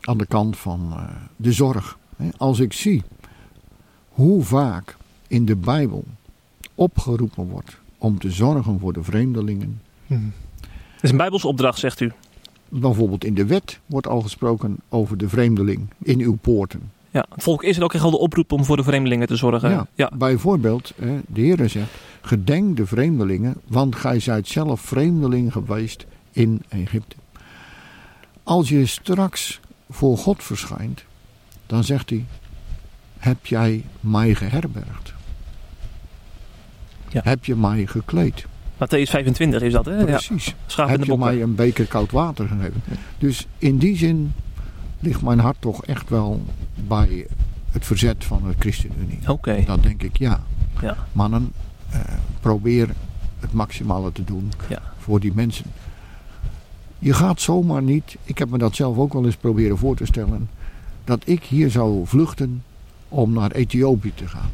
aan 0.00 0.18
de 0.18 0.26
kant 0.26 0.56
van 0.56 0.92
uh, 0.92 1.04
de 1.36 1.52
zorg. 1.52 1.98
Als 2.36 2.58
ik 2.58 2.72
zie 2.72 3.02
hoe 4.08 4.42
vaak 4.42 4.96
in 5.28 5.44
de 5.44 5.56
Bijbel 5.56 6.04
opgeroepen 6.74 7.44
wordt 7.44 7.76
om 7.98 8.18
te 8.18 8.30
zorgen 8.30 8.78
voor 8.78 8.92
de 8.92 9.02
vreemdelingen. 9.02 9.80
Hmm. 10.06 10.32
Dat 10.60 11.02
is 11.02 11.10
een 11.10 11.16
Bijbelse 11.16 11.46
opdracht, 11.46 11.78
zegt 11.78 12.00
u. 12.00 12.12
Bijvoorbeeld 12.68 13.24
in 13.24 13.34
de 13.34 13.46
wet 13.46 13.80
wordt 13.86 14.06
al 14.06 14.20
gesproken 14.20 14.76
over 14.88 15.16
de 15.16 15.28
vreemdeling 15.28 15.88
in 15.98 16.20
uw 16.20 16.36
poorten. 16.36 16.90
Ja, 17.10 17.26
het 17.34 17.42
volk 17.42 17.62
Israël 17.62 17.88
kreeg 17.88 18.02
al 18.02 18.10
de 18.10 18.18
oproep 18.18 18.52
om 18.52 18.64
voor 18.64 18.76
de 18.76 18.82
vreemdelingen 18.82 19.26
te 19.26 19.36
zorgen. 19.36 19.70
Ja, 19.70 19.86
ja. 19.94 20.10
Bijvoorbeeld, 20.14 20.92
de 21.26 21.40
Heer 21.40 21.68
zegt, 21.68 21.90
gedenk 22.20 22.76
de 22.76 22.86
vreemdelingen, 22.86 23.54
want 23.66 23.96
gij 23.96 24.20
zijt 24.20 24.48
zelf 24.48 24.80
vreemdeling 24.80 25.52
geweest 25.52 26.06
in 26.32 26.62
Egypte. 26.68 27.16
Als 28.42 28.68
je 28.68 28.86
straks 28.86 29.60
voor 29.90 30.18
God 30.18 30.42
verschijnt, 30.42 31.04
dan 31.66 31.84
zegt 31.84 32.10
hij, 32.10 32.24
heb 33.18 33.46
jij 33.46 33.84
mij 34.00 34.34
geherbergd? 34.34 35.12
Ja. 37.08 37.20
Heb 37.24 37.44
je 37.44 37.56
mij 37.56 37.86
gekleed? 37.86 38.46
Matthäus 38.74 39.10
25 39.10 39.62
is 39.62 39.72
dat, 39.72 39.84
hè? 39.84 40.04
Precies. 40.04 40.54
Ja. 40.66 40.88
Heb 40.88 41.04
je 41.04 41.16
mij 41.16 41.42
een 41.42 41.54
beker 41.54 41.86
koud 41.86 42.10
water 42.10 42.48
gegeven? 42.48 42.82
Dus 43.18 43.46
in 43.58 43.78
die 43.78 43.96
zin 43.96 44.32
ligt 45.00 45.22
mijn 45.22 45.38
hart 45.38 45.56
toch 45.60 45.84
echt 45.84 46.08
wel 46.08 46.44
bij 46.74 47.26
het 47.70 47.86
verzet 47.86 48.24
van 48.24 48.42
de 48.46 48.54
ChristenUnie. 48.58 49.18
Oké. 49.26 49.62
Dan 49.66 49.80
denk 49.80 50.02
ik 50.02 50.18
ja. 50.18 50.40
ja. 50.80 50.96
Mannen, 51.12 51.52
uh, 51.94 52.00
probeer 52.40 52.88
het 53.40 53.52
maximale 53.52 54.12
te 54.12 54.24
doen 54.24 54.52
ja. 54.68 54.82
voor 54.98 55.20
die 55.20 55.32
mensen. 55.34 55.64
Je 57.02 57.14
gaat 57.14 57.40
zomaar 57.40 57.82
niet, 57.82 58.16
ik 58.24 58.38
heb 58.38 58.50
me 58.50 58.58
dat 58.58 58.74
zelf 58.74 58.96
ook 58.96 59.12
wel 59.12 59.24
eens 59.24 59.36
proberen 59.36 59.78
voor 59.78 59.96
te 59.96 60.06
stellen, 60.06 60.48
dat 61.04 61.22
ik 61.24 61.44
hier 61.44 61.70
zou 61.70 62.06
vluchten 62.06 62.62
om 63.08 63.32
naar 63.32 63.50
Ethiopië 63.50 64.12
te 64.14 64.28
gaan. 64.28 64.50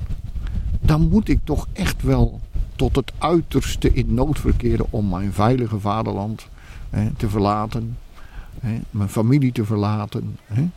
Dan 0.80 1.08
moet 1.08 1.28
ik 1.28 1.38
toch 1.44 1.66
echt 1.72 2.02
wel 2.02 2.40
tot 2.76 2.96
het 2.96 3.12
uiterste 3.18 3.92
in 3.92 4.14
nood 4.14 4.38
verkeren 4.38 4.86
om 4.90 5.08
mijn 5.08 5.32
veilige 5.32 5.80
vaderland 5.80 6.48
hè, 6.90 7.10
te 7.16 7.28
verlaten, 7.28 7.98
hè, 8.60 8.78
mijn 8.90 9.08
familie 9.08 9.52
te 9.52 9.64
verlaten, 9.64 10.38
hè, 10.46 10.68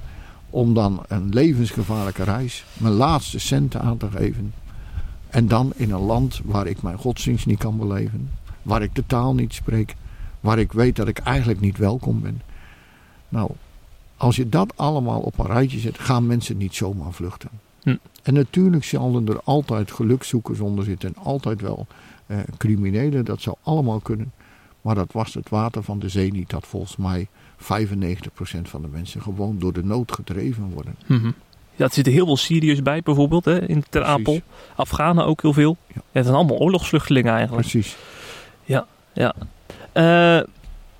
om 0.50 0.74
dan 0.74 1.04
een 1.08 1.30
levensgevaarlijke 1.30 2.24
reis, 2.24 2.66
mijn 2.74 2.94
laatste 2.94 3.40
centen 3.40 3.82
aan 3.82 3.98
te 3.98 4.12
geven. 4.12 4.54
En 5.30 5.48
dan 5.48 5.74
in 5.76 5.92
een 5.92 6.00
land 6.00 6.42
waar 6.46 6.68
ik 6.68 6.82
mijn 6.82 6.98
godsdienst 6.98 7.46
niet 7.46 7.60
kan 7.60 7.78
beleven, 7.78 8.30
waar 8.62 8.82
ik 8.82 8.96
de 8.96 9.04
taal 9.08 9.34
niet 9.34 9.54
spreek, 9.54 9.96
waar 10.40 10.60
ik 10.60 10.72
weet 10.72 10.96
dat 10.96 11.08
ik 11.08 11.18
eigenlijk 11.18 11.60
niet 11.60 11.78
welkom 11.78 12.22
ben. 12.22 12.42
Nou, 13.30 13.52
als 14.18 14.36
je 14.36 14.50
dat 14.50 14.78
allemaal 14.78 15.20
op 15.20 15.40
een 15.40 15.46
rijtje 15.46 15.80
zet, 15.80 16.00
gaan 16.00 16.28
mensen 16.28 16.58
niet 16.58 16.76
zomaar 16.76 17.12
vluchten. 17.12 17.50
Hm. 17.84 17.96
En 18.24 18.34
natuurlijk 18.34 18.84
zullen 18.84 19.28
er 19.28 19.42
altijd 19.44 19.92
gelukzoekers 19.92 20.60
onder 20.60 20.84
zitten 20.84 21.10
en 21.10 21.24
altijd 21.24 21.62
wel 21.62 21.88
eh, 22.26 22.38
criminelen, 22.58 23.26
dat 23.26 23.42
zou 23.42 23.56
allemaal 23.64 24.00
kunnen. 24.00 24.32
Maar 24.82 24.96
dat 24.96 25.12
was 25.12 25.34
het 25.34 25.50
water 25.50 25.84
van 25.84 26.00
de 26.00 26.10
zee 26.10 26.32
niet, 26.32 26.50
dat 26.50 26.68
volgens 26.68 26.96
mij 26.96 27.28
95% 27.58 27.62
van 28.62 28.82
de 28.82 28.88
mensen 28.88 29.22
gewoon 29.22 29.60
door 29.60 29.74
de 29.74 29.84
nood 29.84 30.12
gedreven 30.12 30.70
worden. 30.74 30.96
-hmm. 31.06 31.34
Ja, 31.76 31.86
er 31.86 31.94
zitten 31.94 32.14
heel 32.14 32.26
veel 32.26 32.38
Syriërs 32.38 32.82
bij 32.82 33.02
bijvoorbeeld, 33.02 33.46
hè, 33.46 33.68
in 33.68 33.84
Ter 33.90 34.04
Apel. 34.04 34.42
Afghanen 34.76 35.26
ook 35.26 35.42
heel 35.42 35.54
veel. 35.54 35.78
Ja. 35.88 35.94
Ja, 35.96 36.02
het 36.12 36.24
zijn 36.24 36.38
allemaal 36.38 36.58
oorlogsvluchtelingen 36.58 37.34
eigenlijk. 37.34 37.68
Precies. 37.68 37.98
Ja, 38.66 38.88
ja. 39.14 39.36
Uh, 39.94 40.40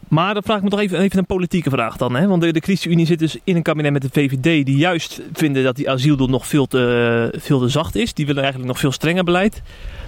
maar 0.08 0.34
dan 0.34 0.44
vraag 0.44 0.58
ik 0.58 0.64
me 0.64 0.70
toch 0.70 0.80
even, 0.80 1.00
even 1.00 1.18
een 1.18 1.26
politieke 1.26 1.70
vraag 1.70 1.98
dan. 1.98 2.16
Hè? 2.16 2.28
Want 2.28 2.42
de, 2.42 2.52
de 2.52 2.60
ChristenUnie 2.60 3.06
zit 3.06 3.20
dus 3.20 3.38
in 3.44 3.56
een 3.56 3.62
kabinet 3.62 3.92
met 3.92 4.02
de 4.02 4.10
VVD... 4.12 4.66
die 4.66 4.78
juist 4.78 5.22
vinden 5.34 5.64
dat 5.64 5.76
die 5.76 5.90
asieldoel 5.90 6.28
nog 6.28 6.48
veel 6.48 6.66
te, 6.66 7.34
veel 7.38 7.60
te 7.60 7.68
zacht 7.68 7.96
is. 7.96 8.14
Die 8.14 8.26
willen 8.26 8.42
eigenlijk 8.42 8.72
nog 8.72 8.82
veel 8.82 8.92
strenger 8.92 9.24
beleid. 9.24 9.62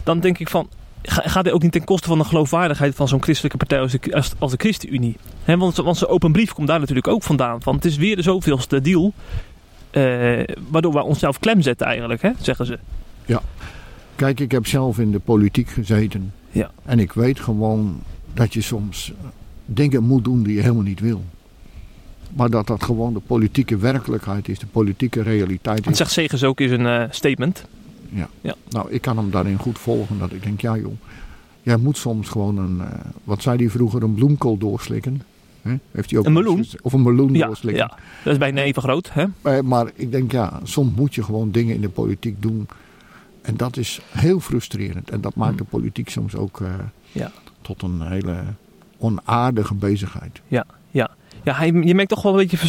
Dan 0.04 0.20
denk 0.20 0.38
ik 0.40 0.50
van... 0.50 0.70
Ga, 1.04 1.22
gaat 1.26 1.44
dit 1.44 1.54
ook 1.54 1.62
niet 1.62 1.72
ten 1.72 1.84
koste 1.84 2.08
van 2.08 2.18
de 2.18 2.24
geloofwaardigheid 2.24 2.96
van 2.96 3.08
zo'n 3.08 3.24
christelijke 3.24 3.58
partij 3.58 3.80
als 3.80 3.92
de, 3.92 4.16
als, 4.16 4.32
als 4.40 4.52
de 4.52 4.58
ChristenUnie? 4.58 5.18
He, 5.44 5.58
want, 5.58 5.76
want 5.76 5.98
zijn 5.98 6.10
open 6.10 6.32
brief 6.32 6.54
komt 6.54 6.68
daar 6.68 6.80
natuurlijk 6.80 7.08
ook 7.08 7.24
vandaan. 7.24 7.62
Van, 7.62 7.76
het 7.76 7.86
is 7.86 7.98
weer 7.98 8.16
de 8.16 8.22
zoveelste 8.22 8.82
deal... 8.82 9.14
Uh, 9.92 10.44
waardoor 10.70 10.94
we 10.94 11.04
onszelf 11.04 11.40
klem 11.40 11.62
zetten 11.62 11.88
eigenlijk, 11.88 12.22
hè, 12.22 12.32
zeggen 12.42 12.66
ze. 12.66 12.80
Ja. 13.26 13.42
Kijk, 14.16 14.40
ik 14.40 14.52
heb 14.52 14.68
zelf 14.68 15.00
in 15.00 15.12
de 15.12 15.20
politiek 15.20 15.70
gezeten. 15.70 16.34
Ja. 16.52 16.72
En 16.86 17.00
ik 17.00 17.14
weet 17.14 17.40
gewoon 17.40 18.02
dat 18.34 18.54
je 18.54 18.62
soms 18.62 19.14
dingen 19.66 20.04
moet 20.04 20.24
doen 20.24 20.44
die 20.44 20.56
je 20.56 20.62
helemaal 20.62 20.84
niet 20.84 21.00
wil. 21.00 21.24
Maar 22.36 22.50
dat 22.50 22.68
dat 22.68 22.84
gewoon 22.84 23.14
de 23.14 23.20
politieke 23.20 23.78
werkelijkheid 23.78 24.50
is, 24.50 24.60
de 24.60 24.66
politieke 24.66 25.22
realiteit 25.22 25.80
is. 25.80 25.86
Het 25.86 25.98
zegt 25.98 26.12
Segers 26.12 26.44
ook 26.44 26.60
in 26.60 26.72
een 26.72 27.02
uh, 27.02 27.12
statement. 27.12 27.66
Ja. 28.10 28.30
ja. 28.42 28.56
Nou, 28.70 28.92
ik 28.92 29.02
kan 29.02 29.18
hem 29.18 29.32
daarin 29.32 29.58
goed 29.58 29.80
volgen. 29.80 30.20
Dat 30.20 30.32
ik 30.32 30.44
denk, 30.44 30.62
ja 30.62 30.78
joh, 30.78 30.94
jij 31.62 31.78
moet 31.78 31.98
soms 31.98 32.30
gewoon 32.30 32.58
een, 32.58 32.78
uh, 32.78 32.88
wat 33.24 33.42
zei 33.42 33.58
hij 33.58 33.70
vroeger, 33.70 34.04
een 34.04 34.14
bloemkool 34.14 34.58
doorslikken. 34.58 35.22
He? 35.62 35.76
Heeft 35.92 36.10
hij 36.10 36.20
ook 36.20 36.26
een 36.26 36.34
meloen? 36.34 36.66
Of 36.82 36.94
een 36.94 37.02
meloen 37.02 37.34
ja, 37.34 37.46
doorslikken. 37.46 37.84
Ja, 37.84 37.98
dat 38.24 38.34
is 38.34 38.40
bijna 38.40 38.62
even 38.62 38.82
groot. 38.82 39.10
Hè? 39.14 39.26
Maar, 39.42 39.66
maar 39.66 39.92
ik 39.96 40.12
denk, 40.12 40.32
ja, 40.32 40.60
soms 40.64 40.96
moet 40.96 41.16
je 41.16 41.24
gewoon 41.24 41.52
dingen 41.52 41.76
in 41.76 41.82
de 41.82 41.90
politiek 41.90 42.42
doen. 42.42 42.68
En 43.42 43.58
dat 43.58 43.78
is 43.78 44.02
heel 44.12 44.40
frustrerend. 44.40 45.10
En 45.10 45.22
dat 45.22 45.36
maakt 45.36 45.58
de 45.58 45.64
politiek 45.64 46.10
soms 46.10 46.36
ook 46.36 46.62
ja. 47.12 47.32
Tot 47.62 47.82
een 47.82 48.02
hele 48.02 48.44
onaardige 48.98 49.74
bezigheid. 49.74 50.42
Ja, 50.48 50.66
ja. 50.92 51.10
Ja, 51.44 51.54
hij, 51.54 51.68
je 51.68 51.96
merkt 51.96 52.10
toch 52.10 52.22
wel 52.22 52.32
een 52.32 52.48
beetje 52.48 52.68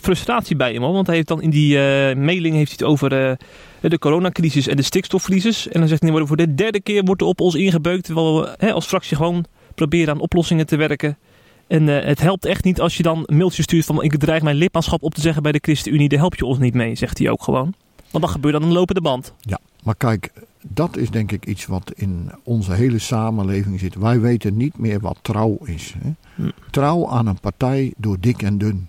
frustratie 0.00 0.56
bij 0.56 0.72
hem. 0.72 0.82
Hoor. 0.82 0.92
Want 0.92 1.06
hij 1.06 1.16
heeft 1.16 1.28
dan 1.28 1.42
in 1.42 1.50
die 1.50 1.74
uh, 1.74 1.80
mailing 2.16 2.54
heeft 2.54 2.78
hij 2.78 2.78
het 2.78 2.82
over 2.82 3.30
uh, 3.30 3.90
de 3.90 3.98
coronacrisis 3.98 4.66
en 4.66 4.76
de 4.76 4.82
stikstofcrisis. 4.82 5.68
En 5.68 5.80
dan 5.80 5.88
zegt 5.88 6.02
hij, 6.02 6.26
voor 6.26 6.36
de 6.36 6.54
derde 6.54 6.80
keer 6.80 7.02
wordt 7.04 7.20
er 7.20 7.26
op 7.26 7.40
ons 7.40 7.54
ingebeukt. 7.54 8.04
Terwijl 8.04 8.40
we 8.40 8.54
hè, 8.58 8.72
als 8.72 8.86
fractie 8.86 9.16
gewoon 9.16 9.44
proberen 9.74 10.14
aan 10.14 10.20
oplossingen 10.20 10.66
te 10.66 10.76
werken. 10.76 11.18
En 11.66 11.88
uh, 11.88 12.04
het 12.04 12.20
helpt 12.20 12.44
echt 12.44 12.64
niet 12.64 12.80
als 12.80 12.96
je 12.96 13.02
dan 13.02 13.22
een 13.26 13.36
mailtje 13.36 13.62
stuurt 13.62 13.84
van... 13.84 14.02
ik 14.02 14.16
dreig 14.16 14.42
mijn 14.42 14.56
lidmaatschap 14.56 15.02
op 15.02 15.14
te 15.14 15.20
zeggen 15.20 15.42
bij 15.42 15.52
de 15.52 15.58
ChristenUnie. 15.62 16.08
Daar 16.08 16.18
help 16.18 16.34
je 16.34 16.44
ons 16.44 16.58
niet 16.58 16.74
mee, 16.74 16.94
zegt 16.94 17.18
hij 17.18 17.30
ook 17.30 17.42
gewoon. 17.42 17.74
Want 18.10 18.24
dan 18.24 18.32
gebeurt 18.32 18.54
dan 18.54 18.62
een 18.62 18.72
lopende 18.72 19.00
band. 19.00 19.34
Ja, 19.40 19.58
maar 19.82 19.96
kijk, 19.96 20.32
dat 20.68 20.96
is 20.96 21.10
denk 21.10 21.32
ik 21.32 21.46
iets 21.46 21.66
wat 21.66 21.92
in 21.94 22.30
onze 22.42 22.72
hele 22.72 22.98
samenleving 22.98 23.80
zit. 23.80 23.94
Wij 23.94 24.20
weten 24.20 24.56
niet 24.56 24.78
meer 24.78 25.00
wat 25.00 25.18
trouw 25.22 25.58
is. 25.64 25.94
Hè? 25.98 26.10
Hm. 26.34 26.50
Trouw 26.70 27.08
aan 27.08 27.26
een 27.26 27.40
partij 27.40 27.92
door 27.96 28.20
dik 28.20 28.42
en 28.42 28.58
dun. 28.58 28.88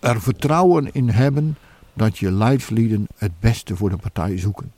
Er 0.00 0.20
vertrouwen 0.20 0.92
in 0.92 1.08
hebben 1.08 1.56
dat 1.92 2.18
je 2.18 2.32
leidslieden 2.32 3.06
het 3.16 3.32
beste 3.40 3.76
voor 3.76 3.90
de 3.90 3.96
partij 3.96 4.38
zoeken. 4.38 4.72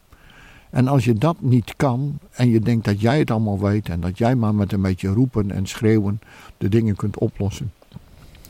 En 0.71 0.89
als 0.89 1.05
je 1.05 1.15
dat 1.15 1.41
niet 1.41 1.75
kan 1.77 2.19
en 2.31 2.49
je 2.49 2.61
denkt 2.61 2.85
dat 2.85 3.01
jij 3.01 3.19
het 3.19 3.31
allemaal 3.31 3.61
weet 3.61 3.89
en 3.89 4.01
dat 4.01 4.19
jij 4.19 4.35
maar 4.35 4.55
met 4.55 4.73
een 4.73 4.83
beetje 4.83 5.09
roepen 5.09 5.51
en 5.51 5.67
schreeuwen 5.67 6.21
de 6.59 6.69
dingen 6.69 6.97
kunt 6.97 7.19
oplossen. 7.19 7.73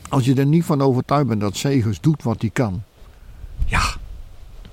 Als 0.09 0.25
je 0.25 0.35
er 0.35 0.45
niet 0.45 0.63
van 0.63 0.81
overtuigd 0.81 1.27
bent 1.27 1.41
dat 1.41 1.55
Segers 1.55 2.01
doet 2.01 2.23
wat 2.23 2.41
hij 2.41 2.49
kan, 2.49 2.83
ja, 3.65 3.83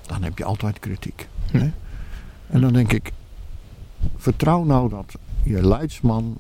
dan 0.07 0.23
heb 0.23 0.38
je 0.38 0.45
altijd 0.45 0.79
kritiek. 0.79 1.29
Hm. 1.51 1.59
Hè? 1.59 1.71
En 2.49 2.61
dan 2.61 2.73
denk 2.73 2.93
ik, 2.93 3.13
vertrouw 4.17 4.65
nou 4.65 4.89
dat 4.89 5.15
je 5.43 5.67
leidsman 5.67 6.37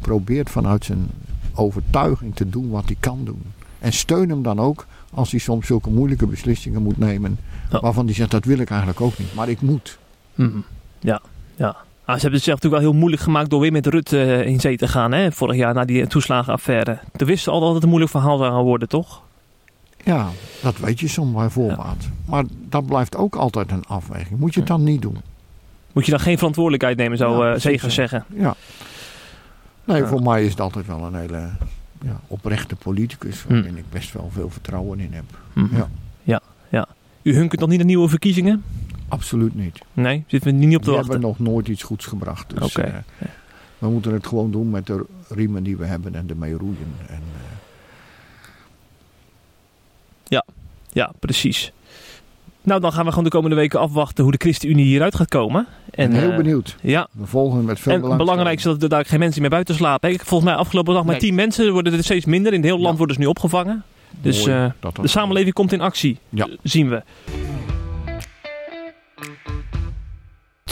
probeert 0.00 0.50
vanuit 0.50 0.84
zijn 0.84 1.10
overtuiging 1.54 2.34
te 2.34 2.48
doen 2.48 2.70
wat 2.70 2.84
hij 2.84 2.96
kan 3.00 3.24
doen. 3.24 3.42
En 3.78 3.92
steun 3.92 4.28
hem 4.28 4.42
dan 4.42 4.60
ook 4.60 4.86
als 5.10 5.30
hij 5.30 5.40
soms 5.40 5.66
zulke 5.66 5.90
moeilijke 5.90 6.26
beslissingen 6.26 6.82
moet 6.82 6.98
nemen. 6.98 7.38
Ja. 7.70 7.80
Waarvan 7.80 8.04
hij 8.04 8.14
zegt, 8.14 8.30
dat 8.30 8.44
wil 8.44 8.58
ik 8.58 8.70
eigenlijk 8.70 9.00
ook 9.00 9.18
niet, 9.18 9.34
maar 9.34 9.48
ik 9.48 9.60
moet. 9.60 9.98
Mm. 10.34 10.64
Ja, 10.98 11.20
ja. 11.56 11.76
Ah, 12.04 12.14
ze 12.14 12.20
hebben 12.20 12.32
het 12.32 12.42
zelf 12.42 12.56
natuurlijk 12.56 12.82
wel 12.82 12.90
heel 12.92 13.00
moeilijk 13.00 13.22
gemaakt 13.22 13.50
door 13.50 13.60
weer 13.60 13.72
met 13.72 13.86
Rutte 13.86 14.16
uh, 14.16 14.46
in 14.46 14.60
zee 14.60 14.76
te 14.76 14.88
gaan. 14.88 15.12
Hè? 15.12 15.32
Vorig 15.32 15.56
jaar 15.56 15.74
na 15.74 15.84
die 15.84 16.06
toeslagenaffaire. 16.06 16.98
Toen 17.16 17.26
wisten 17.26 17.44
ze 17.44 17.50
al 17.50 17.60
dat 17.60 17.74
het 17.74 17.82
een 17.82 17.88
moeilijk 17.88 18.12
verhaal 18.12 18.38
zou 18.38 18.52
gaan 18.52 18.62
worden, 18.62 18.88
toch? 18.88 19.22
Ja, 20.04 20.28
dat 20.62 20.78
weet 20.78 21.00
je 21.00 21.08
soms 21.08 21.34
bij 21.34 21.48
voorbaat. 21.48 21.96
Ja. 22.00 22.08
Maar 22.24 22.44
dat 22.68 22.86
blijft 22.86 23.16
ook 23.16 23.34
altijd 23.34 23.70
een 23.70 23.84
afweging. 23.84 24.40
Moet 24.40 24.54
je 24.54 24.60
het 24.60 24.68
dan 24.68 24.84
niet 24.84 25.02
doen? 25.02 25.16
Moet 25.92 26.04
je 26.04 26.10
dan 26.10 26.20
geen 26.20 26.38
verantwoordelijkheid 26.38 26.96
nemen, 26.96 27.18
zou 27.18 27.44
ja, 27.44 27.52
uh, 27.52 27.60
Zegers 27.60 27.94
zeggen? 27.94 28.24
Ja. 28.34 28.54
Nee, 29.84 30.04
voor 30.04 30.22
mij 30.22 30.44
is 30.44 30.50
het 30.50 30.60
altijd 30.60 30.86
wel 30.86 31.04
een 31.04 31.14
hele 31.14 31.50
ja, 32.02 32.20
oprechte 32.26 32.76
politicus... 32.76 33.44
waarin 33.44 33.72
hm. 33.72 33.76
ik 33.76 33.90
best 33.90 34.12
wel 34.12 34.30
veel 34.32 34.50
vertrouwen 34.50 35.00
in 35.00 35.12
heb. 35.12 35.24
Hm. 35.52 35.76
Ja. 35.76 35.88
ja, 36.22 36.40
ja. 36.68 36.88
U 37.22 37.34
hunkert 37.34 37.60
nog 37.60 37.68
niet 37.68 37.78
naar 37.78 37.86
nieuwe 37.86 38.08
verkiezingen? 38.08 38.64
Absoluut 39.08 39.54
niet. 39.54 39.78
Nee, 39.92 40.24
zitten 40.26 40.50
we 40.50 40.56
niet 40.56 40.76
op 40.76 40.82
te 40.82 40.90
we 40.90 40.96
wachten? 40.96 41.20
We 41.20 41.26
hebben 41.26 41.38
nog 41.38 41.52
nooit 41.52 41.68
iets 41.68 41.82
goeds 41.82 42.06
gebracht. 42.06 42.56
Dus 42.58 42.76
okay. 42.76 42.90
uh, 42.90 42.94
ja. 43.18 43.26
we 43.78 43.88
moeten 43.88 44.12
het 44.12 44.26
gewoon 44.26 44.50
doen 44.50 44.70
met 44.70 44.86
de 44.86 45.04
riemen 45.28 45.62
die 45.62 45.76
we 45.76 45.84
hebben 45.84 46.14
en 46.14 46.28
ermee 46.28 46.54
roeien. 46.54 46.94
En, 47.08 47.22
uh... 47.34 47.42
Ja, 50.24 50.44
ja, 50.92 51.12
precies. 51.18 51.72
Nou, 52.64 52.80
dan 52.80 52.92
gaan 52.92 53.04
we 53.04 53.08
gewoon 53.08 53.24
de 53.24 53.30
komende 53.30 53.56
weken 53.56 53.80
afwachten 53.80 54.22
hoe 54.22 54.32
de 54.32 54.38
ChristenUnie 54.38 54.84
hieruit 54.84 55.14
gaat 55.14 55.28
komen. 55.28 55.66
En, 55.90 56.10
ben 56.10 56.18
heel 56.20 56.30
eh, 56.30 56.36
benieuwd. 56.36 56.76
Ja. 56.82 57.08
We 57.12 57.26
volgen 57.26 57.64
met 57.64 57.80
veel 57.80 57.92
En 57.92 58.02
het 58.02 58.16
belangrijkste 58.16 58.68
is 58.68 58.74
dat 58.74 58.82
er 58.82 58.88
daar 58.88 59.04
geen 59.04 59.18
mensen 59.18 59.40
meer 59.40 59.50
buiten 59.50 59.74
slapen. 59.74 60.18
Volgens 60.18 60.50
mij 60.50 60.58
afgelopen 60.58 60.94
dag 60.94 61.02
maar 61.04 61.12
Nee. 61.12 61.20
tien 61.22 61.34
mensen 61.34 61.72
worden 61.72 61.92
er 61.92 62.04
steeds 62.04 62.24
minder. 62.24 62.52
In 62.52 62.58
het 62.60 62.66
hele 62.68 62.78
land 62.80 62.90
Ja. 62.92 62.96
worden 62.98 63.14
ze 63.16 63.22
nu 63.22 63.26
opgevangen. 63.28 63.82
Dus 64.20 64.46
Mooi 64.46 64.58
eh, 64.80 64.92
de 65.00 65.08
samenleving 65.08 65.54
komt 65.54 65.72
in 65.72 65.80
actie, 65.80 66.18
Ja. 66.28 66.48
zien 66.62 66.88
we. 66.88 67.02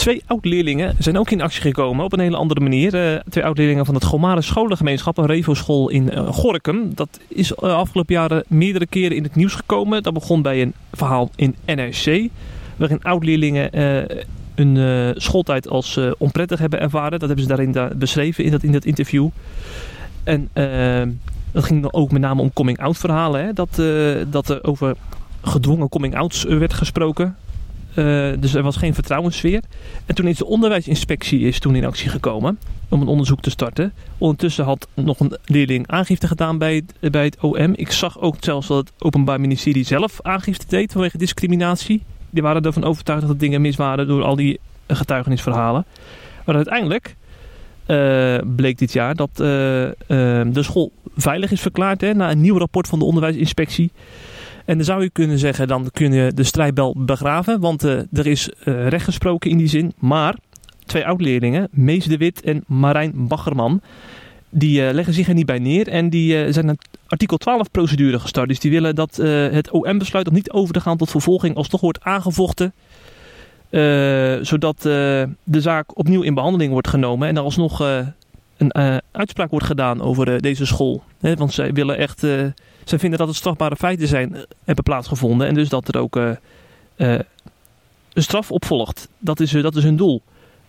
Twee 0.01 0.23
oud-leerlingen 0.27 0.95
zijn 0.99 1.19
ook 1.19 1.31
in 1.31 1.41
actie 1.41 1.61
gekomen 1.61 2.05
op 2.05 2.13
een 2.13 2.21
hele 2.21 2.37
andere 2.37 2.61
manier. 2.61 2.95
Eh, 2.95 3.21
twee 3.29 3.45
oud-leerlingen 3.45 3.87
van 3.87 3.95
het 3.95 4.05
Gomare 4.05 4.43
Scholengemeenschap, 4.43 5.19
een 5.19 5.27
Revo-school 5.27 5.89
in 5.89 6.11
eh, 6.11 6.27
Gorinchem. 6.27 6.95
Dat 6.95 7.21
is 7.29 7.55
eh, 7.55 7.75
afgelopen 7.75 8.15
jaren 8.15 8.45
meerdere 8.47 8.87
keren 8.87 9.17
in 9.17 9.23
het 9.23 9.35
nieuws 9.35 9.55
gekomen. 9.55 10.03
Dat 10.03 10.13
begon 10.13 10.43
bij 10.43 10.63
een 10.63 10.75
verhaal 10.93 11.31
in 11.37 11.57
NRC, 11.65 12.29
waarin 12.77 13.03
oud-leerlingen 13.03 13.71
hun 14.55 15.15
schooltijd 15.17 15.69
als 15.69 15.99
onprettig 16.19 16.59
hebben 16.59 16.81
ervaren. 16.81 17.19
Dat 17.19 17.29
hebben 17.29 17.47
ze 17.47 17.49
daarin 17.49 17.73
da- 17.73 17.91
beschreven 17.97 18.45
in 18.45 18.51
dat, 18.51 18.63
in 18.63 18.73
dat 18.73 18.85
interview. 18.85 19.29
En 20.25 20.49
dat 21.53 21.65
ging 21.65 21.83
dan 21.83 21.93
ook 21.93 22.11
met 22.11 22.21
name 22.21 22.41
om 22.41 22.53
coming-out 22.53 22.99
verhalen. 22.99 23.45
Hè? 23.45 23.53
Dat, 23.53 23.83
dat 24.31 24.49
er 24.49 24.65
over 24.65 24.97
gedwongen 25.43 25.89
coming-outs 25.89 26.45
werd 26.45 26.73
gesproken. 26.73 27.37
Eh, 27.95 28.31
dus 28.39 28.55
er 28.55 28.63
was 28.63 28.77
geen 28.77 28.95
vertrouwenssfeer. 28.95 29.63
En 30.07 30.15
toen 30.15 30.27
is 30.27 30.37
de 30.37 30.47
onderwijsinspectie 30.47 31.41
is 31.41 31.59
toen 31.59 31.75
in 31.75 31.85
actie 31.85 32.09
gekomen 32.09 32.59
om 32.89 33.01
een 33.01 33.07
onderzoek 33.07 33.41
te 33.41 33.51
starten. 33.51 33.93
Ondertussen 34.19 34.65
had 34.65 34.89
nog 34.95 35.21
een 35.21 35.37
leerling 35.45 35.87
aangifte 35.89 36.27
gedaan 36.27 36.59
bij 36.59 36.85
het, 37.01 37.13
bij 37.13 37.25
het 37.25 37.37
OM. 37.41 37.73
Ik 37.75 37.91
zag 37.91 38.21
ook 38.21 38.37
zelfs 38.41 38.67
dat 38.67 38.79
het 38.79 38.93
Openbaar 38.99 39.41
Ministerie 39.41 39.85
zelf 39.85 40.19
aangifte 40.23 40.67
deed 40.69 40.93
vanwege 40.93 41.19
discriminatie. 41.19 42.03
Die 42.31 42.43
waren 42.43 42.63
ervan 42.63 42.85
overtuigd 42.85 43.27
dat 43.27 43.41
dingen 43.41 43.61
mis 43.61 43.77
waren 43.77 44.07
door 44.07 44.23
al 44.23 44.37
die 44.37 44.61
eh, 44.87 44.97
getuigenisverhalen. 44.97 45.85
Maar 46.45 46.55
uiteindelijk 46.55 47.17
eh, 47.87 48.39
bleek 48.57 48.79
dit 48.79 48.93
jaar 48.93 49.15
dat 49.15 49.31
de 49.37 50.63
school 50.63 50.93
veilig 51.17 51.51
is 51.51 51.61
verklaard 51.61 52.01
hè, 52.01 52.15
na 52.15 52.31
een 52.31 52.41
nieuw 52.41 52.59
rapport 52.59 52.89
van 52.89 52.99
de 52.99 53.05
onderwijsinspectie. 53.05 53.91
En 54.65 54.77
dan 54.77 54.85
zou 54.85 55.03
je 55.03 55.11
kunnen 55.11 55.39
zeggen, 55.39 55.69
dan 55.69 55.91
kun 55.93 56.13
je 56.13 56.33
de 56.35 56.45
strijdbel 56.45 56.95
begraven, 56.99 57.61
want 57.61 57.85
eh, 57.85 57.99
er 58.13 58.27
is 58.27 58.51
eh, 58.51 58.89
recht 58.89 59.05
gesproken 59.05 59.51
in 59.51 59.57
die 59.57 59.67
zin. 59.67 59.93
Maar 59.99 60.37
twee 60.87 61.07
oud-leerlingen, 61.07 61.69
Mees 61.71 62.05
de 62.05 62.17
Wit 62.17 62.41
en 62.41 62.65
Marijn 62.67 63.13
Baggerman, 63.29 63.81
die 64.51 64.87
eh, 64.87 64.95
leggen 64.95 65.15
zich 65.15 65.29
er 65.29 65.35
niet 65.35 65.47
bij 65.47 65.59
neer 65.59 65.89
en 65.89 66.11
die 66.11 66.53
zijn 66.53 66.69
een 66.69 66.79
artikel 67.07 67.37
12 67.37 67.71
procedure 67.71 68.19
gestart. 68.19 68.49
Dus 68.49 68.61
die 68.61 68.71
willen 68.71 68.95
dat 68.95 69.17
het 69.17 69.71
om 69.71 69.85
niet 70.31 70.51
over 70.51 70.75
te 70.75 70.81
gaan 70.81 70.97
tot 70.97 71.11
vervolging 71.11 71.55
alsnog 71.55 71.81
wordt 71.81 72.01
aangevochten. 72.01 72.73
zodat 74.47 74.83
de 74.83 75.61
zaak 75.61 75.99
opnieuw 75.99 76.23
in 76.23 76.35
behandeling 76.35 76.73
wordt 76.73 76.89
genomen 76.89 77.29
en 77.29 77.37
er 77.37 77.43
alsnog 77.43 77.83
een 78.61 78.71
eh, 78.71 78.97
uitspraak 79.11 79.51
wordt 79.51 79.67
gedaan 79.67 80.01
over 80.01 80.35
eh, 80.35 80.39
deze 80.39 80.67
school. 80.67 81.03
Want 81.21 81.53
zij 81.53 81.73
willen 81.73 81.99
echt, 81.99 82.25
eh, 82.25 82.47
zij 82.85 82.99
vinden 82.99 83.19
dat 83.19 83.29
het 83.29 83.37
strafbare 83.37 83.77
feiten 83.77 84.09
zijn, 84.09 84.37
hebben 84.65 84.85
plaatsgevonden. 84.85 85.47
En 85.47 85.55
dus 85.55 85.69
dat 85.69 85.89
er 85.89 86.01
ook 86.01 86.17
een 86.97 87.25
straf 88.15 88.51
op 88.51 88.65
volgt. 88.65 89.09
Dat 89.19 89.41
is, 89.41 89.51
dat 89.51 89.77
is 89.77 89.83
hun 89.83 89.97
doel. 89.97 90.23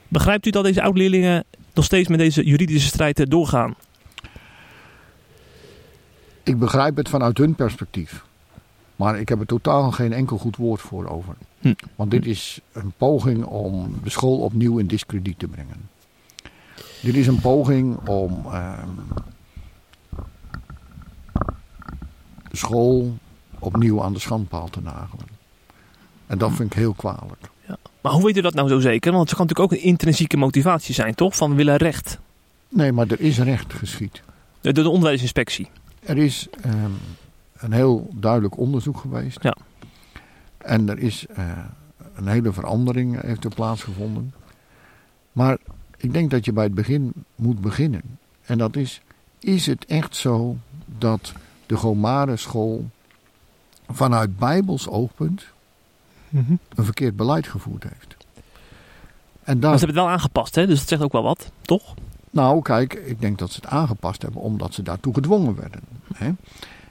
Begrijpt 0.08 0.46
u 0.46 0.50
dat 0.50 0.64
deze 0.64 0.82
oud-leerlingen 0.82 1.44
nog 1.74 1.86
steeds 1.86 2.08
met 2.08 2.20
deze 2.20 2.44
juridische 2.44 2.88
strijd 2.88 3.30
doorgaan? 3.30 3.76
Ik 6.44 6.60
begrijp 6.60 6.96
het 6.96 7.10
vanuit 7.10 7.38
hun 7.38 7.56
perspectief. 7.56 8.24
Maar 8.96 9.20
ik 9.20 9.30
heb 9.30 9.40
er 9.40 9.46
totaal 9.46 9.92
geen 9.92 10.14
enkel 10.14 10.38
goed 10.38 10.56
woord 10.56 10.82
voor 10.82 11.08
over. 11.08 11.36
Hm. 11.60 11.74
Want 11.96 12.12
dit 12.12 12.26
is 12.26 12.60
een 12.72 12.94
poging 12.98 13.46
om 13.46 14.00
de 14.04 14.10
school 14.10 14.40
opnieuw 14.40 14.78
in 14.78 14.88
discrediet 14.88 15.40
te 15.40 15.48
brengen. 15.48 15.90
Dit 17.02 17.16
is 17.16 17.28
een 17.28 17.40
poging 17.40 18.08
om 18.08 18.44
de 22.50 22.58
school 22.58 23.18
opnieuw 23.60 24.04
aan 24.04 24.14
de 24.14 24.20
schandpaal 24.20 24.70
te 24.70 24.82
nagelen. 24.82 25.26
En 26.28 26.38
dat 26.38 26.52
vind 26.52 26.72
ik 26.72 26.78
heel 26.78 26.94
kwalijk. 26.94 27.50
Maar 28.02 28.12
hoe 28.12 28.24
weet 28.24 28.38
u 28.38 28.42
dat 28.42 28.54
nou 28.54 28.70
zo 28.70 28.80
zeker? 28.80 29.12
Want 29.12 29.30
het 29.30 29.38
kan 29.38 29.48
natuurlijk 29.48 29.74
ook 29.74 29.80
een 29.80 29.88
intrinsieke 29.88 30.38
motivatie 30.38 30.94
zijn, 30.94 31.16
toch? 31.16 31.36
Van 31.36 31.56
willen 31.56 31.76
recht. 31.76 32.20
Nee, 32.70 32.92
maar 32.92 33.08
er 33.08 33.20
is 33.20 33.40
recht 33.40 33.74
geschied. 33.74 34.22
Door 34.62 34.74
de 34.74 34.90
onderwijsinspectie. 34.90 35.70
Er 36.00 36.18
is 36.18 36.48
ehm, 36.62 36.92
een 37.58 37.72
heel 37.72 38.10
duidelijk 38.14 38.58
onderzoek 38.58 38.98
geweest. 38.98 39.44
Ja. 39.44 39.56
En 40.58 40.90
er 40.90 41.00
is 41.00 41.26
eh, 41.28 41.58
een 42.16 42.28
hele 42.28 42.54
verandering 42.54 43.22
heeft 43.22 43.44
er 43.44 43.56
plaatsgevonden. 43.56 44.34
Maar 45.32 45.58
ik 46.02 46.14
denk 46.14 46.32
dat 46.32 46.46
je 46.46 46.54
bij 46.54 46.64
het 46.64 46.74
begin 46.74 47.14
moet 47.36 47.62
beginnen. 47.62 48.02
En 48.46 48.58
dat 48.58 48.76
is, 48.76 49.02
is 49.40 49.66
het 49.66 49.86
echt 49.86 50.16
zo 50.16 50.58
dat 50.98 51.34
de 51.66 51.76
Gomare 51.76 52.38
school 52.38 52.90
vanuit 53.90 54.38
Bijbels 54.38 54.88
oogpunt 54.88 55.44
een 56.30 56.60
verkeerd 56.76 57.16
beleid 57.16 57.48
gevoerd 57.48 57.84
heeft? 57.84 58.16
En 59.44 59.60
Maar 59.60 59.70
daar, 59.70 59.80
ze 59.80 59.86
hebben 59.86 59.88
het 59.88 60.06
wel 60.06 60.10
aangepast, 60.10 60.56
hè? 60.56 60.68
Dus 60.68 60.80
dat 60.80 60.88
zegt 60.88 61.02
ook 61.02 61.12
wel 61.12 61.24
wat, 61.24 61.52
toch? 61.62 61.94
nou, 62.32 62.62
kijk, 62.62 62.94
ik 62.94 63.22
denk 63.22 63.40
dat 63.40 63.52
ze 63.52 63.60
het 63.62 63.72
aangepast 63.72 64.22
hebben 64.22 64.42
omdat 64.42 64.74
ze 64.74 64.82
daartoe 64.82 65.14
gedwongen 65.14 65.56
werden. 65.56 65.82
Hè? 66.14 66.32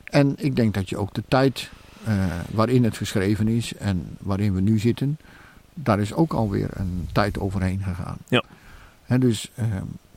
En 0.04 0.34
ik 0.36 0.56
denk 0.56 0.74
dat 0.74 0.88
je 0.88 0.96
ook 0.96 1.14
de 1.14 1.22
tijd 1.28 1.70
eh, 2.04 2.24
waarin 2.50 2.84
het 2.84 2.96
geschreven 2.96 3.48
is 3.48 3.74
en 3.74 4.16
waarin 4.18 4.54
we 4.54 4.60
nu 4.60 4.78
zitten, 4.78 5.18
daar 5.74 6.00
is 6.00 6.12
ook 6.12 6.32
alweer 6.32 6.68
een 6.72 7.08
tijd 7.12 7.38
overheen 7.38 7.82
gegaan. 7.82 8.16
Ja. 8.28 8.44
Hè, 9.10 9.18
dus 9.18 9.50
eh, 9.54 9.66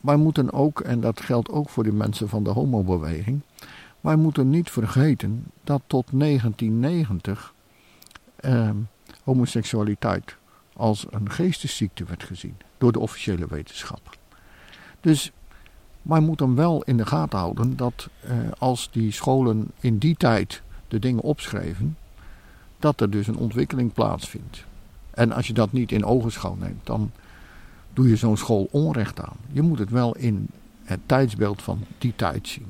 wij 0.01 0.15
moeten 0.15 0.53
ook, 0.53 0.79
en 0.79 0.99
dat 0.99 1.21
geldt 1.21 1.49
ook 1.49 1.69
voor 1.69 1.83
de 1.83 1.91
mensen 1.91 2.29
van 2.29 2.43
de 2.43 2.49
homobeweging, 2.49 3.41
wij 4.01 4.15
moeten 4.15 4.49
niet 4.49 4.69
vergeten 4.69 5.43
dat 5.63 5.81
tot 5.87 6.05
1990 6.11 7.53
eh, 8.35 8.69
homoseksualiteit 9.23 10.37
als 10.73 11.05
een 11.09 11.31
geestesziekte 11.31 12.03
werd 12.03 12.23
gezien 12.23 12.55
door 12.77 12.91
de 12.91 12.99
officiële 12.99 13.47
wetenschap. 13.47 14.17
Dus 15.01 15.31
wij 16.01 16.19
moeten 16.19 16.55
wel 16.55 16.83
in 16.83 16.97
de 16.97 17.05
gaten 17.05 17.39
houden 17.39 17.75
dat 17.75 18.09
eh, 18.21 18.37
als 18.57 18.89
die 18.91 19.11
scholen 19.11 19.71
in 19.79 19.97
die 19.97 20.15
tijd 20.15 20.61
de 20.87 20.99
dingen 20.99 21.23
opschreven, 21.23 21.97
dat 22.79 23.01
er 23.01 23.09
dus 23.09 23.27
een 23.27 23.37
ontwikkeling 23.37 23.93
plaatsvindt. 23.93 24.65
En 25.11 25.31
als 25.31 25.47
je 25.47 25.53
dat 25.53 25.71
niet 25.71 25.91
in 25.91 26.05
ogenschouw 26.05 26.55
neemt, 26.55 26.85
dan 26.85 27.11
doe 27.93 28.09
je 28.09 28.15
zo'n 28.15 28.37
school 28.37 28.67
onrecht 28.71 29.21
aan. 29.21 29.35
Je 29.51 29.61
moet 29.61 29.79
het 29.79 29.89
wel 29.89 30.15
in 30.15 30.47
het 30.83 30.99
tijdsbeeld 31.05 31.61
van 31.61 31.79
die 31.97 32.13
tijd 32.15 32.47
zien. 32.47 32.65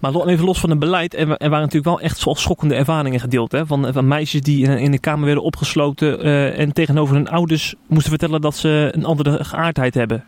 Maar 0.00 0.12
lo- 0.12 0.26
even 0.26 0.44
los 0.44 0.60
van 0.60 0.70
het 0.70 0.78
beleid, 0.78 1.14
er, 1.14 1.26
wa- 1.26 1.36
waren 1.38 1.50
natuurlijk 1.58 1.84
wel 1.84 2.00
echt 2.00 2.18
zo 2.18 2.34
schokkende 2.34 2.74
ervaringen 2.74 3.20
gedeeld. 3.20 3.52
Hè? 3.52 3.66
Van, 3.66 3.92
van 3.92 4.08
meisjes 4.08 4.40
die 4.40 4.64
in, 4.64 4.78
in 4.78 4.90
de 4.90 4.98
kamer 4.98 5.24
werden 5.24 5.44
opgesloten 5.44 6.20
eh, 6.22 6.58
en 6.58 6.72
tegenover 6.72 7.14
hun 7.14 7.28
ouders 7.28 7.74
moesten 7.86 8.10
vertellen 8.10 8.40
dat 8.40 8.56
ze 8.56 8.90
een 8.92 9.04
andere 9.04 9.44
geaardheid 9.44 9.94
hebben. 9.94 10.24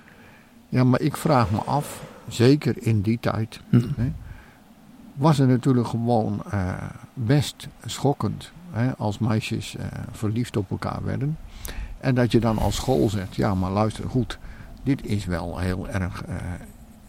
Ja, 0.68 0.84
maar 0.84 1.00
ik 1.00 1.16
vraag 1.16 1.50
me 1.50 1.58
af, 1.58 2.02
zeker 2.28 2.74
in 2.78 3.00
die 3.00 3.18
tijd, 3.20 3.60
Hm. 3.68 3.76
hè, 3.96 4.12
was 5.14 5.38
het 5.38 5.48
natuurlijk 5.48 5.86
gewoon 5.86 6.42
eh, 6.50 6.74
best 7.14 7.68
schokkend 7.86 8.52
hè, 8.70 8.96
als 8.96 9.18
meisjes 9.18 9.76
eh, 9.76 9.86
verliefd 10.10 10.56
op 10.56 10.70
elkaar 10.70 11.04
werden. 11.04 11.36
En 12.02 12.14
dat 12.14 12.32
je 12.32 12.40
dan 12.40 12.58
als 12.58 12.74
school 12.74 13.08
zegt, 13.08 13.34
ja 13.34 13.54
maar 13.54 13.70
luister 13.70 14.08
goed, 14.08 14.38
dit 14.82 15.06
is 15.06 15.24
wel 15.24 15.58
heel 15.58 15.88
erg 15.88 16.24
eh, 16.24 16.36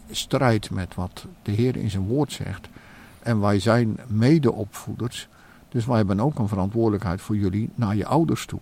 strijd 0.10 0.70
met 0.70 0.96
wat 0.96 1.26
de 1.42 1.52
Heer 1.52 1.76
in 1.76 1.90
zijn 1.90 2.08
woord 2.08 2.32
zegt. 2.32 2.68
En 3.20 3.40
wij 3.40 3.60
zijn 3.60 4.00
medeopvoeders, 4.08 5.28
dus 5.70 5.86
wij 5.86 5.98
hebben 5.98 6.20
ook 6.20 6.40
een 6.40 6.48
verantwoordelijkheid 6.48 7.22
voor 7.22 7.38
jullie 7.38 7.70
naar 7.76 7.96
je 7.96 8.06
ouders 8.06 8.46
toe. 8.46 8.60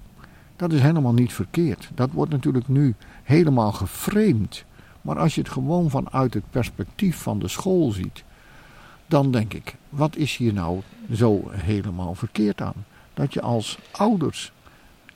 Dat 0.55 0.73
is 0.73 0.81
helemaal 0.81 1.13
niet 1.13 1.33
verkeerd. 1.33 1.89
Dat 1.95 2.11
wordt 2.11 2.31
natuurlijk 2.31 2.67
nu 2.67 2.95
helemaal 3.23 3.71
geframed. 3.71 4.65
Maar 5.01 5.19
als 5.19 5.35
je 5.35 5.41
het 5.41 5.49
gewoon 5.49 5.89
vanuit 5.89 6.33
het 6.33 6.49
perspectief 6.49 7.17
van 7.17 7.39
de 7.39 7.47
school 7.47 7.91
ziet, 7.91 8.23
dan 9.07 9.31
denk 9.31 9.53
ik, 9.53 9.75
wat 9.89 10.15
is 10.15 10.37
hier 10.37 10.53
nou 10.53 10.81
zo 11.13 11.49
helemaal 11.51 12.15
verkeerd 12.15 12.61
aan? 12.61 12.85
Dat 13.13 13.33
je 13.33 13.41
als 13.41 13.79
ouders 13.91 14.51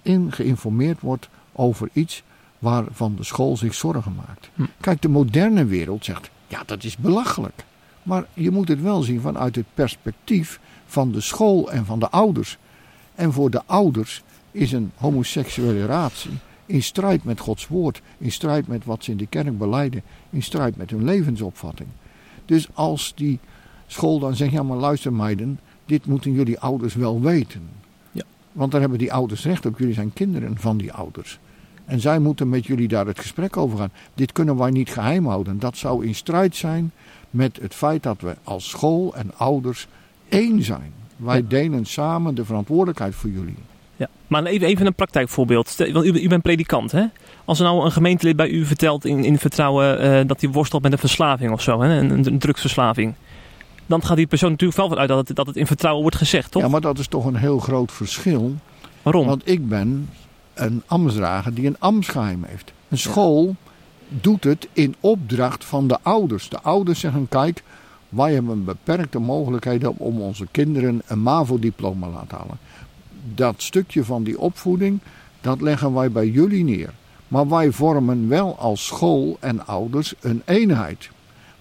in 0.06 0.32
geïnformeerd 0.32 1.02
wordt 1.02 1.30
over 1.52 1.90
iets 1.94 2.24
waarvan 2.60 3.16
de 3.16 3.24
school 3.24 3.58
zich 3.58 3.74
zorgen 3.74 4.16
maakt. 4.16 4.50
Hm. 4.54 4.64
Kijk, 4.80 5.02
de 5.02 5.10
moderne 5.10 5.66
wereld 5.66 6.06
zegt, 6.06 6.30
ja, 6.48 6.64
dat 6.66 6.84
is 6.84 6.98
belachelijk. 6.98 7.66
Maar 8.04 8.26
je 8.34 8.52
moet 8.52 8.68
het 8.68 8.82
wel 8.82 9.02
zien 9.02 9.22
vanuit 9.22 9.56
het 9.56 9.66
perspectief 9.74 10.60
van 10.86 11.12
de 11.12 11.22
school 11.22 11.72
en 11.72 11.86
van 11.86 12.00
de 12.00 12.10
ouders. 12.10 12.58
En 13.16 13.34
voor 13.34 13.50
de 13.50 13.62
ouders 13.66 14.24
is 14.52 14.72
een 14.72 14.92
homoseksuele 14.96 15.82
relatie 15.82 16.32
in 16.66 16.84
strijd 16.84 17.24
met 17.24 17.40
Gods 17.40 17.68
woord, 17.68 18.02
in 18.18 18.32
strijd 18.32 18.68
met 18.68 18.86
wat 18.86 19.04
ze 19.04 19.12
in 19.12 19.18
de 19.18 19.28
kerk 19.28 19.58
beleiden, 19.58 20.04
in 20.30 20.44
strijd 20.44 20.76
met 20.76 20.90
hun 20.90 21.04
levensopvatting. 21.04 21.90
Dus 22.46 22.68
als 22.74 23.14
die 23.16 23.40
school 23.88 24.20
dan 24.20 24.36
zegt, 24.36 24.52
ja 24.52 24.64
maar 24.64 24.78
luister 24.78 25.14
meiden, 25.14 25.60
dit 25.86 26.06
moeten 26.06 26.32
jullie 26.32 26.60
ouders 26.60 26.94
wel 26.94 27.22
weten. 27.22 27.70
Want 28.56 28.72
daar 28.72 28.82
hebben 28.82 29.00
die 29.00 29.14
ouders 29.14 29.46
recht 29.46 29.66
op. 29.66 29.80
Jullie 29.80 29.94
zijn 29.94 30.14
kinderen 30.14 30.58
van 30.58 30.78
die 30.78 30.94
ouders. 30.94 31.40
En 31.86 32.00
zij 32.00 32.20
moeten 32.20 32.50
met 32.50 32.66
jullie 32.66 32.88
daar 32.88 33.06
het 33.06 33.20
gesprek 33.20 33.58
over 33.58 33.78
gaan. 33.78 33.92
Dit 34.14 34.32
kunnen 34.32 34.58
wij 34.58 34.72
niet 34.72 34.90
geheim 34.90 35.28
houden. 35.28 35.60
Dat 35.60 35.78
zou 35.78 36.06
in 36.06 36.16
strijd 36.16 36.56
zijn 36.56 36.92
met 37.30 37.60
het 37.62 37.74
feit 37.74 38.04
dat 38.04 38.22
we 38.22 38.36
als 38.44 38.70
school 38.70 39.16
en 39.16 39.32
ouders 39.38 39.88
één 40.30 40.64
zijn. 40.64 40.94
Wij 41.18 41.48
delen 41.48 41.86
samen 41.86 42.36
de 42.36 42.46
verantwoordelijkheid 42.46 43.16
voor 43.16 43.30
jullie. 43.30 43.56
Ja. 43.96 44.10
Maar 44.28 44.44
even, 44.44 44.68
even 44.68 44.86
een 44.86 44.94
praktijkvoorbeeld. 44.94 45.76
Want 45.92 46.06
u, 46.06 46.10
u 46.10 46.28
bent 46.28 46.42
predikant, 46.42 46.92
hè? 46.92 47.06
Als 47.46 47.60
er 47.60 47.66
nou 47.66 47.86
een 47.86 47.92
gemeentelid 47.92 48.36
bij 48.36 48.50
u 48.50 48.66
vertelt 48.66 49.06
in, 49.06 49.24
in 49.24 49.38
vertrouwen 49.38 50.00
eh, 50.00 50.28
dat 50.28 50.42
hij 50.42 50.50
worstelt 50.50 50.82
met 50.82 50.92
een 50.92 50.98
verslaving 50.98 51.52
of 51.52 51.62
zo, 51.62 51.82
hè? 51.82 51.98
Een, 52.00 52.10
een, 52.10 52.26
een 52.26 52.40
drugsverslaving. 52.40 53.14
Dan 53.86 54.04
gaat 54.04 54.18
die 54.18 54.28
persoon 54.28 54.52
natuurlijk 54.52 54.80
wel 54.80 54.90
vanuit 54.90 55.10
dat 55.10 55.28
het, 55.28 55.36
dat 55.36 55.48
het 55.48 55.56
in 55.56 55.68
vertrouwen 55.68 56.02
wordt 56.02 56.18
gezegd, 56.18 56.52
toch? 56.52 56.62
Ja, 56.62 56.68
maar 56.68 56.82
dat 56.82 57.00
is 57.00 57.08
toch 57.08 57.26
een 57.26 57.36
heel 57.36 57.60
groot 57.60 57.92
verschil. 57.92 58.56
Waarom? 59.02 59.28
Want 59.28 59.50
ik 59.50 59.70
ben 59.70 60.10
een 60.54 60.84
ambtsdrager 60.86 61.54
die 61.54 61.68
een 61.68 61.80
ambtsgeheim 61.80 62.44
heeft. 62.44 62.74
Een 62.90 62.98
school 62.98 63.56
doet 64.08 64.44
het 64.44 64.68
in 64.74 64.96
opdracht 65.00 65.66
van 65.66 65.88
de 65.88 65.98
ouders. 66.02 66.50
De 66.50 66.62
ouders 66.62 67.00
zeggen: 67.00 67.28
kijk, 67.30 67.64
wij 68.10 68.34
hebben 68.34 68.64
beperkte 68.64 69.20
mogelijkheden 69.20 69.98
om 69.98 70.22
onze 70.22 70.48
kinderen 70.52 71.02
een 71.08 71.22
MAVO-diploma 71.22 72.08
te 72.08 72.14
laten 72.14 72.38
halen. 72.38 72.58
Dat 73.36 73.56
stukje 73.58 74.04
van 74.04 74.24
die 74.24 74.40
opvoeding, 74.40 75.00
dat 75.42 75.62
leggen 75.62 75.94
wij 75.94 76.12
bij 76.12 76.28
jullie 76.28 76.64
neer. 76.64 76.94
Maar 77.28 77.50
wij 77.50 77.72
vormen 77.72 78.30
wel 78.30 78.58
als 78.58 78.86
school 78.86 79.38
en 79.40 79.68
ouders 79.68 80.14
een 80.20 80.42
eenheid. 80.46 81.10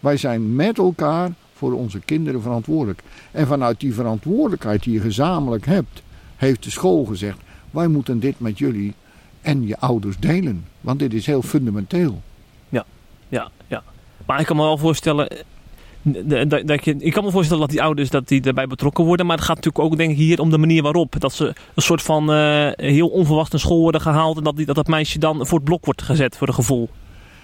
Wij 0.05 0.17
zijn 0.17 0.55
met 0.55 0.79
elkaar 0.79 1.31
voor 1.55 1.73
onze 1.73 2.01
kinderen 2.01 2.43
verantwoordelijk. 2.43 3.03
En 3.31 3.47
vanuit 3.47 3.81
die 3.81 3.95
verantwoordelijkheid 3.95 4.83
die 4.83 4.93
je 4.93 5.01
gezamenlijk 5.01 5.67
hebt, 5.67 6.03
heeft 6.37 6.63
de 6.65 6.71
school 6.71 7.05
gezegd: 7.05 7.39
wij 7.71 7.87
moeten 7.89 8.21
dit 8.21 8.41
met 8.41 8.59
jullie 8.59 8.95
en 9.41 9.67
je 9.67 9.79
ouders 9.79 10.17
delen. 10.19 10.65
Want 10.81 10.99
dit 10.99 11.15
is 11.15 11.27
heel 11.27 11.43
fundamenteel. 11.43 12.23
Ja, 13.29 13.51
ja. 13.69 13.83
Maar 14.27 14.41
ik 14.41 14.47
kan 14.47 14.57
me 14.57 14.63
wel 14.63 14.79
voorstellen. 14.79 15.29
eh, 15.29 15.39
Dat, 16.49 16.67
dat 16.67 16.85
je, 16.85 16.97
ik 16.99 17.13
kan 17.13 17.25
me 17.25 17.31
voorstellen 17.31 17.61
dat 17.63 17.71
die 17.71 17.83
ouders 17.83 18.11
dat 18.11 18.29
die 18.29 18.43
erbij 18.43 18.67
betrokken 18.67 19.05
worden. 19.05 19.27
Maar 19.27 19.37
het 19.37 19.45
gaat 19.45 19.57
natuurlijk 19.57 19.85
ook 19.85 19.97
denk 19.97 20.11
ik 20.11 20.17
hier 20.17 20.41
om 20.41 20.51
de 20.51 20.59
manier 20.59 20.83
waarop. 20.83 21.15
Dat 21.19 21.33
ze 21.33 21.47
een 21.75 21.83
soort 21.83 22.03
van 22.03 22.33
eh, 22.33 22.69
heel 22.73 23.09
onverwacht 23.09 23.53
naar 23.53 23.61
school 23.61 23.81
worden 23.81 24.01
gehaald. 24.01 24.37
En 24.37 24.45
dat, 24.45 24.57
die, 24.57 24.67
dat 24.67 24.75
dat 24.75 24.87
meisje 24.87 25.19
dan 25.19 25.47
voor 25.47 25.59
het 25.59 25.67
blok 25.67 25.85
wordt 25.85 26.03
gezet 26.03 26.37
voor 26.37 26.47
de 26.47 26.53
gevoel. 26.53 26.89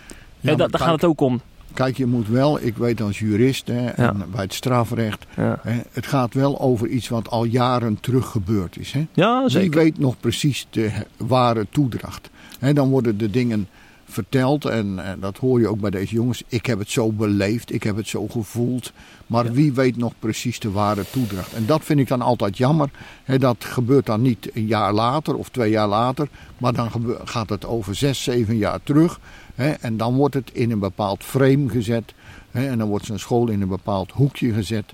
Ja, 0.09 0.17
maar 0.41 0.57
da- 0.57 0.67
daar 0.67 0.81
gaat 0.81 0.93
het 0.93 1.05
ook 1.05 1.21
om. 1.21 1.41
Kijk, 1.75 1.97
je 1.97 2.07
moet 2.07 2.29
wel, 2.29 2.61
ik 2.63 2.77
weet 2.77 3.01
als 3.01 3.19
jurist 3.19 3.67
hè, 3.67 3.87
en 3.87 4.25
bij 4.33 4.43
het 4.43 4.55
strafrecht, 4.55 5.25
Ja, 5.37 5.59
hè, 5.63 5.81
het 5.93 6.07
gaat 6.07 6.35
wel 6.35 6.61
over 6.61 6.89
iets 6.89 7.09
wat 7.09 7.29
al 7.29 7.45
jaren 7.45 8.01
terug 8.01 8.27
gebeurd 8.27 8.77
is. 8.79 8.93
Hè. 8.93 9.07
ja 9.13 9.41
Wie 9.41 9.51
zeker. 9.51 9.81
weet 9.81 9.99
nog 9.99 10.15
precies 10.21 10.67
de 10.71 10.91
ware 11.17 11.67
toedracht. 11.71 12.31
Hè, 12.59 12.73
dan 12.73 12.89
worden 12.89 13.19
de 13.19 13.31
dingen 13.31 13.69
verteld 14.05 14.65
en, 14.65 15.05
en 15.05 15.21
dat 15.21 15.37
hoor 15.37 15.61
je 15.61 15.69
ook 15.69 15.81
bij 15.81 15.91
deze 15.91 16.15
jongens. 16.15 16.43
Ik 16.49 16.67
heb 16.67 16.79
het 16.79 16.91
zo 16.91 17.13
beleefd, 17.13 17.73
ik 17.75 17.83
heb 17.83 17.97
het 17.97 18.09
zo 18.09 18.27
gevoeld. 18.29 18.93
Maar 19.27 19.45
Ja. 19.45 19.53
wie 19.53 19.73
weet 19.73 19.97
nog 19.97 20.13
precies 20.19 20.59
de 20.59 20.71
ware 20.71 21.05
toedracht. 21.11 21.53
En 21.53 21.67
dat 21.67 21.85
vind 21.85 22.01
ik 22.01 22.09
dan 22.09 22.23
altijd 22.23 22.57
jammer. 22.57 22.91
Hè, 23.25 23.39
dat 23.39 23.57
gebeurt 23.65 24.07
dan 24.07 24.23
niet 24.23 24.51
een 24.55 24.67
jaar 24.67 24.93
later 24.93 25.35
of 25.37 25.49
twee 25.49 25.71
jaar 25.71 25.89
later. 25.89 26.29
Maar 26.59 26.73
dan 26.73 26.91
gaat 27.25 27.49
het 27.49 27.67
over 27.67 27.95
zes, 27.95 28.23
zeven 28.23 28.57
jaar 28.57 28.79
terug. 28.83 29.21
En 29.55 29.97
dan 29.97 30.15
wordt 30.15 30.35
het 30.35 30.51
in 30.53 30.71
een 30.71 30.79
bepaald 30.79 31.25
frame 31.25 31.69
gezet. 31.69 32.15
En 32.51 32.79
dan 32.79 32.89
wordt 32.89 33.07
zijn 33.07 33.19
school 33.19 33.49
in 33.49 33.61
een 33.61 33.69
bepaald 33.69 34.11
hoekje 34.11 34.53
gezet. 34.53 34.93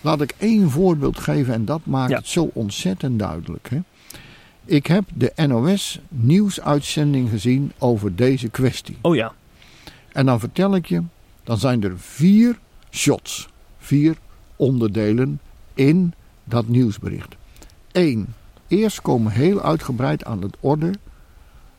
Laat 0.00 0.20
ik 0.20 0.34
één 0.38 0.70
voorbeeld 0.70 1.18
geven 1.18 1.54
en 1.54 1.64
dat 1.64 1.80
maakt 1.84 2.10
Ja. 2.10 2.16
het 2.16 2.26
zo 2.28 2.50
ontzettend 2.52 3.18
duidelijk. 3.18 3.70
Ik 4.64 4.86
heb 4.86 5.04
de 5.14 5.32
NOS 5.46 6.00
nieuwsuitzending 6.08 7.30
gezien 7.30 7.72
over 7.78 8.16
deze 8.16 8.48
kwestie. 8.48 8.96
Oh 9.00 9.14
ja. 9.14 9.32
En 10.12 10.26
dan 10.26 10.40
vertel 10.40 10.74
ik 10.74 10.86
je, 10.86 11.02
dan 11.44 11.58
zijn 11.58 11.82
er 11.82 11.98
vier 11.98 12.58
shots, 12.90 13.48
vier 13.78 14.16
onderdelen 14.56 15.40
in 15.74 16.12
dat 16.44 16.68
nieuwsbericht. 16.68 17.36
Eén, 17.92 18.34
eerst 18.68 19.02
komen 19.02 19.32
heel 19.32 19.62
uitgebreid 19.62 20.24
aan 20.24 20.42
het 20.42 20.56
orde 20.60 20.90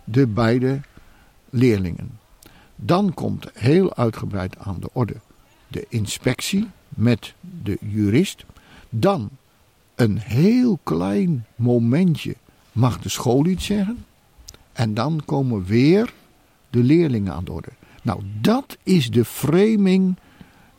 de 0.04 0.28
beide 0.28 0.80
leerlingen. 1.52 2.20
Dan 2.76 3.14
komt 3.14 3.50
heel 3.54 3.96
uitgebreid 3.96 4.58
aan 4.58 4.78
de 4.80 4.90
orde 4.94 5.16
de 5.70 5.86
inspectie 5.90 6.68
met 6.90 7.34
de 7.64 7.78
jurist. 7.80 8.46
Dan 8.90 9.30
een 9.96 10.18
heel 10.18 10.80
klein 10.84 11.46
momentje 11.56 12.36
mag 12.72 13.00
de 13.00 13.10
school 13.10 13.46
iets 13.46 13.66
zeggen. 13.66 14.06
En 14.74 14.94
dan 14.94 15.22
komen 15.26 15.66
weer 15.66 16.14
de 16.70 16.84
leerlingen 16.84 17.34
aan 17.34 17.44
de 17.44 17.52
orde. 17.52 17.72
Nou, 18.02 18.22
dat 18.42 18.78
is 18.84 19.12
de 19.12 19.26
framing 19.26 20.16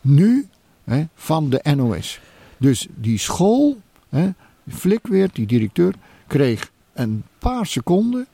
nu 0.03 0.49
hè, 0.85 1.05
van 1.15 1.51
de 1.51 1.75
NOS. 1.77 2.21
Dus 2.57 2.87
die 2.95 3.19
school, 3.19 3.79
hè, 4.09 4.31
Flikweert, 4.69 5.35
die 5.35 5.47
directeur, 5.47 5.95
kreeg 6.27 6.71
een 6.93 7.25
paar 7.39 7.67
seconden 7.67 8.27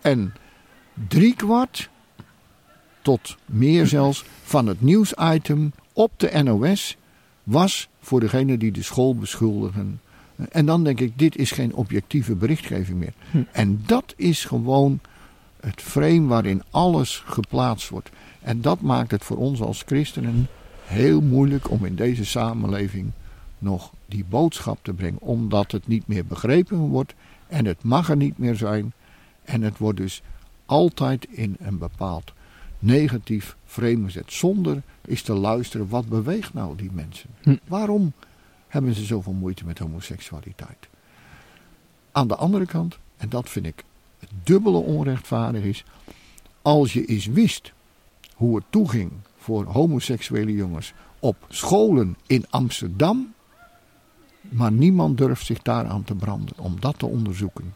en 0.00 0.34
driekwart 1.08 1.88
tot 3.02 3.36
meer 3.44 3.86
zelfs 3.86 4.24
van 4.42 4.66
het 4.66 4.80
nieuwsitem 4.80 5.72
op 5.92 6.12
de 6.16 6.42
NOS 6.42 6.96
was 7.42 7.88
voor 8.00 8.20
degene 8.20 8.58
die 8.58 8.72
de 8.72 8.82
school 8.82 9.16
beschuldigen. 9.16 10.00
En 10.50 10.66
dan 10.66 10.84
denk 10.84 11.00
ik, 11.00 11.18
dit 11.18 11.36
is 11.36 11.50
geen 11.50 11.74
objectieve 11.74 12.34
berichtgeving 12.34 12.98
meer. 12.98 13.12
Hm. 13.30 13.42
En 13.52 13.82
dat 13.86 14.14
is 14.16 14.44
gewoon 14.44 15.00
het 15.60 15.82
frame 15.82 16.26
waarin 16.26 16.62
alles 16.70 17.22
geplaatst 17.26 17.88
wordt. 17.88 18.10
En 18.40 18.60
dat 18.60 18.80
maakt 18.80 19.10
het 19.10 19.24
voor 19.24 19.36
ons 19.36 19.60
als 19.60 19.82
christenen 19.86 20.48
heel 20.84 21.20
moeilijk 21.20 21.70
om 21.70 21.84
in 21.84 21.94
deze 21.94 22.24
samenleving 22.24 23.10
nog 23.58 23.92
die 24.06 24.24
boodschap 24.28 24.78
te 24.82 24.92
brengen. 24.92 25.20
Omdat 25.20 25.72
het 25.72 25.86
niet 25.86 26.06
meer 26.06 26.26
begrepen 26.26 26.78
wordt 26.78 27.14
en 27.48 27.64
het 27.64 27.82
mag 27.82 28.10
er 28.10 28.16
niet 28.16 28.38
meer 28.38 28.56
zijn. 28.56 28.92
En 29.44 29.62
het 29.62 29.78
wordt 29.78 29.98
dus 29.98 30.22
altijd 30.66 31.26
in 31.30 31.56
een 31.58 31.78
bepaald 31.78 32.32
negatief 32.78 33.56
frame 33.64 34.04
gezet. 34.04 34.32
Zonder 34.32 34.82
eens 35.04 35.22
te 35.22 35.32
luisteren, 35.32 35.88
wat 35.88 36.08
beweegt 36.08 36.54
nou 36.54 36.76
die 36.76 36.90
mensen? 36.92 37.30
Hm. 37.42 37.56
Waarom 37.66 38.12
hebben 38.68 38.94
ze 38.94 39.04
zoveel 39.04 39.32
moeite 39.32 39.64
met 39.64 39.78
homoseksualiteit? 39.78 40.88
Aan 42.12 42.28
de 42.28 42.36
andere 42.36 42.66
kant, 42.66 42.98
en 43.16 43.28
dat 43.28 43.48
vind 43.48 43.66
ik 43.66 43.84
het 44.18 44.30
dubbele 44.42 44.78
onrechtvaardig 44.78 45.62
is, 45.62 45.84
als 46.62 46.92
je 46.92 47.04
eens 47.04 47.26
wist 47.26 47.72
hoe 48.34 48.56
het 48.56 48.64
toeging 48.70 49.10
voor 49.36 49.64
homoseksuele 49.64 50.52
jongens 50.52 50.92
op 51.18 51.46
scholen 51.48 52.16
in 52.26 52.44
Amsterdam, 52.50 53.34
maar 54.40 54.72
niemand 54.72 55.18
durft 55.18 55.46
zich 55.46 55.62
daaraan 55.62 56.04
te 56.04 56.14
branden 56.14 56.58
om 56.58 56.80
dat 56.80 56.98
te 56.98 57.06
onderzoeken. 57.06 57.74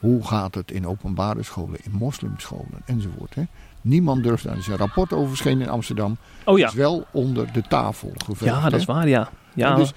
Hoe 0.00 0.26
gaat 0.26 0.54
het 0.54 0.70
in 0.70 0.86
openbare 0.86 1.42
scholen, 1.42 1.78
in 1.82 1.90
moslimscholen 1.92 2.82
enzovoort. 2.84 3.34
Hè? 3.34 3.42
Niemand 3.80 4.22
durft, 4.22 4.44
daar 4.44 4.56
is 4.58 4.66
een 4.66 4.76
rapport 4.76 5.12
over 5.12 5.28
verschenen 5.28 5.62
in 5.62 5.68
Amsterdam, 5.72 6.16
Oh 6.44 6.58
ja. 6.58 6.66
is 6.68 6.74
wel 6.74 7.06
onder 7.10 7.52
de 7.52 7.62
tafel 7.62 8.12
geveegd. 8.24 8.54
Ja, 8.54 8.62
dat 8.62 8.72
hè? 8.72 8.76
is 8.78 8.84
waar, 8.84 9.08
ja. 9.08 9.30
Ja, 9.54 9.70
En 9.70 9.76
Dus 9.76 9.92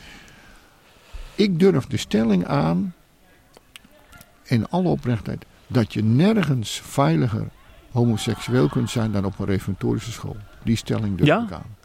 ik 1.36 1.60
durf 1.60 1.86
de 1.88 1.98
stelling 1.98 2.46
aan, 2.46 2.94
in 4.44 4.70
alle 4.70 4.88
oprechtheid, 4.88 5.46
dat 5.68 5.94
je 5.94 6.04
nergens 6.04 6.82
veiliger 6.84 7.48
homoseksueel 7.92 8.70
kunt 8.70 8.89
zijn 8.89 9.12
dan 9.12 9.26
op 9.26 9.39
een 9.39 9.46
reformatorische 9.46 10.12
school. 10.12 10.38
Die 10.63 10.76
stelling 10.76 11.16
durf 11.18 11.28
Ja? 11.28 11.44
ik 11.44 11.52
aan. 11.52 11.76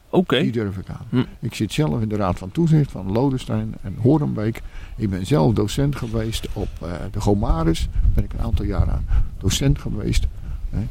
Die 0.43 0.53
durf 0.53 0.77
ik 0.77 0.89
aan. 0.89 1.07
Hm. 1.09 1.25
Ik 1.41 1.55
zit 1.55 1.73
zelf 1.73 2.01
in 2.01 2.09
de 2.09 2.17
raad 2.17 2.39
van 2.39 2.51
toezicht 2.51 2.91
van 2.91 3.13
Lodestein 3.13 3.75
en 3.83 3.97
Horenbeek. 4.01 4.63
Ik 4.97 5.11
ben 5.11 5.27
zelf 5.27 5.55
docent 5.55 5.97
geweest 5.97 6.49
op 6.53 6.69
eh, 6.83 6.93
de 7.11 7.21
Gomaris. 7.21 7.89
Ben 8.15 8.25
ik 8.25 8.33
een 8.33 8.41
aantal 8.41 8.65
jaren 8.65 9.07
docent 9.39 9.79
geweest. 9.79 10.27
Hè. 10.71 10.87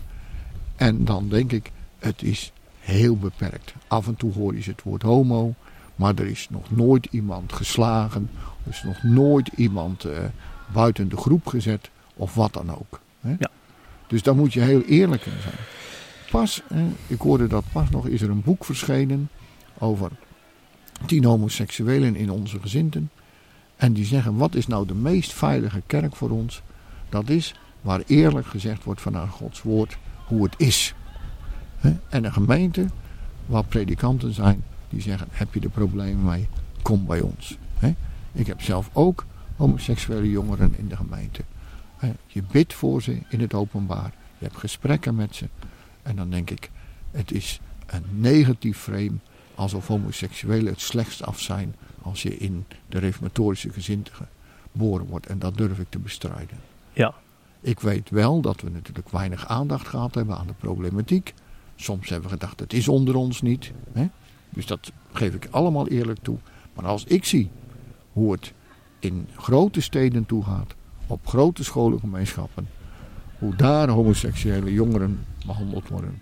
En 0.76 1.06
dan 1.06 1.30
denk 1.30 1.52
ik, 1.52 1.72
het 2.00 2.24
is 2.24 2.52
heel 2.80 3.18
beperkt. 3.18 3.74
Af 3.88 4.08
en 4.08 4.16
toe 4.16 4.34
hoor 4.34 4.56
je 4.56 4.64
het 4.64 4.84
woord 4.84 5.02
homo. 5.02 5.54
Maar 5.96 6.16
er 6.16 6.28
is 6.28 6.48
nog 6.50 6.72
nooit 6.72 7.08
iemand 7.12 7.54
geslagen. 7.54 8.30
Er 8.64 8.72
is 8.72 8.84
nog 8.84 9.04
nooit 9.04 9.50
iemand 9.56 10.06
eh, 10.06 10.18
buiten 10.74 11.10
de 11.10 11.18
groep 11.18 11.48
gezet. 11.48 11.90
Of 12.14 12.34
wat 12.34 12.54
dan 12.54 12.70
ook. 12.76 13.00
Hè. 13.22 13.36
Ja. 13.40 13.50
Dus 14.08 14.24
daar 14.24 14.36
moet 14.36 14.54
je 14.54 14.62
heel 14.62 14.82
eerlijk 14.82 15.26
in 15.26 15.42
zijn. 15.42 15.56
Pas, 16.32 16.62
ik 17.08 17.22
hoorde 17.22 17.48
dat 17.48 17.64
pas 17.72 17.90
nog, 17.90 18.08
is 18.08 18.22
er 18.22 18.30
een 18.30 18.42
boek 18.42 18.66
verschenen 18.66 19.30
over 19.78 20.12
tien 21.06 21.24
homoseksuelen 21.24 22.16
in 22.16 22.32
onze 22.32 22.60
gezinten. 22.60 23.10
En 23.76 23.94
die 23.94 24.06
zeggen, 24.06 24.36
wat 24.36 24.56
is 24.56 24.68
nou 24.68 24.88
de 24.88 24.96
meest 24.96 25.34
veilige 25.34 25.82
kerk 25.86 26.16
voor 26.16 26.30
ons? 26.30 26.62
Dat 27.10 27.30
is 27.30 27.56
waar 27.82 28.02
eerlijk 28.06 28.48
gezegd 28.48 28.84
wordt 28.84 29.02
vanuit 29.02 29.30
Gods 29.30 29.62
woord 29.62 29.98
hoe 30.26 30.44
het 30.44 30.54
is. 30.58 30.94
En 32.10 32.24
een 32.24 32.34
gemeente 32.34 32.86
waar 33.46 33.64
predikanten 33.64 34.34
zijn 34.34 34.64
die 34.90 35.02
zeggen, 35.02 35.28
heb 35.32 35.54
je 35.54 35.60
er 35.60 35.70
problemen 35.70 36.24
mee? 36.24 36.48
Kom 36.82 37.06
bij 37.06 37.22
ons. 37.22 37.58
Ik 38.32 38.48
heb 38.48 38.62
zelf 38.62 38.90
ook 38.94 39.26
homoseksuele 39.56 40.30
jongeren 40.30 40.74
in 40.78 40.88
de 40.88 40.96
gemeente. 40.96 41.42
Je 42.28 42.44
bidt 42.52 42.74
voor 42.74 43.02
ze 43.02 43.22
in 43.30 43.40
het 43.40 43.54
openbaar. 43.54 44.14
Je 44.38 44.46
hebt 44.46 44.58
gesprekken 44.58 45.16
met 45.16 45.36
ze. 45.36 45.48
En 46.08 46.16
dan 46.16 46.30
denk 46.30 46.50
ik, 46.50 46.70
het 47.12 47.32
is 47.32 47.60
een 47.86 48.04
negatief 48.12 48.78
frame 48.78 49.18
alsof 49.56 49.88
homoseksuelen 49.88 50.72
het 50.72 50.82
slechtst 50.82 51.24
af 51.24 51.40
zijn 51.40 51.76
als 52.02 52.22
je 52.22 52.38
in 52.38 52.66
de 52.90 53.00
reformatorische 53.00 53.70
gezin 53.70 54.06
geboren 54.72 55.06
wordt. 55.06 55.26
En 55.26 55.40
dat 55.40 55.58
durf 55.58 55.80
ik 55.80 55.90
te 55.90 56.00
bestrijden. 56.00 56.58
Ja. 56.94 57.14
Ik 57.60 57.80
weet 57.80 58.10
wel 58.10 58.42
dat 58.42 58.62
we 58.62 58.70
natuurlijk 58.70 59.10
weinig 59.10 59.48
aandacht 59.48 59.88
gehad 59.88 60.16
hebben 60.16 60.38
aan 60.38 60.48
de 60.48 60.54
problematiek. 60.54 61.34
Soms 61.76 62.10
hebben 62.10 62.30
we 62.30 62.36
gedacht, 62.36 62.60
het 62.60 62.74
is 62.74 62.88
onder 62.88 63.16
ons 63.16 63.42
niet. 63.42 63.72
Hè? 63.92 64.08
Dus 64.50 64.66
dat 64.66 64.92
geef 65.12 65.34
ik 65.34 65.48
allemaal 65.52 65.88
eerlijk 65.88 66.20
toe. 66.22 66.38
Maar 66.74 66.86
als 66.86 67.04
ik 67.04 67.26
zie 67.26 67.50
hoe 68.14 68.32
het 68.32 68.54
in 69.00 69.28
grote 69.36 69.82
steden 69.82 70.26
toegaat, 70.26 70.76
op 71.08 71.28
grote 71.28 71.64
scholengemeenschappen, 71.64 72.68
hoe 73.40 73.56
daar 73.56 73.90
homoseksuele 73.90 74.74
jongeren 74.74 75.26
behandeld 75.48 75.90
worden, 75.90 76.22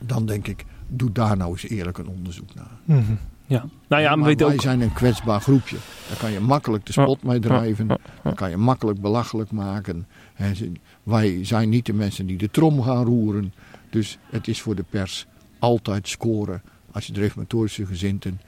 dan 0.00 0.26
denk 0.26 0.46
ik, 0.46 0.64
doe 0.88 1.12
daar 1.12 1.36
nou 1.36 1.50
eens 1.50 1.68
eerlijk 1.68 1.98
een 1.98 2.08
onderzoek 2.08 2.54
naar. 2.54 2.78
Mhm. 2.84 3.14
Ja. 3.46 3.64
Nou 3.88 4.02
ja, 4.02 4.16
maar 4.16 4.36
wij 4.36 4.46
ook... 4.46 4.60
zijn 4.60 4.80
een 4.80 4.92
kwetsbaar 4.92 5.40
groepje. 5.40 5.76
Daar 6.08 6.16
kan 6.18 6.32
je 6.32 6.40
makkelijk 6.40 6.86
de 6.86 6.92
spot 6.92 7.22
mee 7.22 7.38
drijven. 7.38 7.86
Daar 8.22 8.34
kan 8.34 8.50
je 8.50 8.56
makkelijk 8.56 9.00
belachelijk 9.00 9.50
maken. 9.50 10.06
En 10.34 10.76
wij 11.02 11.44
zijn 11.44 11.68
niet 11.68 11.86
de 11.86 11.92
mensen 11.92 12.26
die 12.26 12.36
de 12.36 12.50
trom 12.50 12.82
gaan 12.82 13.04
roeren. 13.04 13.52
Dus 13.90 14.18
het 14.30 14.48
is 14.48 14.60
voor 14.60 14.74
de 14.74 14.84
pers 14.90 15.26
altijd 15.58 16.08
scoren 16.08 16.62
als 16.92 17.06
je 17.06 17.12
de 17.12 17.20
reformatorische 17.20 17.86
gezinten 17.86 18.40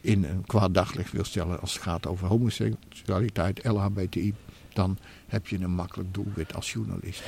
in 0.00 0.24
een 0.24 0.44
kwaad 0.46 0.74
daglicht 0.74 1.12
wil 1.12 1.24
stellen 1.24 1.60
als 1.60 1.72
het 1.72 1.82
gaat 1.82 2.06
over 2.06 2.26
homoseksualiteit, 2.26 3.64
LHBTI. 3.64 4.34
Dan 4.72 4.98
heb 5.26 5.46
je 5.46 5.60
een 5.60 5.74
makkelijk 5.74 6.14
doelwit 6.14 6.54
als 6.54 6.72
journalist. 6.72 7.22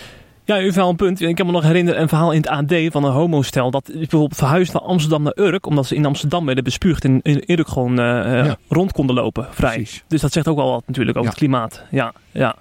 Ja, 0.46 0.58
u 0.60 0.62
heeft 0.62 0.76
wel 0.76 0.88
een 0.88 0.96
punt. 0.96 1.20
Ik 1.20 1.34
kan 1.34 1.46
me 1.46 1.52
nog 1.52 1.62
herinneren 1.62 2.00
een 2.00 2.08
verhaal 2.08 2.32
in 2.32 2.36
het 2.40 2.48
AD 2.48 2.72
van 2.92 3.04
een 3.04 3.12
homostel. 3.12 3.70
Dat 3.70 3.90
bijvoorbeeld 3.94 4.36
verhuisd 4.36 4.72
van 4.72 4.82
Amsterdam 4.82 5.22
naar 5.22 5.32
Urk. 5.38 5.66
Omdat 5.66 5.86
ze 5.86 5.94
in 5.94 6.06
Amsterdam 6.06 6.44
werden 6.46 6.64
bespuugd 6.64 7.04
en 7.04 7.20
in 7.22 7.42
Urk 7.46 7.68
gewoon 7.68 7.98
eh, 7.98 8.38
eh, 8.40 8.46
Ja. 8.46 8.56
rond 8.68 8.92
konden 8.92 9.14
lopen. 9.16 9.46
Vrij. 9.50 9.74
Precies. 9.74 10.04
Dus 10.08 10.20
dat 10.20 10.32
zegt 10.32 10.48
ook 10.48 10.56
wel 10.56 10.70
wat 10.70 10.82
natuurlijk 10.86 11.16
over 11.18 11.30
Ja. 11.30 11.36
het 11.36 11.44
klimaat. 11.46 11.82
Ja, 11.90 12.12
ja. 12.30 12.56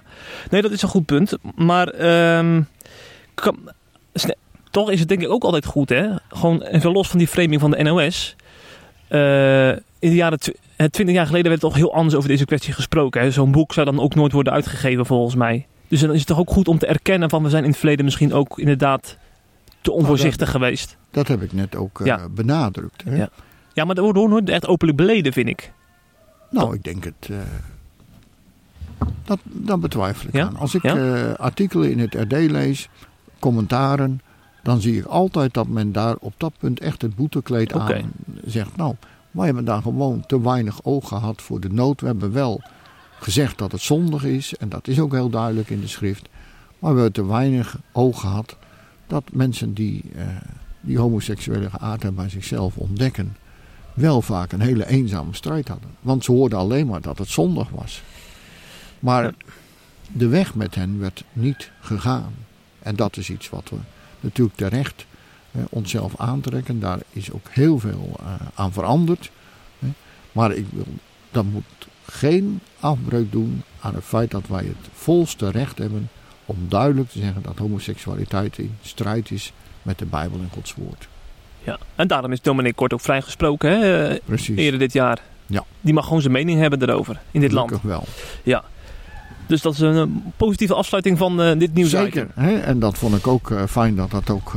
Nee, 0.50 0.62
dat 0.62 0.70
is 0.70 0.82
een 0.82 0.88
goed 0.88 1.06
punt. 1.06 1.36
Maar 1.56 1.88
ehm, 1.88 2.62
kan- 3.34 3.58
sne- 4.14 4.36
toch 4.70 4.90
is 4.90 5.00
het 5.00 5.08
denk 5.08 5.22
ik 5.22 5.30
ook 5.30 5.44
altijd 5.44 5.66
goed, 5.66 5.88
hè? 5.88 6.08
Gewoon 6.28 6.62
even 6.62 6.92
los 6.92 7.08
van 7.08 7.18
die 7.18 7.28
framing 7.28 7.60
van 7.60 7.70
de 7.70 7.82
NOS. 7.82 8.36
Eh, 9.08 9.68
in 9.98 10.10
de 10.10 10.14
jaren 10.14 10.38
tw- 10.40 10.50
twintig 10.90 11.14
jaar 11.14 11.26
geleden 11.26 11.48
werd 11.48 11.60
toch 11.60 11.74
heel 11.74 11.94
anders 11.94 12.14
over 12.14 12.28
deze 12.28 12.44
kwestie 12.44 12.72
gesproken. 12.72 13.20
hè. 13.20 13.30
Zo'n 13.30 13.52
boek 13.52 13.72
zou 13.72 13.86
dan 13.86 14.00
ook 14.00 14.14
nooit 14.14 14.32
worden 14.32 14.52
uitgegeven 14.52 15.06
volgens 15.06 15.34
mij. 15.34 15.66
Dus 15.88 16.00
dan 16.00 16.12
is 16.12 16.18
het 16.18 16.26
toch 16.26 16.38
ook 16.38 16.50
goed 16.50 16.68
om 16.68 16.78
te 16.78 16.86
erkennen 16.86 17.30
van 17.30 17.42
we 17.42 17.48
zijn 17.48 17.62
in 17.64 17.68
het 17.70 17.78
verleden 17.78 18.04
misschien 18.04 18.32
ook 18.32 18.58
inderdaad 18.58 19.16
te 19.80 19.92
onvoorzichtig 19.92 20.50
geweest. 20.50 20.96
Dat 21.10 21.28
heb 21.28 21.42
ik 21.42 21.52
net 21.52 21.76
ook 21.76 22.00
eh, 22.00 22.06
Ja. 22.06 22.28
benadrukt. 22.28 23.04
Hè? 23.04 23.16
Ja. 23.16 23.28
Ja, 23.72 23.84
maar 23.84 23.94
dat 23.94 24.04
wordt 24.12 24.18
nooit 24.30 24.48
echt 24.48 24.66
openlijk 24.66 24.96
beleden, 24.98 25.32
vind 25.32 25.48
ik. 25.48 25.72
Nou, 26.50 26.74
ik 26.74 26.84
denk 26.84 27.04
het. 27.04 27.28
eh, 27.30 27.36
dat, 29.24 29.38
dat 29.42 29.80
betwijfel 29.80 30.28
ik 30.28 30.34
Ja? 30.34 30.46
aan. 30.46 30.56
Als 30.56 30.74
ik 30.74 30.84
eh, 30.84 31.32
artikelen 31.34 31.90
in 31.90 31.98
het 31.98 32.14
RD 32.14 32.32
lees, 32.32 32.88
commentaren, 33.38 34.20
dan 34.62 34.80
zie 34.80 34.98
ik 34.98 35.04
altijd 35.04 35.54
dat 35.54 35.68
men 35.68 35.92
daar 35.92 36.16
op 36.20 36.32
dat 36.36 36.52
punt 36.58 36.80
echt 36.80 37.02
het 37.02 37.14
boetekleed 37.16 37.72
Oké. 37.74 37.94
aan 37.94 38.12
zegt. 38.44 38.76
Nou, 38.76 38.94
wij 39.30 39.46
hebben 39.46 39.64
daar 39.64 39.82
gewoon 39.82 40.24
te 40.26 40.40
weinig 40.42 40.84
oog 40.84 41.08
gehad 41.08 41.42
voor 41.42 41.60
de 41.60 41.68
nood. 41.68 42.00
We 42.00 42.06
hebben 42.06 42.32
wel 42.32 42.60
gezegd 43.18 43.58
dat 43.58 43.72
het 43.72 43.80
zondig 43.80 44.24
is, 44.24 44.56
en 44.56 44.68
dat 44.68 44.88
is 44.88 45.00
ook 45.00 45.12
heel 45.12 45.30
duidelijk 45.30 45.70
in 45.70 45.80
de 45.80 45.86
schrift. 45.86 46.28
Maar 46.78 46.94
we 46.94 47.00
hebben 47.00 47.22
te 47.24 47.26
weinig 47.26 47.78
oog 47.92 48.20
gehad 48.20 48.56
dat 49.06 49.24
mensen 49.32 49.74
die 49.74 50.02
eh, 50.16 50.26
die 50.86 50.98
homoseksuele 50.98 51.70
geaardheid 51.70 52.14
bij 52.14 52.28
zichzelf 52.28 52.76
ontdekken, 52.76 53.36
wel 53.94 54.22
vaak 54.22 54.52
een 54.52 54.60
hele 54.60 54.86
eenzame 54.86 55.34
strijd 55.34 55.68
hadden. 55.68 55.90
Want 56.00 56.24
ze 56.24 56.32
hoorden 56.32 56.58
alleen 56.58 56.86
maar 56.86 57.00
dat 57.00 57.18
het 57.18 57.28
zondig 57.28 57.68
was. 57.70 58.02
Maar 58.98 59.34
de 60.12 60.28
weg 60.28 60.54
met 60.54 60.74
hen 60.74 60.98
werd 60.98 61.24
niet 61.32 61.70
gegaan. 61.80 62.32
En 62.78 62.96
dat 62.96 63.16
is 63.16 63.30
iets 63.30 63.50
wat 63.50 63.68
we 63.70 63.76
natuurlijk 64.20 64.56
terecht 64.56 65.06
eh, 65.50 65.60
onszelf 65.68 66.16
aantrekken. 66.16 66.80
Daar 66.80 66.98
is 67.10 67.32
ook 67.32 67.48
heel 67.50 67.78
veel 67.78 68.16
eh, 68.20 68.34
aan 68.54 68.72
veranderd. 68.72 69.30
Maar 70.32 70.52
ik 70.52 70.66
wil, 70.72 70.86
dat 71.30 71.44
moet 71.44 71.64
geen 72.06 72.60
afbreuk 72.80 73.32
doen 73.32 73.62
aan 73.80 73.94
het 73.94 74.04
feit 74.04 74.30
dat 74.30 74.46
wij 74.48 74.64
het 74.64 74.88
volste 74.92 75.50
recht 75.50 75.78
hebben 75.78 76.08
om 76.46 76.56
duidelijk 76.68 77.10
te 77.10 77.18
zeggen 77.18 77.42
dat 77.42 77.58
homoseksualiteit 77.58 78.58
in 78.58 78.76
strijd 78.82 79.30
is 79.30 79.52
met 79.82 79.98
de 79.98 80.04
Bijbel 80.06 80.38
en 80.38 80.48
Gods 80.52 80.74
woord. 80.74 81.08
Ja. 81.64 81.78
En 81.94 82.08
daarom 82.08 82.32
is 82.32 82.40
Dominic 82.40 82.76
Kort 82.76 82.92
ook 82.92 83.00
vrijgesproken 83.00 83.70
hè, 83.70 84.08
eh, 84.08 84.20
Precies. 84.24 84.56
eerder 84.56 84.78
dit 84.80 84.92
jaar. 84.92 85.20
Ja. 85.46 85.64
Die 85.80 85.94
mag 85.94 86.04
gewoon 86.04 86.20
zijn 86.20 86.32
mening 86.32 86.60
hebben 86.60 86.82
erover 86.82 87.20
in 87.30 87.40
dit 87.40 87.52
land. 87.52 87.68
Gelukkig 87.68 87.90
wel. 88.44 88.64
Dus 89.46 89.62
dat 89.62 89.72
is 89.72 89.80
een 89.80 89.96
eh, 89.96 90.30
positieve 90.36 90.74
afsluiting 90.74 91.18
van 91.18 91.42
eh, 91.42 91.58
dit 91.58 91.74
nieuws. 91.74 91.90
Zeker. 91.90 92.28
Hè? 92.34 92.58
En 92.58 92.78
dat 92.78 92.98
vond 92.98 93.16
ik 93.16 93.26
ook 93.26 93.52
fijn 93.68 93.96
dat 93.96 94.10
dat 94.10 94.30
ook 94.30 94.56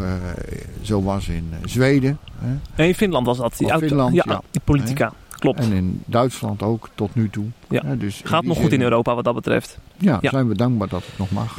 zo 0.81 1.03
was 1.03 1.27
in 1.27 1.53
Zweden. 1.65 2.19
Hè? 2.39 2.55
Nee, 2.75 2.87
in 2.87 2.95
Finland 2.95 3.25
was 3.25 3.37
dat. 3.37 3.57
Die 3.57 3.67
Oh, 3.67 3.77
Finland, 3.77 4.13
ja, 4.13 4.23
ja. 4.27 4.41
die 4.51 4.61
politica. 4.63 5.13
Klopt. 5.39 5.59
En 5.59 5.71
in 5.71 6.03
Duitsland 6.05 6.63
ook 6.63 6.89
tot 6.95 7.15
nu 7.15 7.29
toe. 7.29 7.45
Ja. 7.69 7.81
Hè? 7.85 7.97
Dus 7.97 8.21
Gaat 8.23 8.43
nog 8.43 8.57
goed 8.57 8.71
in 8.73 8.81
Europa 8.81 9.15
wat 9.15 9.23
dat 9.23 9.35
betreft. 9.35 9.77
Ja, 9.97 10.17
Ja. 10.21 10.29
zijn 10.29 10.47
we 10.47 10.55
dankbaar 10.55 10.87
dat 10.87 11.03
het 11.05 11.17
nog 11.17 11.31
mag. 11.31 11.57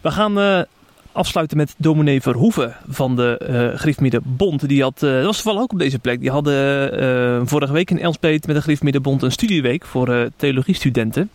We 0.00 0.10
gaan 0.10 0.38
eh, 0.38 0.60
afsluiten 1.12 1.56
met 1.56 1.74
dominee 1.78 2.20
Verhoeven 2.20 2.76
van 2.88 3.16
de 3.16 3.38
eh 3.38 3.78
Griefmiddenbond. 3.78 4.68
Die 4.68 4.82
had, 4.82 5.02
eh, 5.02 5.10
dat 5.12 5.24
was 5.24 5.34
toevallig 5.36 5.60
ook 5.60 5.72
op 5.72 5.78
deze 5.78 5.98
plek. 5.98 6.20
Die 6.20 6.30
hadden 6.30 7.48
vorige 7.48 7.72
week 7.72 7.90
in 7.90 8.00
Elspet 8.00 8.46
met 8.46 8.56
de 8.56 8.62
Griefmiddenbond 8.62 9.22
een 9.22 9.32
studieweek 9.32 9.84
voor 9.84 10.28
theologiestudenten. 10.36 11.30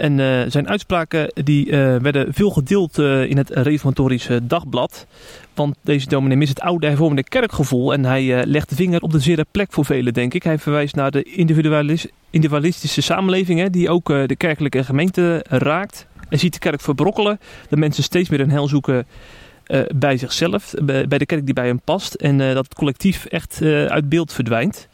En 0.00 0.20
eh, 0.20 0.50
zijn 0.50 0.68
uitspraken 0.68 1.32
die, 1.44 1.70
eh, 1.70 1.96
werden 1.96 2.34
veel 2.34 2.50
gedeeld 2.50 2.98
eh, 2.98 3.24
in 3.24 3.36
het 3.36 3.50
Reformatorische 3.50 4.46
Dagblad. 4.46 5.06
Want 5.54 5.76
deze 5.82 6.08
dominee 6.08 6.36
mist 6.36 6.48
het 6.48 6.60
oude 6.60 6.86
hervormde 6.86 7.22
kerkgevoel. 7.22 7.92
En 7.92 8.04
hij 8.04 8.46
legt 8.46 8.68
de 8.68 8.74
vinger 8.74 9.00
op 9.00 9.12
de 9.12 9.18
zere 9.18 9.46
plek 9.50 9.72
voor 9.72 9.84
velen, 9.84 10.12
denk 10.12 10.34
ik. 10.34 10.42
Hij 10.42 10.58
verwijst 10.58 10.94
naar 10.94 11.10
de 11.10 11.22
individualis- 11.22 12.06
individualistische 12.30 13.00
samenleving, 13.00 13.60
hè, 13.60 13.70
die 13.70 13.90
ook 13.90 14.06
de 14.06 14.36
kerkelijke 14.36 14.84
gemeente 14.84 15.44
raakt. 15.48 16.06
Hij 16.28 16.38
ziet 16.38 16.52
de 16.52 16.58
kerk 16.58 16.80
verbrokkelen. 16.80 17.40
Dat 17.68 17.78
mensen 17.78 18.02
steeds 18.02 18.28
meer 18.28 18.40
een 18.40 18.50
heil 18.50 18.68
zoeken 18.68 19.06
bij 19.94 20.16
zichzelf, 20.16 20.74
bij, 20.82 21.18
de 21.18 21.26
kerk 21.26 21.44
die 21.44 21.54
bij 21.54 21.66
hem 21.66 21.80
past. 21.80 22.14
En 22.14 22.38
dat 22.38 22.64
het 22.64 22.74
collectief 22.74 23.24
echt 23.24 23.62
uit 23.88 24.08
beeld 24.08 24.32
verdwijnt. 24.32 24.88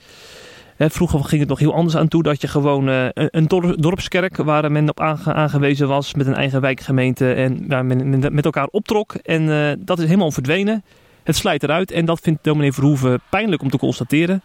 Hè, 0.77 0.91
vroeger 0.91 1.25
ging 1.25 1.41
het 1.41 1.49
nog 1.51 1.59
heel 1.59 1.75
anders 1.75 1.97
aan 1.97 2.09
toe 2.09 2.23
dat 2.23 2.41
je 2.41 2.49
gewoon 2.49 2.89
eh, 2.89 3.05
een- 3.13 3.29
een 3.31 3.47
dor- 3.47 3.81
dorpskerk 3.81 4.37
waar 4.37 4.73
men 4.73 4.89
op 4.89 5.01
aange- 5.01 5.33
aangewezen 5.35 5.89
was 5.89 6.15
met 6.15 6.27
een 6.27 6.35
eigen 6.35 6.61
wijkgemeente 6.61 7.33
en 7.33 7.65
waar 7.69 7.85
men 7.85 8.09
men 8.11 8.35
met 8.35 8.45
elkaar 8.45 8.67
optrok. 8.71 9.15
En 9.15 9.51
eh, 9.51 9.73
dat 9.79 9.99
is 9.99 10.05
helemaal 10.05 10.31
verdwenen. 10.33 10.85
Het 11.23 11.37
slijt 11.37 11.63
eruit 11.63 11.91
en 11.91 12.05
dat 12.05 12.21
vindt 12.21 12.45
dominee 12.45 12.73
Verhoeven 12.73 13.21
pijnlijk 13.31 13.63
om 13.63 13.71
te 13.71 13.79
constateren. 13.79 14.43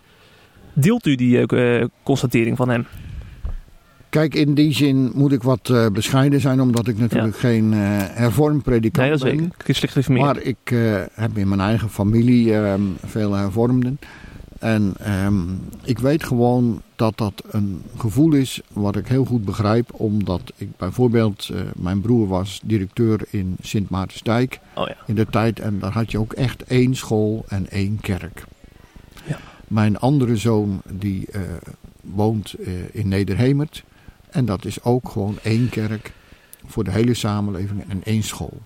Deelt 0.74 1.06
u 1.06 1.15
die 1.15 1.46
eh, 1.46 1.86
constatering 2.04 2.58
van 2.58 2.70
hem? 2.70 2.86
Kijk, 4.10 4.36
in 4.36 4.54
die 4.54 4.74
zin 4.74 5.12
moet 5.13 5.32
ik 5.32 5.44
wat 5.44 5.74
bescheiden 5.94 6.39
zijn, 6.39 6.62
omdat 6.62 6.88
ik 6.88 6.98
natuurlijk 6.98 7.38
geen 7.38 7.74
eh 7.74 7.80
hervormd 8.12 8.63
predikant 8.63 9.08
Nee, 9.10 9.17
dat 9.17 9.28
is 9.28 9.34
ben. 9.36 9.39
zeker. 9.44 9.56
Christelijk. 9.58 10.08
Maar 10.22 10.41
ik 10.41 10.76
heb 11.13 11.38
in 11.38 11.48
mijn 11.48 11.62
eigen 11.62 11.89
familie 11.89 12.56
ehm, 12.56 12.82
veel 13.06 13.34
hervormden. 13.34 14.00
En 14.62 14.93
ehm, 14.97 15.39
ik 15.84 16.00
weet 16.00 16.24
gewoon 16.24 16.82
dat 16.95 17.17
dat 17.17 17.43
een 17.50 17.82
gevoel 17.97 18.34
is 18.34 18.62
wat 18.74 18.95
ik 18.95 19.08
heel 19.08 19.26
goed 19.26 19.45
begrijp. 19.45 19.89
Omdat 19.93 20.41
ik 20.56 20.78
bijvoorbeeld, 20.78 21.50
eh, 21.54 21.62
mijn 21.76 22.02
broer 22.02 22.28
was 22.28 22.60
directeur 22.63 23.21
in 23.30 23.56
Sint 23.62 23.89
Maartensdijk 23.89 24.60
Oh 24.76 24.88
ja. 24.88 24.95
in 25.06 25.15
de 25.15 25.26
tijd. 25.26 25.60
En 25.60 25.80
daar 25.80 25.91
had 25.91 26.12
je 26.12 26.19
ook 26.19 26.34
echt 26.34 26.63
één 26.63 26.95
school 26.95 27.45
en 27.47 27.69
één 27.69 28.00
kerk. 28.02 28.43
Ja. 29.26 29.39
Mijn 29.67 30.00
andere 30.00 30.38
zoon 30.38 30.82
die 30.91 31.28
eh, 31.32 31.41
woont 32.02 32.54
eh, 32.54 32.74
in 32.91 33.08
Nederhemert. 33.08 33.83
En 34.29 34.46
dat 34.46 34.65
is 34.65 34.83
ook 34.83 35.10
gewoon 35.10 35.38
één 35.44 35.69
kerk 35.69 36.13
voor 36.65 36.83
de 36.83 36.92
hele 36.92 37.13
samenleving 37.13 37.90
en 37.90 38.04
één 38.04 38.23
school. 38.23 38.58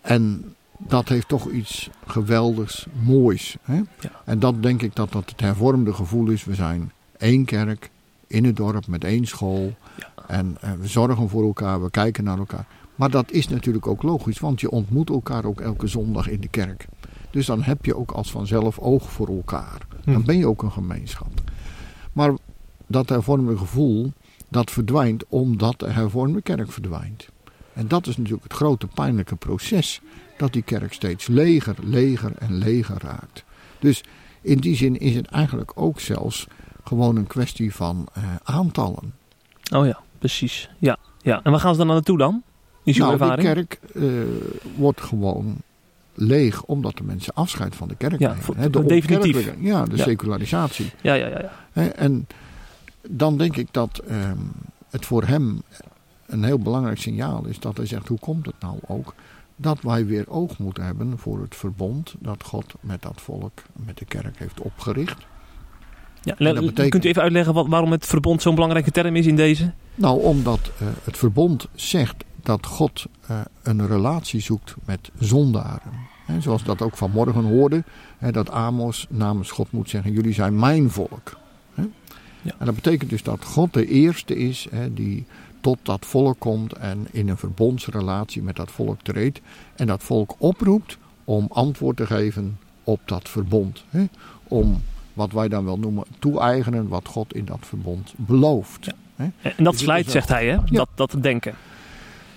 En 0.00 0.54
dat 0.88 1.08
heeft 1.08 1.28
toch 1.28 1.50
iets 1.50 1.90
geweldigs, 2.06 2.86
moois. 3.02 3.56
Hè? 3.62 3.74
Ja. 3.74 3.84
En 4.24 4.38
dat 4.38 4.62
denk 4.62 4.82
ik 4.82 4.94
dat 4.96 5.12
dat 5.12 5.30
het 5.30 5.40
hervormde 5.40 5.92
gevoel 5.92 6.28
is. 6.28 6.44
We 6.44 6.54
zijn 6.54 6.92
één 7.18 7.44
kerk 7.44 7.90
in 8.26 8.44
het 8.44 8.56
dorp 8.56 8.86
met 8.86 9.04
één 9.04 9.26
school. 9.26 9.74
Ja. 9.96 10.08
En 10.26 10.56
eh, 10.60 10.72
we 10.72 10.86
zorgen 10.86 11.28
voor 11.28 11.44
elkaar, 11.44 11.82
we 11.82 11.90
kijken 11.90 12.24
naar 12.24 12.38
elkaar. 12.38 12.66
Maar 12.94 13.10
dat 13.10 13.30
is 13.30 13.48
natuurlijk 13.48 13.86
ook 13.86 14.02
logisch, 14.02 14.38
want 14.38 14.60
je 14.60 14.70
ontmoet 14.70 15.10
elkaar 15.10 15.44
ook 15.44 15.60
elke 15.60 15.86
zondag 15.86 16.28
in 16.28 16.40
de 16.40 16.48
kerk. 16.48 16.86
Dus 17.30 17.46
dan 17.46 17.62
heb 17.62 17.84
je 17.84 17.96
ook 17.96 18.10
als 18.10 18.30
vanzelf 18.30 18.78
oog 18.78 19.10
voor 19.10 19.28
elkaar. 19.28 19.86
Dan 20.04 20.14
Hm. 20.14 20.22
ben 20.22 20.36
je 20.38 20.46
ook 20.46 20.62
een 20.62 20.72
gemeenschap. 20.72 21.30
Maar 22.12 22.32
dat 22.86 23.08
hervormde 23.08 23.56
gevoel, 23.56 24.12
dat 24.48 24.70
verdwijnt 24.70 25.24
omdat 25.28 25.78
de 25.78 25.90
hervormde 25.90 26.42
kerk 26.42 26.72
verdwijnt. 26.72 27.28
En 27.72 27.88
dat 27.88 28.06
is 28.06 28.16
natuurlijk 28.16 28.42
het 28.42 28.52
grote 28.52 28.86
pijnlijke 28.86 29.36
proces. 29.36 30.00
Dat 30.40 30.52
die 30.52 30.62
kerk 30.62 30.92
steeds 30.92 31.26
leger, 31.26 31.74
leger 31.82 32.32
en 32.38 32.54
leger 32.58 32.96
raakt. 32.98 33.44
Dus 33.78 34.02
in 34.40 34.58
die 34.58 34.76
zin 34.76 34.98
is 34.98 35.14
het 35.14 35.26
eigenlijk 35.26 35.72
ook 35.74 36.00
zelfs 36.00 36.46
gewoon 36.84 37.16
een 37.16 37.26
kwestie 37.26 37.74
van 37.74 38.08
uh, 38.18 38.24
aantallen. 38.42 39.14
Oh 39.74 39.86
ja, 39.86 39.98
precies. 40.18 40.70
Ja, 40.78 40.96
ja. 41.22 41.40
En 41.42 41.50
waar 41.50 41.60
gaan 41.60 41.72
ze 41.72 41.78
dan 41.78 41.86
naartoe 41.86 42.18
dan? 42.18 42.42
Is 42.84 42.96
uw 42.96 43.02
nou, 43.02 43.12
ervaring? 43.12 43.48
de 43.48 43.54
kerk 43.54 43.78
uh, 43.94 44.22
wordt 44.76 45.00
gewoon 45.00 45.56
leeg 46.14 46.62
omdat 46.62 46.96
de 46.96 47.04
mensen 47.04 47.34
afscheid 47.34 47.76
van 47.76 47.88
de 47.88 47.96
kerk 47.96 48.18
Ja, 48.18 48.28
nemen. 48.28 48.42
voor- 48.44 48.70
de 48.70 48.84
definitief. 48.84 49.52
Ja, 49.58 49.84
de 49.84 49.96
Ja. 49.96 50.02
secularisatie. 50.02 50.90
Ja, 51.02 51.14
ja, 51.14 51.28
ja. 51.28 51.50
ja. 51.72 51.82
En 51.92 52.26
dan 53.08 53.38
denk 53.38 53.56
ik 53.56 53.68
dat 53.70 53.98
ehm, 53.98 54.38
het 54.90 55.06
voor 55.06 55.24
hem 55.24 55.62
een 56.26 56.44
heel 56.44 56.58
belangrijk 56.58 56.98
signaal 56.98 57.46
is 57.46 57.58
dat 57.58 57.76
hij 57.76 57.86
zegt: 57.86 58.08
hoe 58.08 58.18
komt 58.18 58.46
het 58.46 58.60
nou 58.60 58.78
ook? 58.86 59.14
Dat 59.60 59.80
wij 59.82 60.06
weer 60.06 60.30
oog 60.30 60.58
moeten 60.58 60.84
hebben 60.84 61.18
voor 61.18 61.40
het 61.40 61.56
verbond 61.56 62.14
dat 62.18 62.44
God 62.44 62.74
met 62.80 63.02
dat 63.02 63.20
volk, 63.20 63.62
met 63.86 63.98
de 63.98 64.04
kerk 64.04 64.38
heeft 64.38 64.60
opgericht. 64.60 65.16
ja. 66.22 66.34
Betekent- 66.38 66.88
Kunt 66.90 67.04
u 67.04 67.08
even 67.08 67.22
uitleggen 67.22 67.54
wat, 67.54 67.66
waarom 67.68 67.90
het 67.90 68.06
verbond 68.06 68.42
zo'n 68.42 68.54
belangrijke 68.54 68.90
term 68.90 69.16
is 69.16 69.26
in 69.26 69.36
deze? 69.36 69.72
Nou, 69.94 70.22
omdat 70.22 70.70
eh, 70.78 70.86
het 71.04 71.16
verbond 71.18 71.68
zegt 71.74 72.24
dat 72.42 72.66
God 72.66 73.04
eh, 73.26 73.40
een 73.62 73.86
relatie 73.86 74.40
zoekt 74.40 74.74
met 74.84 75.10
zondaren. 75.18 75.92
Hè, 76.26 76.40
zoals 76.40 76.64
dat 76.64 76.82
ook 76.82 76.96
vanmorgen 76.96 77.44
hoorde, 77.44 77.84
hè, 78.18 78.32
dat 78.32 78.50
Amos 78.50 79.06
namens 79.10 79.50
God 79.50 79.72
moet 79.72 79.90
zeggen: 79.90 80.12
Jullie 80.12 80.32
zijn 80.32 80.58
mijn 80.58 80.90
volk. 80.90 81.36
Hè? 81.74 81.82
Ja. 82.42 82.52
En 82.58 82.66
dat 82.66 82.74
betekent 82.74 83.10
dus 83.10 83.22
dat 83.22 83.44
God 83.44 83.72
de 83.72 83.86
eerste 83.86 84.36
is 84.36 84.66
hè, 84.70 84.94
die 84.94 85.26
tot 85.60 85.78
dat 85.82 86.06
volk 86.06 86.38
komt 86.38 86.72
en 86.72 87.06
in 87.10 87.28
een 87.28 87.36
verbondsrelatie 87.36 88.42
met 88.42 88.56
dat 88.56 88.70
volk 88.70 89.00
treedt. 89.02 89.40
En 89.76 89.86
dat 89.86 90.02
volk 90.02 90.34
oproept 90.38 90.98
om 91.24 91.46
antwoord 91.50 91.96
te 91.96 92.06
geven 92.06 92.58
op 92.84 93.00
dat 93.04 93.28
verbond. 93.28 93.84
Hè? 93.88 94.04
Om 94.48 94.82
wat 95.12 95.32
wij 95.32 95.48
dan 95.48 95.64
wel 95.64 95.78
noemen 95.78 96.04
toe-eigenen 96.18 96.88
wat 96.88 97.08
God 97.08 97.34
in 97.34 97.44
dat 97.44 97.58
verbond 97.60 98.12
belooft. 98.16 98.84
Ja. 98.84 98.92
Hè? 99.14 99.28
En 99.56 99.64
dat 99.64 99.72
Dus 99.72 99.82
slijt, 99.82 100.06
is 100.06 100.12
zegt 100.12 100.28
hij, 100.28 100.46
hè? 100.48 100.58
Dat, 100.64 100.88
dat 100.94 101.16
denken. 101.20 101.54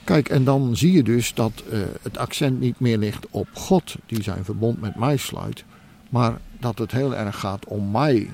Kijk, 0.03 0.29
en 0.29 0.43
dan 0.43 0.75
zie 0.75 0.91
je 0.91 1.03
dus 1.03 1.33
dat 1.33 1.63
eh, 1.71 1.79
het 2.01 2.17
accent 2.17 2.59
niet 2.59 2.79
meer 2.79 2.97
ligt 2.97 3.27
op 3.29 3.47
God 3.53 3.95
die 4.05 4.23
zijn 4.23 4.45
verbond 4.45 4.81
met 4.81 4.95
mij 4.95 5.17
sluit, 5.17 5.63
maar 6.09 6.37
dat 6.59 6.77
het 6.77 6.91
heel 6.91 7.15
erg 7.15 7.39
gaat 7.39 7.65
om 7.65 7.91
mij, 7.91 8.29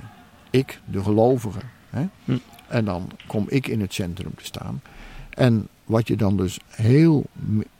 ik, 0.49 0.81
de 0.85 1.03
gelovige. 1.03 1.59
Hè? 1.89 2.05
Hm. 2.25 2.37
En 2.69 2.85
dan 2.85 3.09
kom 3.27 3.45
ik 3.47 3.67
in 3.67 3.81
het 3.81 3.93
centrum 3.93 4.35
te 4.35 4.45
staan. 4.45 4.81
En 5.29 5.67
wat 5.85 6.07
je 6.07 6.15
dan 6.15 6.37
dus 6.37 6.59
heel 6.67 7.25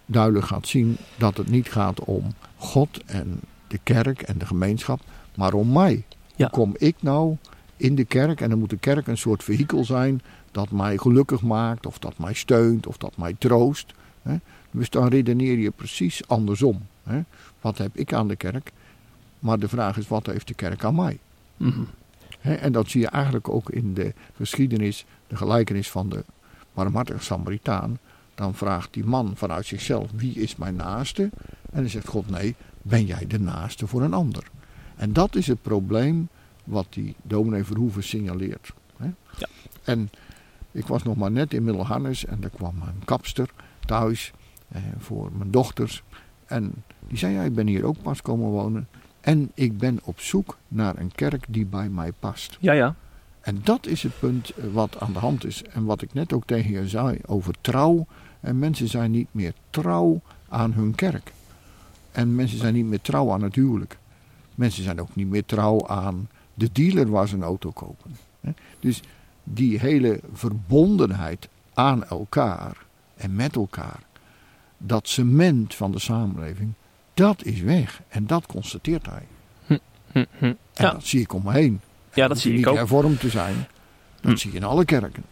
duidelijk 0.05 0.45
gaat 0.45 0.67
zien, 0.67 0.97
dat 1.17 1.37
het 1.37 1.49
niet 1.49 1.71
gaat 1.71 1.99
om 1.99 2.33
God 2.57 3.03
en 3.05 3.39
de 3.67 3.79
kerk 3.83 4.21
en 4.21 4.37
de 4.37 4.45
gemeenschap, 4.45 5.01
maar 5.35 5.53
om 5.53 5.71
mij. 5.71 6.03
Ja. 6.35 6.47
Kom 6.47 6.73
ik 6.77 6.95
nou 6.99 7.35
in 7.77 7.95
de 7.95 8.05
kerk? 8.05 8.41
En 8.41 8.49
dan 8.49 8.59
moet 8.59 8.69
de 8.69 8.77
kerk 8.77 9.07
een 9.07 9.17
soort 9.17 9.43
vehikel 9.43 9.85
zijn 9.85 10.21
dat 10.51 10.71
mij 10.71 10.97
gelukkig 10.97 11.41
maakt, 11.41 11.85
of 11.85 11.99
dat 11.99 12.17
mij 12.17 12.33
steunt, 12.33 12.87
of 12.87 12.97
dat 12.97 13.17
mij 13.17 13.35
troost. 13.37 13.93
Hè? 14.21 14.35
Dus 14.71 14.89
dan 14.89 15.07
redeneer 15.07 15.57
je 15.57 15.71
precies 15.71 16.27
andersom. 16.27 16.81
Hè? 17.03 17.21
Wat 17.61 17.77
heb 17.77 17.97
ik 17.97 18.13
aan 18.13 18.27
de 18.27 18.35
kerk? 18.35 18.71
Maar 19.39 19.59
de 19.59 19.67
vraag 19.67 19.97
is, 19.97 20.07
wat 20.07 20.25
heeft 20.25 20.47
de 20.47 20.53
kerk 20.53 20.83
aan 20.83 20.95
mij? 20.95 21.19
Hè? 21.57 21.69
En 22.41 22.71
dat 22.71 22.89
zie 22.89 23.01
je 23.01 23.07
eigenlijk 23.07 23.49
ook 23.49 23.69
in 23.69 23.93
de 23.93 24.13
geschiedenis, 24.35 25.05
de 25.27 25.35
gelijkenis 25.35 25.91
van 25.91 26.09
de 26.09 26.23
barmhartige 26.73 27.23
Samaritaan. 27.23 27.99
Dan 28.35 28.55
vraagt 28.55 28.93
die 28.93 29.05
man 29.05 29.31
vanuit 29.35 29.65
zichzelf, 29.65 30.11
wie 30.15 30.33
is 30.33 30.55
mijn 30.55 30.75
naaste? 30.75 31.29
En 31.71 31.81
dan 31.81 31.89
zegt 31.89 32.07
God, 32.07 32.29
nee, 32.29 32.55
ben 32.81 33.05
jij 33.05 33.27
de 33.27 33.39
naaste 33.39 33.87
voor 33.87 34.01
een 34.01 34.13
ander? 34.13 34.43
En 34.95 35.13
dat 35.13 35.35
is 35.35 35.47
het 35.47 35.61
probleem 35.61 36.27
wat 36.63 36.87
die 36.89 37.15
dominee 37.21 37.63
Verhoeven 37.63 38.03
signaleert. 38.03 38.73
Ja. 39.37 39.47
En 39.83 40.09
ik 40.71 40.87
was 40.87 41.03
nog 41.03 41.15
maar 41.15 41.31
net 41.31 41.53
in 41.53 41.63
Middelharnis 41.63 42.25
en 42.25 42.39
daar 42.39 42.49
kwam 42.49 42.81
een 42.81 43.05
kapster 43.05 43.49
thuis 43.85 44.31
eh, 44.67 44.81
voor 44.97 45.31
mijn 45.37 45.51
dochters. 45.51 46.03
En 46.45 46.73
die 47.07 47.17
zei, 47.17 47.33
ja, 47.33 47.41
ik 47.43 47.53
ben 47.53 47.67
hier 47.67 47.83
ook 47.83 48.01
pas 48.01 48.21
komen 48.21 48.49
wonen. 48.49 48.87
En 49.29 49.51
ik 49.53 49.77
ben 49.77 49.99
op 50.03 50.19
zoek 50.19 50.57
naar 50.67 50.97
een 50.97 51.11
kerk 51.11 51.45
die 51.49 51.65
bij 51.65 51.89
mij 51.89 52.11
past. 52.19 52.57
Ja, 52.59 52.73
ja. 52.73 52.95
En 53.41 53.59
dat 53.63 53.85
is 53.85 54.03
het 54.03 54.19
punt 54.19 54.49
eh, 54.49 54.65
wat 54.71 54.99
aan 54.99 55.13
de 55.13 55.19
hand 55.19 55.45
is. 55.45 55.63
En 55.63 55.85
wat 55.85 56.01
ik 56.01 56.13
net 56.13 56.33
ook 56.33 56.45
tegen 56.45 56.71
je 56.71 56.87
zei 56.87 57.19
over 57.25 57.53
trouw. 57.61 58.07
En 58.39 58.59
mensen 58.59 58.87
zijn 58.87 59.11
niet 59.11 59.27
meer 59.31 59.53
trouw 59.69 60.21
aan 60.47 60.73
hun 60.73 60.95
kerk. 60.95 61.33
En 62.11 62.35
mensen 62.35 62.57
zijn 62.57 62.73
niet 62.73 62.85
meer 62.85 63.01
trouw 63.01 63.31
aan 63.31 63.41
het 63.41 63.55
huwelijk. 63.55 63.97
Mensen 64.55 64.83
zijn 64.83 65.01
ook 65.01 65.15
niet 65.15 65.29
meer 65.29 65.45
trouw 65.45 65.87
aan 65.87 66.29
de 66.53 66.69
dealer 66.71 67.09
waar 67.09 67.27
ze 67.27 67.35
een 67.35 67.43
auto 67.43 67.71
kopen. 67.71 68.15
Dus 68.79 69.01
die 69.43 69.79
hele 69.79 70.19
verbondenheid 70.33 71.49
aan 71.73 72.05
elkaar 72.05 72.77
en 73.15 73.35
met 73.35 73.55
elkaar. 73.55 73.99
Dat 74.77 75.07
cement 75.07 75.75
van 75.75 75.91
de 75.91 75.99
samenleving, 75.99 76.73
dat 77.19 77.43
is 77.45 77.61
weg. 77.61 78.01
En 78.09 78.27
dat 78.27 78.45
constateert 78.45 79.05
hij. 79.05 79.23
Hm, 79.65 79.77
hm. 80.11 80.45
En 80.45 80.57
Ja. 80.73 80.91
dat 80.91 81.03
zie 81.05 81.21
ik 81.21 81.33
om 81.33 81.41
me 81.45 81.51
heen. 81.51 81.81
Ja, 82.13 82.27
dat 82.27 82.39
zie 82.39 82.51
ik 82.51 82.57
niet 82.57 82.65
ook. 82.67 82.75
hervormd 82.75 83.19
te 83.19 83.29
zijn. 83.29 83.67
Dat 84.21 84.31
Hm. 84.31 84.37
zie 84.37 84.51
je 84.51 84.57
in 84.57 84.63
alle 84.63 84.85
kerken. 84.85 85.23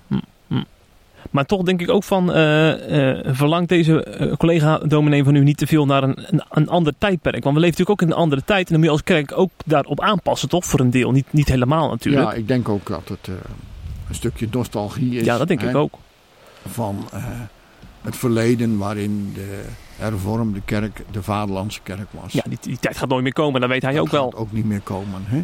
Maar 1.32 1.46
toch 1.46 1.62
denk 1.64 1.82
ik 1.82 1.90
ook 1.90 2.04
van, 2.04 2.34
eh, 2.34 2.74
verlangt 3.34 3.70
deze 3.70 4.04
eh, 4.04 4.34
collega-dominee 4.38 5.24
van 5.24 5.36
u 5.36 5.44
niet 5.44 5.58
te 5.58 5.68
veel 5.68 5.86
naar 5.86 6.04
een, 6.04 6.34
een, 6.34 6.44
een 6.50 6.70
ander 6.70 6.94
tijdperk? 6.98 7.44
Want 7.44 7.56
we 7.56 7.62
leven 7.62 7.78
natuurlijk 7.80 7.90
ook 7.90 8.02
in 8.02 8.08
een 8.16 8.22
andere 8.22 8.44
tijd 8.44 8.60
en 8.60 8.66
dan 8.72 8.76
moet 8.76 8.86
je 8.86 8.92
als 8.92 9.04
kerk 9.04 9.38
ook 9.38 9.52
daarop 9.66 10.02
aanpassen, 10.02 10.50
toch? 10.50 10.66
Voor 10.66 10.80
een 10.80 10.90
deel, 10.90 11.12
niet, 11.12 11.34
niet 11.34 11.48
helemaal 11.48 11.90
natuurlijk. 11.90 12.32
Ja, 12.32 12.34
ik 12.34 12.48
denk 12.48 12.70
ook 12.70 12.88
dat 12.88 13.10
het 13.10 13.28
een 14.10 14.16
stukje 14.16 14.48
nostalgie 14.52 15.16
is. 15.20 15.26
Ja, 15.26 15.38
dat 15.38 15.48
denk 15.48 15.62
hè, 15.62 15.70
ik 15.70 15.76
ook. 15.76 15.94
Van 16.68 17.10
het 18.08 18.16
verleden 18.16 18.78
waarin 18.78 19.32
de 19.34 19.66
hervormde 19.96 20.62
kerk 20.66 21.02
de 21.12 21.24
vaderlandse 21.24 21.80
kerk 21.84 22.08
was. 22.12 22.34
Ja, 22.34 22.44
die, 22.50 22.58
die 22.62 22.78
tijd 22.80 22.98
gaat 22.98 23.10
nooit 23.10 23.24
meer 23.24 23.34
komen, 23.34 23.62
dat 23.62 23.70
weet 23.70 23.82
hij 23.82 23.94
Dat 23.94 24.02
ook 24.02 24.12
wel. 24.12 24.30
gaat 24.30 24.40
ook 24.40 24.52
niet 24.52 24.66
meer 24.66 24.82
komen. 24.82 25.22
Hè? 25.26 25.44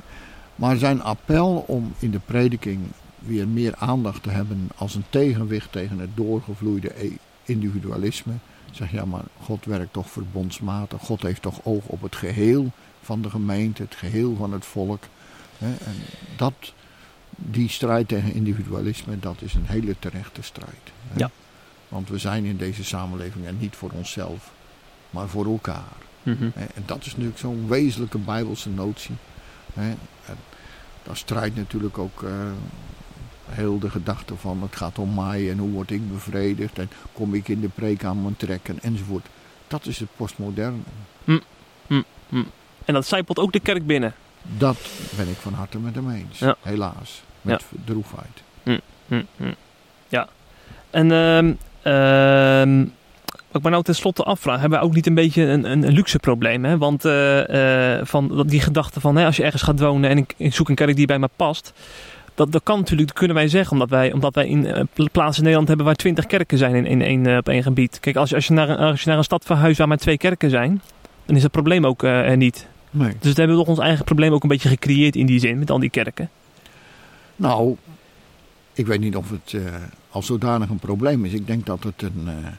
Maar 0.56 0.78
zijn 0.78 1.02
appel 1.02 1.64
om 1.68 1.94
in 2.00 2.12
de 2.12 2.20
prediking 2.26 2.80
weer 3.20 3.48
meer 3.48 3.76
aandacht 3.78 4.24
te 4.24 4.30
hebben 4.30 4.70
als 4.76 4.96
een 4.96 5.04
tegenwicht 5.10 5.72
tegen 5.72 6.00
het 6.00 6.10
doorgevloeide 6.14 6.92
e- 7.06 7.18
individualisme. 7.44 8.34
Zeg 8.72 8.92
ja, 8.92 9.06
maar 9.06 9.24
God 9.42 9.66
werkt 9.66 9.94
toch 9.94 10.10
verbondsmatig. 10.10 11.02
God 11.02 11.22
heeft 11.22 11.42
toch 11.42 11.60
oog 11.64 11.86
op 11.86 12.02
het 12.02 12.16
geheel 12.16 12.72
van 13.02 13.22
de 13.22 13.30
gemeente, 13.30 13.82
het 13.82 13.96
geheel 13.96 14.36
van 14.36 14.52
het 14.54 14.66
volk. 14.66 15.04
Hè? 15.58 15.68
En 15.68 15.96
dat, 16.38 16.54
die 17.36 17.70
strijd 17.70 18.08
tegen 18.08 18.34
individualisme, 18.34 19.20
dat 19.20 19.36
is 19.40 19.54
een 19.54 19.66
hele 19.66 19.96
terechte 20.00 20.42
strijd. 20.42 20.92
Hè? 21.08 21.20
Ja. 21.20 21.30
Want 21.94 22.10
we 22.10 22.18
zijn 22.18 22.46
in 22.46 22.58
deze 22.58 22.84
samenleving 22.84 23.46
en 23.46 23.58
niet 23.60 23.76
voor 23.76 23.92
onszelf, 23.92 24.52
maar 25.10 25.28
voor 25.28 25.46
elkaar. 25.46 26.02
Mhm. 26.24 26.50
En 26.56 26.84
dat 26.86 27.06
is 27.06 27.12
natuurlijk 27.12 27.40
zo'n 27.40 27.68
wezenlijke 27.68 28.18
bijbelse 28.18 28.70
notie. 28.70 29.16
En 29.74 29.98
daar 31.04 31.18
strijdt 31.18 31.56
natuurlijk 31.56 31.98
ook 31.98 32.24
eh, 32.24 32.52
heel 33.50 33.80
de 33.80 33.90
gedachte 33.90 34.36
van 34.36 34.62
het 34.62 34.76
gaat 34.76 35.00
om 35.00 35.14
mij 35.14 35.52
en 35.52 35.58
hoe 35.58 35.70
word 35.70 35.92
ik 35.92 36.12
bevredigd 36.12 36.80
en 36.80 36.90
kom 37.12 37.34
ik 37.34 37.48
in 37.48 37.62
de 37.62 37.70
preek 37.70 38.04
aan 38.04 38.22
mijn 38.22 38.38
trekken 38.38 38.80
enzovoort. 38.82 39.26
Dat 39.68 39.86
is 39.86 40.00
het 40.00 40.10
postmoderne. 40.16 40.80
En 42.86 42.94
dat 42.94 43.08
zijpelt 43.08 43.40
ook 43.40 43.54
de 43.54 43.60
kerk 43.60 43.86
binnen. 43.86 44.14
Dat 44.58 44.78
ben 45.18 45.28
ik 45.28 45.38
van 45.38 45.54
harte 45.54 45.80
met 45.80 45.96
hem 45.96 46.10
eens. 46.10 46.40
Ja. 46.40 46.56
Helaas. 46.62 47.24
Met 47.42 47.64
droefheid. 47.86 48.44
Hm, 48.64 48.80
hm. 49.08 49.54
Ja. 50.08 50.30
En 50.90 51.12
ehm 51.12 51.54
ehm, 51.84 52.78
wat 53.28 53.62
ik 53.62 53.64
me 53.64 53.70
nou 53.70 53.84
tenslotte 53.84 54.24
afvraag, 54.24 54.60
hebben 54.60 54.80
we 54.80 54.86
ook 54.86 54.94
niet 54.94 55.08
een 55.08 55.14
beetje 55.14 55.44
een, 55.44 55.72
een, 55.72 55.88
luxe 55.92 56.20
probleem? 56.20 56.66
Hè? 56.66 56.78
Want 56.78 57.06
eh, 57.06 57.96
eh, 58.00 58.06
van 58.06 58.44
die 58.48 58.60
gedachte 58.62 59.00
van 59.00 59.16
hè, 59.16 59.26
als 59.26 59.36
je 59.38 59.44
ergens 59.44 59.62
gaat 59.62 59.80
wonen 59.80 60.10
en 60.10 60.18
ik, 60.18 60.34
ik 60.38 60.54
zoek 60.54 60.70
een 60.70 60.76
kerk 60.76 60.96
die 60.96 61.06
bij 61.06 61.20
me 61.20 61.30
past. 61.36 61.74
Dat, 62.36 62.52
dat 62.52 62.64
kan 62.64 62.80
natuurlijk, 62.80 63.08
dat 63.08 63.18
kunnen 63.18 63.36
wij 63.36 63.48
zeggen, 63.48 63.72
omdat 63.72 63.90
wij, 63.90 64.12
omdat 64.12 64.36
wij 64.36 64.48
in 64.48 64.66
eh, 64.66 64.84
pla- 64.94 65.08
plaatsen 65.12 65.36
in 65.38 65.42
Nederland 65.42 65.68
hebben 65.68 65.86
waar 65.86 65.96
twintig 65.96 66.26
kerken 66.26 66.58
zijn 66.58 66.76
in, 66.76 66.86
in, 66.86 67.02
één, 67.02 67.38
op 67.38 67.50
één 67.50 67.64
gebied. 67.64 68.00
Kijk, 68.00 68.16
als 68.16 68.30
je, 68.30 68.36
als, 68.36 68.48
je 68.48 68.54
naar, 68.54 68.70
een- 68.70 68.78
als 68.78 69.02
je 69.02 69.10
naar 69.10 69.18
een 69.18 69.24
stad 69.24 69.46
verhuist 69.46 69.78
waar 69.78 69.88
maar 69.88 69.98
twee 69.98 70.18
kerken 70.18 70.50
zijn, 70.50 70.82
dan 71.26 71.36
is 71.36 71.42
dat 71.42 71.52
probleem 71.52 71.86
ook 71.86 72.04
er 72.04 72.38
niet. 72.38 72.68
Nee. 72.92 73.14
Dus 73.20 73.34
we 73.34 73.40
hebben 73.40 73.58
toch 73.58 73.68
ons 73.68 73.80
eigen 73.80 74.06
probleem 74.06 74.34
ook 74.34 74.44
een 74.44 74.50
beetje 74.50 74.70
gecreëerd 74.70 75.16
in 75.16 75.26
die 75.26 75.40
zin, 75.40 75.60
met 75.60 75.72
al 75.72 75.80
die 75.80 75.90
kerken. 75.90 76.30
Nou, 77.36 77.76
ik 78.74 78.88
weet 78.88 79.00
niet 79.00 79.16
of 79.16 79.30
het 79.30 79.56
als 80.14 80.26
zodanig 80.26 80.70
een 80.70 80.80
probleem 80.80 81.26
is. 81.26 81.34
Ik 81.34 81.48
denk 81.48 81.66
dat 81.66 81.84
het 81.84 82.02
een, 82.02 82.28
eh, 82.28 82.52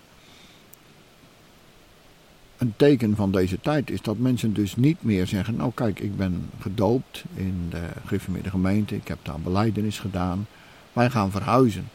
een 2.58 2.74
teken 2.76 3.16
van 3.16 3.32
deze 3.32 3.60
tijd 3.60 3.90
is. 3.90 4.02
Dat 4.02 4.18
mensen 4.18 4.52
dus 4.52 4.76
niet 4.76 5.02
meer 5.02 5.26
zeggen: 5.26 5.56
Nou, 5.56 5.70
kijk, 5.74 6.00
ik 6.00 6.16
ben 6.16 6.50
gedoopt 6.60 7.24
in 7.34 7.66
de 7.70 7.82
gereformeerde 8.06 8.50
gemeente. 8.50 8.94
Ik 8.94 9.08
heb 9.08 9.18
daar 9.22 9.40
beleidenis 9.40 9.98
gedaan. 9.98 10.46
wij 10.92 11.10
gaan 11.10 11.30
verhuizen. 11.30 11.88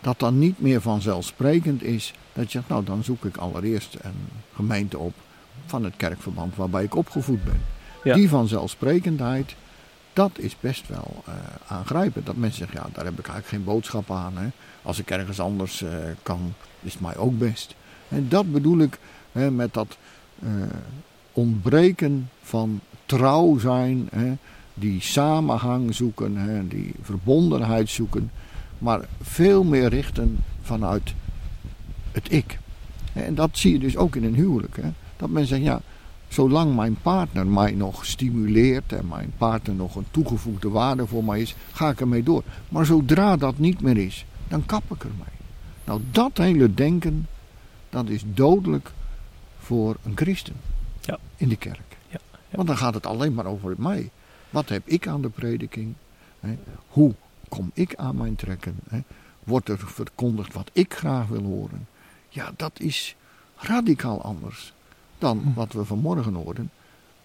Dat 0.00 0.18
dan 0.18 0.38
niet 0.38 0.60
meer 0.60 0.80
vanzelfsprekend 0.80 1.82
is 1.82 2.14
dat 2.32 2.44
je 2.44 2.50
zegt, 2.50 2.68
nou 2.68 2.84
dan 2.84 3.04
zoek 3.04 3.24
ik 3.24 3.36
allereerst 3.36 3.96
een 4.00 4.28
gemeente 4.54 4.98
op 4.98 5.14
van 5.66 5.84
het 5.84 5.96
kerkverband 5.96 6.56
waarbij 6.56 6.84
ik 6.84 6.94
opgevoed 6.94 7.44
ben. 7.44 7.60
Ja. 8.04 8.14
Die 8.14 8.28
vanzelfsprekendheid, 8.28 9.54
dat 10.12 10.30
is 10.38 10.56
best 10.60 10.88
wel 10.88 11.24
uh, 11.28 11.34
aangrijpend. 11.66 12.26
Dat 12.26 12.36
mensen 12.36 12.58
zeggen, 12.58 12.80
ja 12.82 12.88
daar 12.92 13.04
heb 13.04 13.18
ik 13.18 13.26
eigenlijk 13.26 13.48
geen 13.48 13.64
boodschap 13.74 14.10
aan. 14.10 14.36
Hè. 14.36 14.48
Als 14.84 14.98
ik 14.98 15.10
ergens 15.10 15.40
anders 15.40 15.82
uh, 15.82 15.90
kan, 16.22 16.52
is 16.82 16.98
mij 16.98 17.16
ook 17.16 17.38
best. 17.38 17.74
En 18.08 18.28
dat 18.28 18.52
bedoel 18.52 18.78
ik 18.78 18.98
hè, 19.32 19.50
met 19.50 19.74
dat 19.74 19.96
uh, 20.44 20.50
ontbreken 21.32 22.30
van 22.42 22.80
trouw 23.06 23.58
zijn, 23.58 24.08
hè, 24.12 24.32
die 24.74 25.00
samenhang 25.00 25.94
zoeken, 25.94 26.36
hè, 26.36 26.68
die 26.68 26.94
verbondenheid 27.02 27.90
zoeken, 27.90 28.30
maar 28.78 29.00
veel 29.22 29.64
meer 29.64 29.88
richten 29.88 30.38
vanuit 30.62 31.14
het 32.12 32.32
ik. 32.32 32.58
En 33.12 33.34
dat 33.34 33.50
zie 33.52 33.72
je 33.72 33.78
dus 33.78 33.96
ook 33.96 34.16
in 34.16 34.24
een 34.24 34.34
huwelijk. 34.34 34.76
Hè. 34.76 34.88
Dat 35.16 35.30
mensen 35.30 35.48
zeggen, 35.48 35.66
ja, 35.66 35.80
zolang 36.28 36.76
mijn 36.76 36.96
partner 37.02 37.46
mij 37.46 37.72
nog 37.72 38.06
stimuleert 38.06 38.92
en 38.92 39.08
mijn 39.08 39.32
partner 39.36 39.74
nog 39.74 39.96
een 39.96 40.06
toegevoegde 40.10 40.68
waarde 40.68 41.06
voor 41.06 41.24
mij 41.24 41.40
is, 41.40 41.54
ga 41.72 41.90
ik 41.90 42.00
ermee 42.00 42.22
door. 42.22 42.42
Maar 42.68 42.86
zodra 42.86 43.36
dat 43.36 43.58
niet 43.58 43.80
meer 43.80 43.96
is, 43.96 44.24
dan 44.48 44.66
kap 44.66 44.90
ik 44.90 45.04
ermee. 45.04 45.34
Nou, 45.84 46.00
dat 46.10 46.36
hele 46.36 46.74
denken, 46.74 47.28
dat 47.90 48.08
is 48.08 48.22
dodelijk 48.26 48.92
voor 49.58 49.96
een 50.02 50.16
christen 50.16 50.56
ja. 51.00 51.18
in 51.36 51.48
de 51.48 51.56
kerk. 51.56 51.96
Ja. 52.08 52.18
Ja. 52.30 52.56
Want 52.56 52.68
dan 52.68 52.76
gaat 52.76 52.94
het 52.94 53.06
alleen 53.06 53.34
maar 53.34 53.46
over 53.46 53.74
mij. 53.78 54.10
Wat 54.50 54.68
heb 54.68 54.82
ik 54.86 55.06
aan 55.06 55.22
de 55.22 55.28
prediking? 55.28 55.94
Hè? 56.40 56.58
Hoe 56.88 57.14
kom 57.48 57.70
ik 57.74 57.94
aan 57.94 58.16
mijn 58.16 58.36
trekken? 58.36 58.76
Hè? 58.88 59.00
Wordt 59.44 59.68
er 59.68 59.78
verkondigd 59.78 60.52
wat 60.52 60.70
ik 60.72 60.94
graag 60.94 61.26
wil 61.26 61.42
horen? 61.42 61.86
Ja, 62.28 62.52
dat 62.56 62.80
is 62.80 63.16
radicaal 63.56 64.22
anders 64.22 64.72
dan 65.18 65.52
wat 65.54 65.72
we 65.72 65.84
vanmorgen 65.84 66.34
hoorden. 66.34 66.70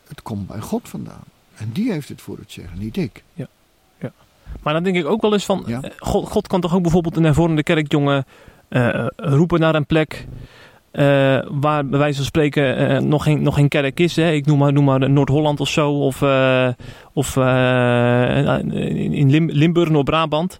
Het 0.07 0.21
komt 0.21 0.47
bij 0.47 0.59
God 0.59 0.89
vandaan. 0.89 1.23
En 1.55 1.71
die 1.71 1.91
heeft 1.91 2.09
het 2.09 2.21
voor 2.21 2.37
het 2.37 2.51
zeggen, 2.51 2.79
niet 2.79 2.97
ik. 2.97 3.23
Ja, 3.33 3.43
ja. 3.43 3.47
Maar 4.63 4.73
dan 4.73 4.83
denk 4.83 4.95
ik 4.95 5.05
ook 5.05 5.21
wel 5.21 5.33
eens 5.33 5.45
van, 5.45 5.63
Ja. 5.67 5.81
eh, 5.81 5.89
God, 5.97 6.27
God 6.29 6.47
kan 6.47 6.61
toch 6.61 6.75
ook 6.75 6.81
bijvoorbeeld 6.81 7.17
een 7.17 7.23
hervormde 7.23 7.63
kerkjongen 7.63 8.25
eh, 8.69 9.05
roepen 9.15 9.59
naar 9.59 9.75
een 9.75 9.85
plek 9.85 10.27
eh, 10.91 11.03
waar 11.49 11.85
bij 11.85 11.99
wijze 11.99 12.15
van 12.15 12.25
spreken 12.25 12.75
eh, 12.77 12.99
nog, 12.99 13.23
geen, 13.23 13.41
nog 13.41 13.55
geen 13.55 13.67
kerk 13.67 13.99
is. 13.99 14.15
Hè? 14.15 14.31
Ik 14.31 14.45
noem 14.45 14.57
maar, 14.57 14.73
noem 14.73 14.83
maar 14.83 15.09
Noord-Holland 15.09 15.59
of 15.59 15.69
zo, 15.69 15.91
of, 15.91 16.21
eh, 16.21 16.67
of 17.13 17.37
eh, 17.37 18.57
in 19.11 19.29
Lim- 19.29 19.49
Limburg, 19.51 19.89
Noord-Brabant. 19.89 20.59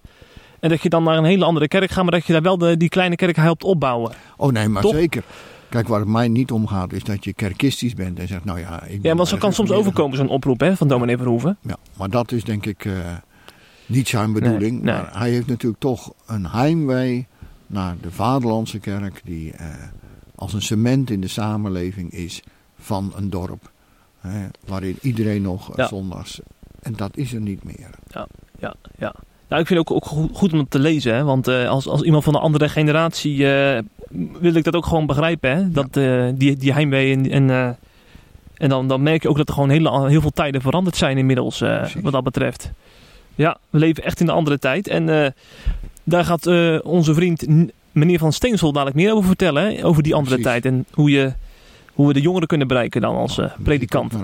En 0.60 0.68
dat 0.68 0.82
je 0.82 0.88
dan 0.88 1.02
naar 1.02 1.16
een 1.16 1.24
hele 1.24 1.44
andere 1.44 1.68
kerk 1.68 1.90
gaat, 1.90 2.02
maar 2.02 2.12
dat 2.12 2.26
je 2.26 2.32
daar 2.32 2.42
wel 2.42 2.58
de, 2.58 2.76
die 2.76 2.88
kleine 2.88 3.16
kerk 3.16 3.36
helpt 3.36 3.64
opbouwen. 3.64 4.12
Oh 4.36 4.52
nee, 4.52 4.68
maar 4.68 4.82
Toch? 4.82 4.92
zeker. 4.94 5.22
Kijk, 5.68 5.88
waar 5.88 6.00
het 6.00 6.08
mij 6.08 6.28
niet 6.28 6.50
om 6.50 6.66
gaat, 6.66 6.92
is 6.92 7.02
dat 7.04 7.24
je 7.24 7.32
kerkistisch 7.32 7.94
bent 7.94 8.18
en 8.18 8.28
zegt, 8.28 8.44
nou 8.44 8.58
ja... 8.60 8.82
Ik 8.86 8.98
Ja, 9.02 9.14
want 9.14 9.28
zo 9.28 9.36
kan 9.36 9.52
soms 9.52 9.70
overkomen, 9.70 10.16
zo'n 10.16 10.28
oproep 10.28 10.60
hè, 10.60 10.76
van 10.76 10.88
dominee 10.88 11.16
Verhoeven. 11.16 11.56
Ja, 11.62 11.76
maar 11.96 12.10
dat 12.10 12.32
is 12.32 12.44
denk 12.44 12.66
ik 12.66 12.84
eh, 12.84 12.92
niet 13.90 14.08
zijn 14.08 14.32
bedoeling. 14.32 14.82
nee. 14.82 14.94
Maar 14.94 15.10
hij 15.18 15.30
heeft 15.30 15.46
natuurlijk 15.46 15.80
toch 15.80 16.12
een 16.26 16.46
heimwee 16.46 17.26
naar 17.66 17.96
de 18.02 18.10
vaderlandse 18.10 18.78
kerk, 18.78 19.20
die 19.24 19.52
eh, 19.52 19.66
als 20.34 20.52
een 20.52 20.62
cement 20.62 21.10
in 21.10 21.20
de 21.20 21.28
samenleving 21.28 22.10
is 22.12 22.42
van 22.78 23.12
een 23.16 23.30
dorp. 23.30 23.70
Hè, 24.20 24.46
waarin 24.66 24.98
iedereen 25.02 25.42
nog 25.42 25.70
eh, 25.70 25.76
Ja. 25.76 25.86
zondags. 25.86 26.40
En 26.82 26.92
dat 26.96 27.16
is 27.16 27.32
er 27.32 27.40
niet 27.40 27.64
meer. 27.64 27.90
Ja, 28.10 28.26
ja. 28.98 29.14
Nou, 29.48 29.62
ik 29.62 29.66
vind 29.68 29.78
het 29.78 29.90
ook, 29.90 29.96
ook 29.96 30.04
goed- 30.36 30.52
om 30.52 30.58
het 30.58 30.70
te 30.70 30.78
lezen. 30.78 31.14
Hè? 31.14 31.24
Want 31.24 31.48
eh, 31.48 31.68
als, 31.68 31.86
als 31.86 32.02
iemand 32.02 32.24
van 32.24 32.34
een 32.34 32.40
andere 32.40 32.68
generatie 32.68 33.52
eh, 33.52 33.82
wil 34.40 34.54
ik 34.54 34.64
dat 34.64 34.74
ook 34.74 34.86
gewoon 34.86 35.06
begrijpen. 35.06 35.56
Hè? 35.56 35.70
Dat, 35.70 35.92
die, 36.38 36.56
die 36.56 36.72
heimwee 36.72 37.12
en, 37.16 37.30
en, 37.30 37.78
en 38.54 38.68
dan, 38.68 38.88
dan 38.88 39.02
merk 39.02 39.22
je 39.22 39.28
ook 39.28 39.36
dat 39.36 39.48
er 39.48 39.54
gewoon 39.54 39.70
hele, 39.70 40.08
heel 40.08 40.20
veel 40.20 40.30
tijden 40.30 40.60
veranderd 40.60 40.96
zijn 40.96 41.18
inmiddels. 41.18 41.58
wat 42.02 42.12
dat 42.12 42.24
betreft. 42.24 42.70
Ja, 43.40 43.56
we 43.70 43.78
leven 43.78 44.04
echt 44.04 44.20
in 44.20 44.28
een 44.28 44.34
andere 44.34 44.58
tijd. 44.58 44.88
En 44.88 45.24
eh, 45.24 45.30
daar 46.04 46.24
gaat 46.24 46.46
eh, 46.46 46.78
onze 46.82 47.14
vriend 47.14 47.46
meneer 47.92 48.18
Van 48.18 48.32
Steensel 48.32 48.72
dadelijk 48.72 48.96
meer 48.96 49.12
over 49.14 49.26
vertellen. 49.26 49.62
Hè? 49.62 49.84
Over 49.84 50.02
die 50.02 50.14
andere 50.14 50.36
Precies. 50.36 50.52
tijd. 50.62 50.74
En 50.74 50.86
hoe, 50.92 51.10
je, 51.10 51.32
hoe 51.92 52.06
we 52.06 52.12
de 52.12 52.20
jongeren 52.20 52.48
kunnen 52.48 52.68
bereiken 52.68 53.00
dan 53.00 53.16
als 53.16 53.36
Daar 53.36 53.56
predikant. 53.62 54.14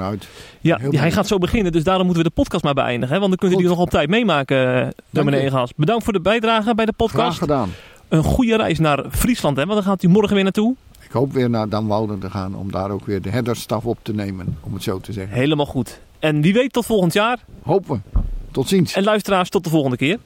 Ja, 0.61 0.79
Heel 0.79 0.91
hij 0.91 1.13
gaat 1.13 1.27
zo 1.27 1.39
beginnen, 1.39 1.73
dus 1.73 1.85
daarom 1.85 2.07
moeten 2.07 2.23
we 2.23 2.29
de 2.29 2.35
podcast 2.35 2.65
maar 2.65 2.75
beëindigen. 2.75 3.15
Hè? 3.15 3.21
Want 3.21 3.31
dan 3.31 3.39
kunnen 3.39 3.59
jullie 3.59 3.75
nog 3.75 3.85
op 3.85 3.91
tijd 3.91 4.09
meemaken, 4.09 4.95
dominee 5.11 5.41
je. 5.41 5.47
Egas. 5.47 5.75
Bedankt 5.77 6.05
voor 6.05 6.13
de 6.13 6.21
bijdrage 6.21 6.75
bij 6.75 6.85
de 6.85 6.95
Graag 6.97 7.11
podcast. 7.11 7.39
gedaan. 7.39 7.71
Een 8.09 8.25
goede 8.25 8.57
reis 8.57 8.79
naar 8.79 9.05
Friesland, 9.11 9.57
hè? 9.57 9.67
want 9.67 9.85
dan 9.85 9.89
gaat 9.93 10.03
u 10.03 10.09
morgen 10.09 10.35
weer 10.35 10.45
naartoe. 10.45 10.75
Ik 11.01 11.13
hoop 11.13 11.33
weer 11.33 11.51
naar 11.51 11.69
Damwouden 11.69 12.19
te 12.19 12.31
gaan 12.31 12.55
om 12.55 12.71
daar 12.71 12.91
ook 12.91 13.07
weer 13.07 13.23
de 13.23 13.31
herderstaf 13.31 13.85
op 13.85 13.99
te 14.03 14.15
nemen, 14.15 14.59
om 14.61 14.75
het 14.75 14.83
zo 14.83 15.01
te 15.01 15.13
zeggen. 15.13 15.37
Helemaal 15.37 15.67
goed. 15.67 16.01
En 16.19 16.41
wie 16.41 16.53
weet 16.53 16.73
tot 16.73 16.87
volgend 16.87 17.13
jaar. 17.13 17.39
Hopen 17.63 18.03
we. 18.13 18.21
Tot 18.57 18.69
ziens. 18.69 18.95
En 18.95 19.05
luisteraars, 19.05 19.49
tot 19.49 19.65
de 19.65 19.71
volgende 19.71 19.97
keer. 19.97 20.19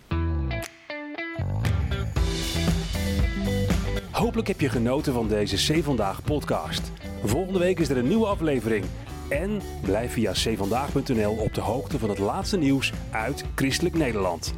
Hopelijk 4.10 4.48
heb 4.48 4.60
je 4.60 4.68
genoten 4.68 5.12
van 5.12 5.28
deze 5.28 5.72
C 5.72 5.84
Vandaag 5.84 6.22
podcast. 6.22 6.92
Volgende 7.24 7.58
week 7.58 7.78
is 7.78 7.88
er 7.88 7.96
een 7.96 8.08
nieuwe 8.08 8.26
aflevering. 8.26 8.84
En 9.28 9.60
blijf 9.82 10.12
via 10.12 10.32
cvandaag.nl 10.32 11.32
op 11.32 11.54
de 11.54 11.60
hoogte 11.60 11.98
van 11.98 12.08
het 12.08 12.18
laatste 12.18 12.58
nieuws 12.58 12.92
uit 13.10 13.44
Christelijk 13.54 13.94
Nederland. 13.94 14.54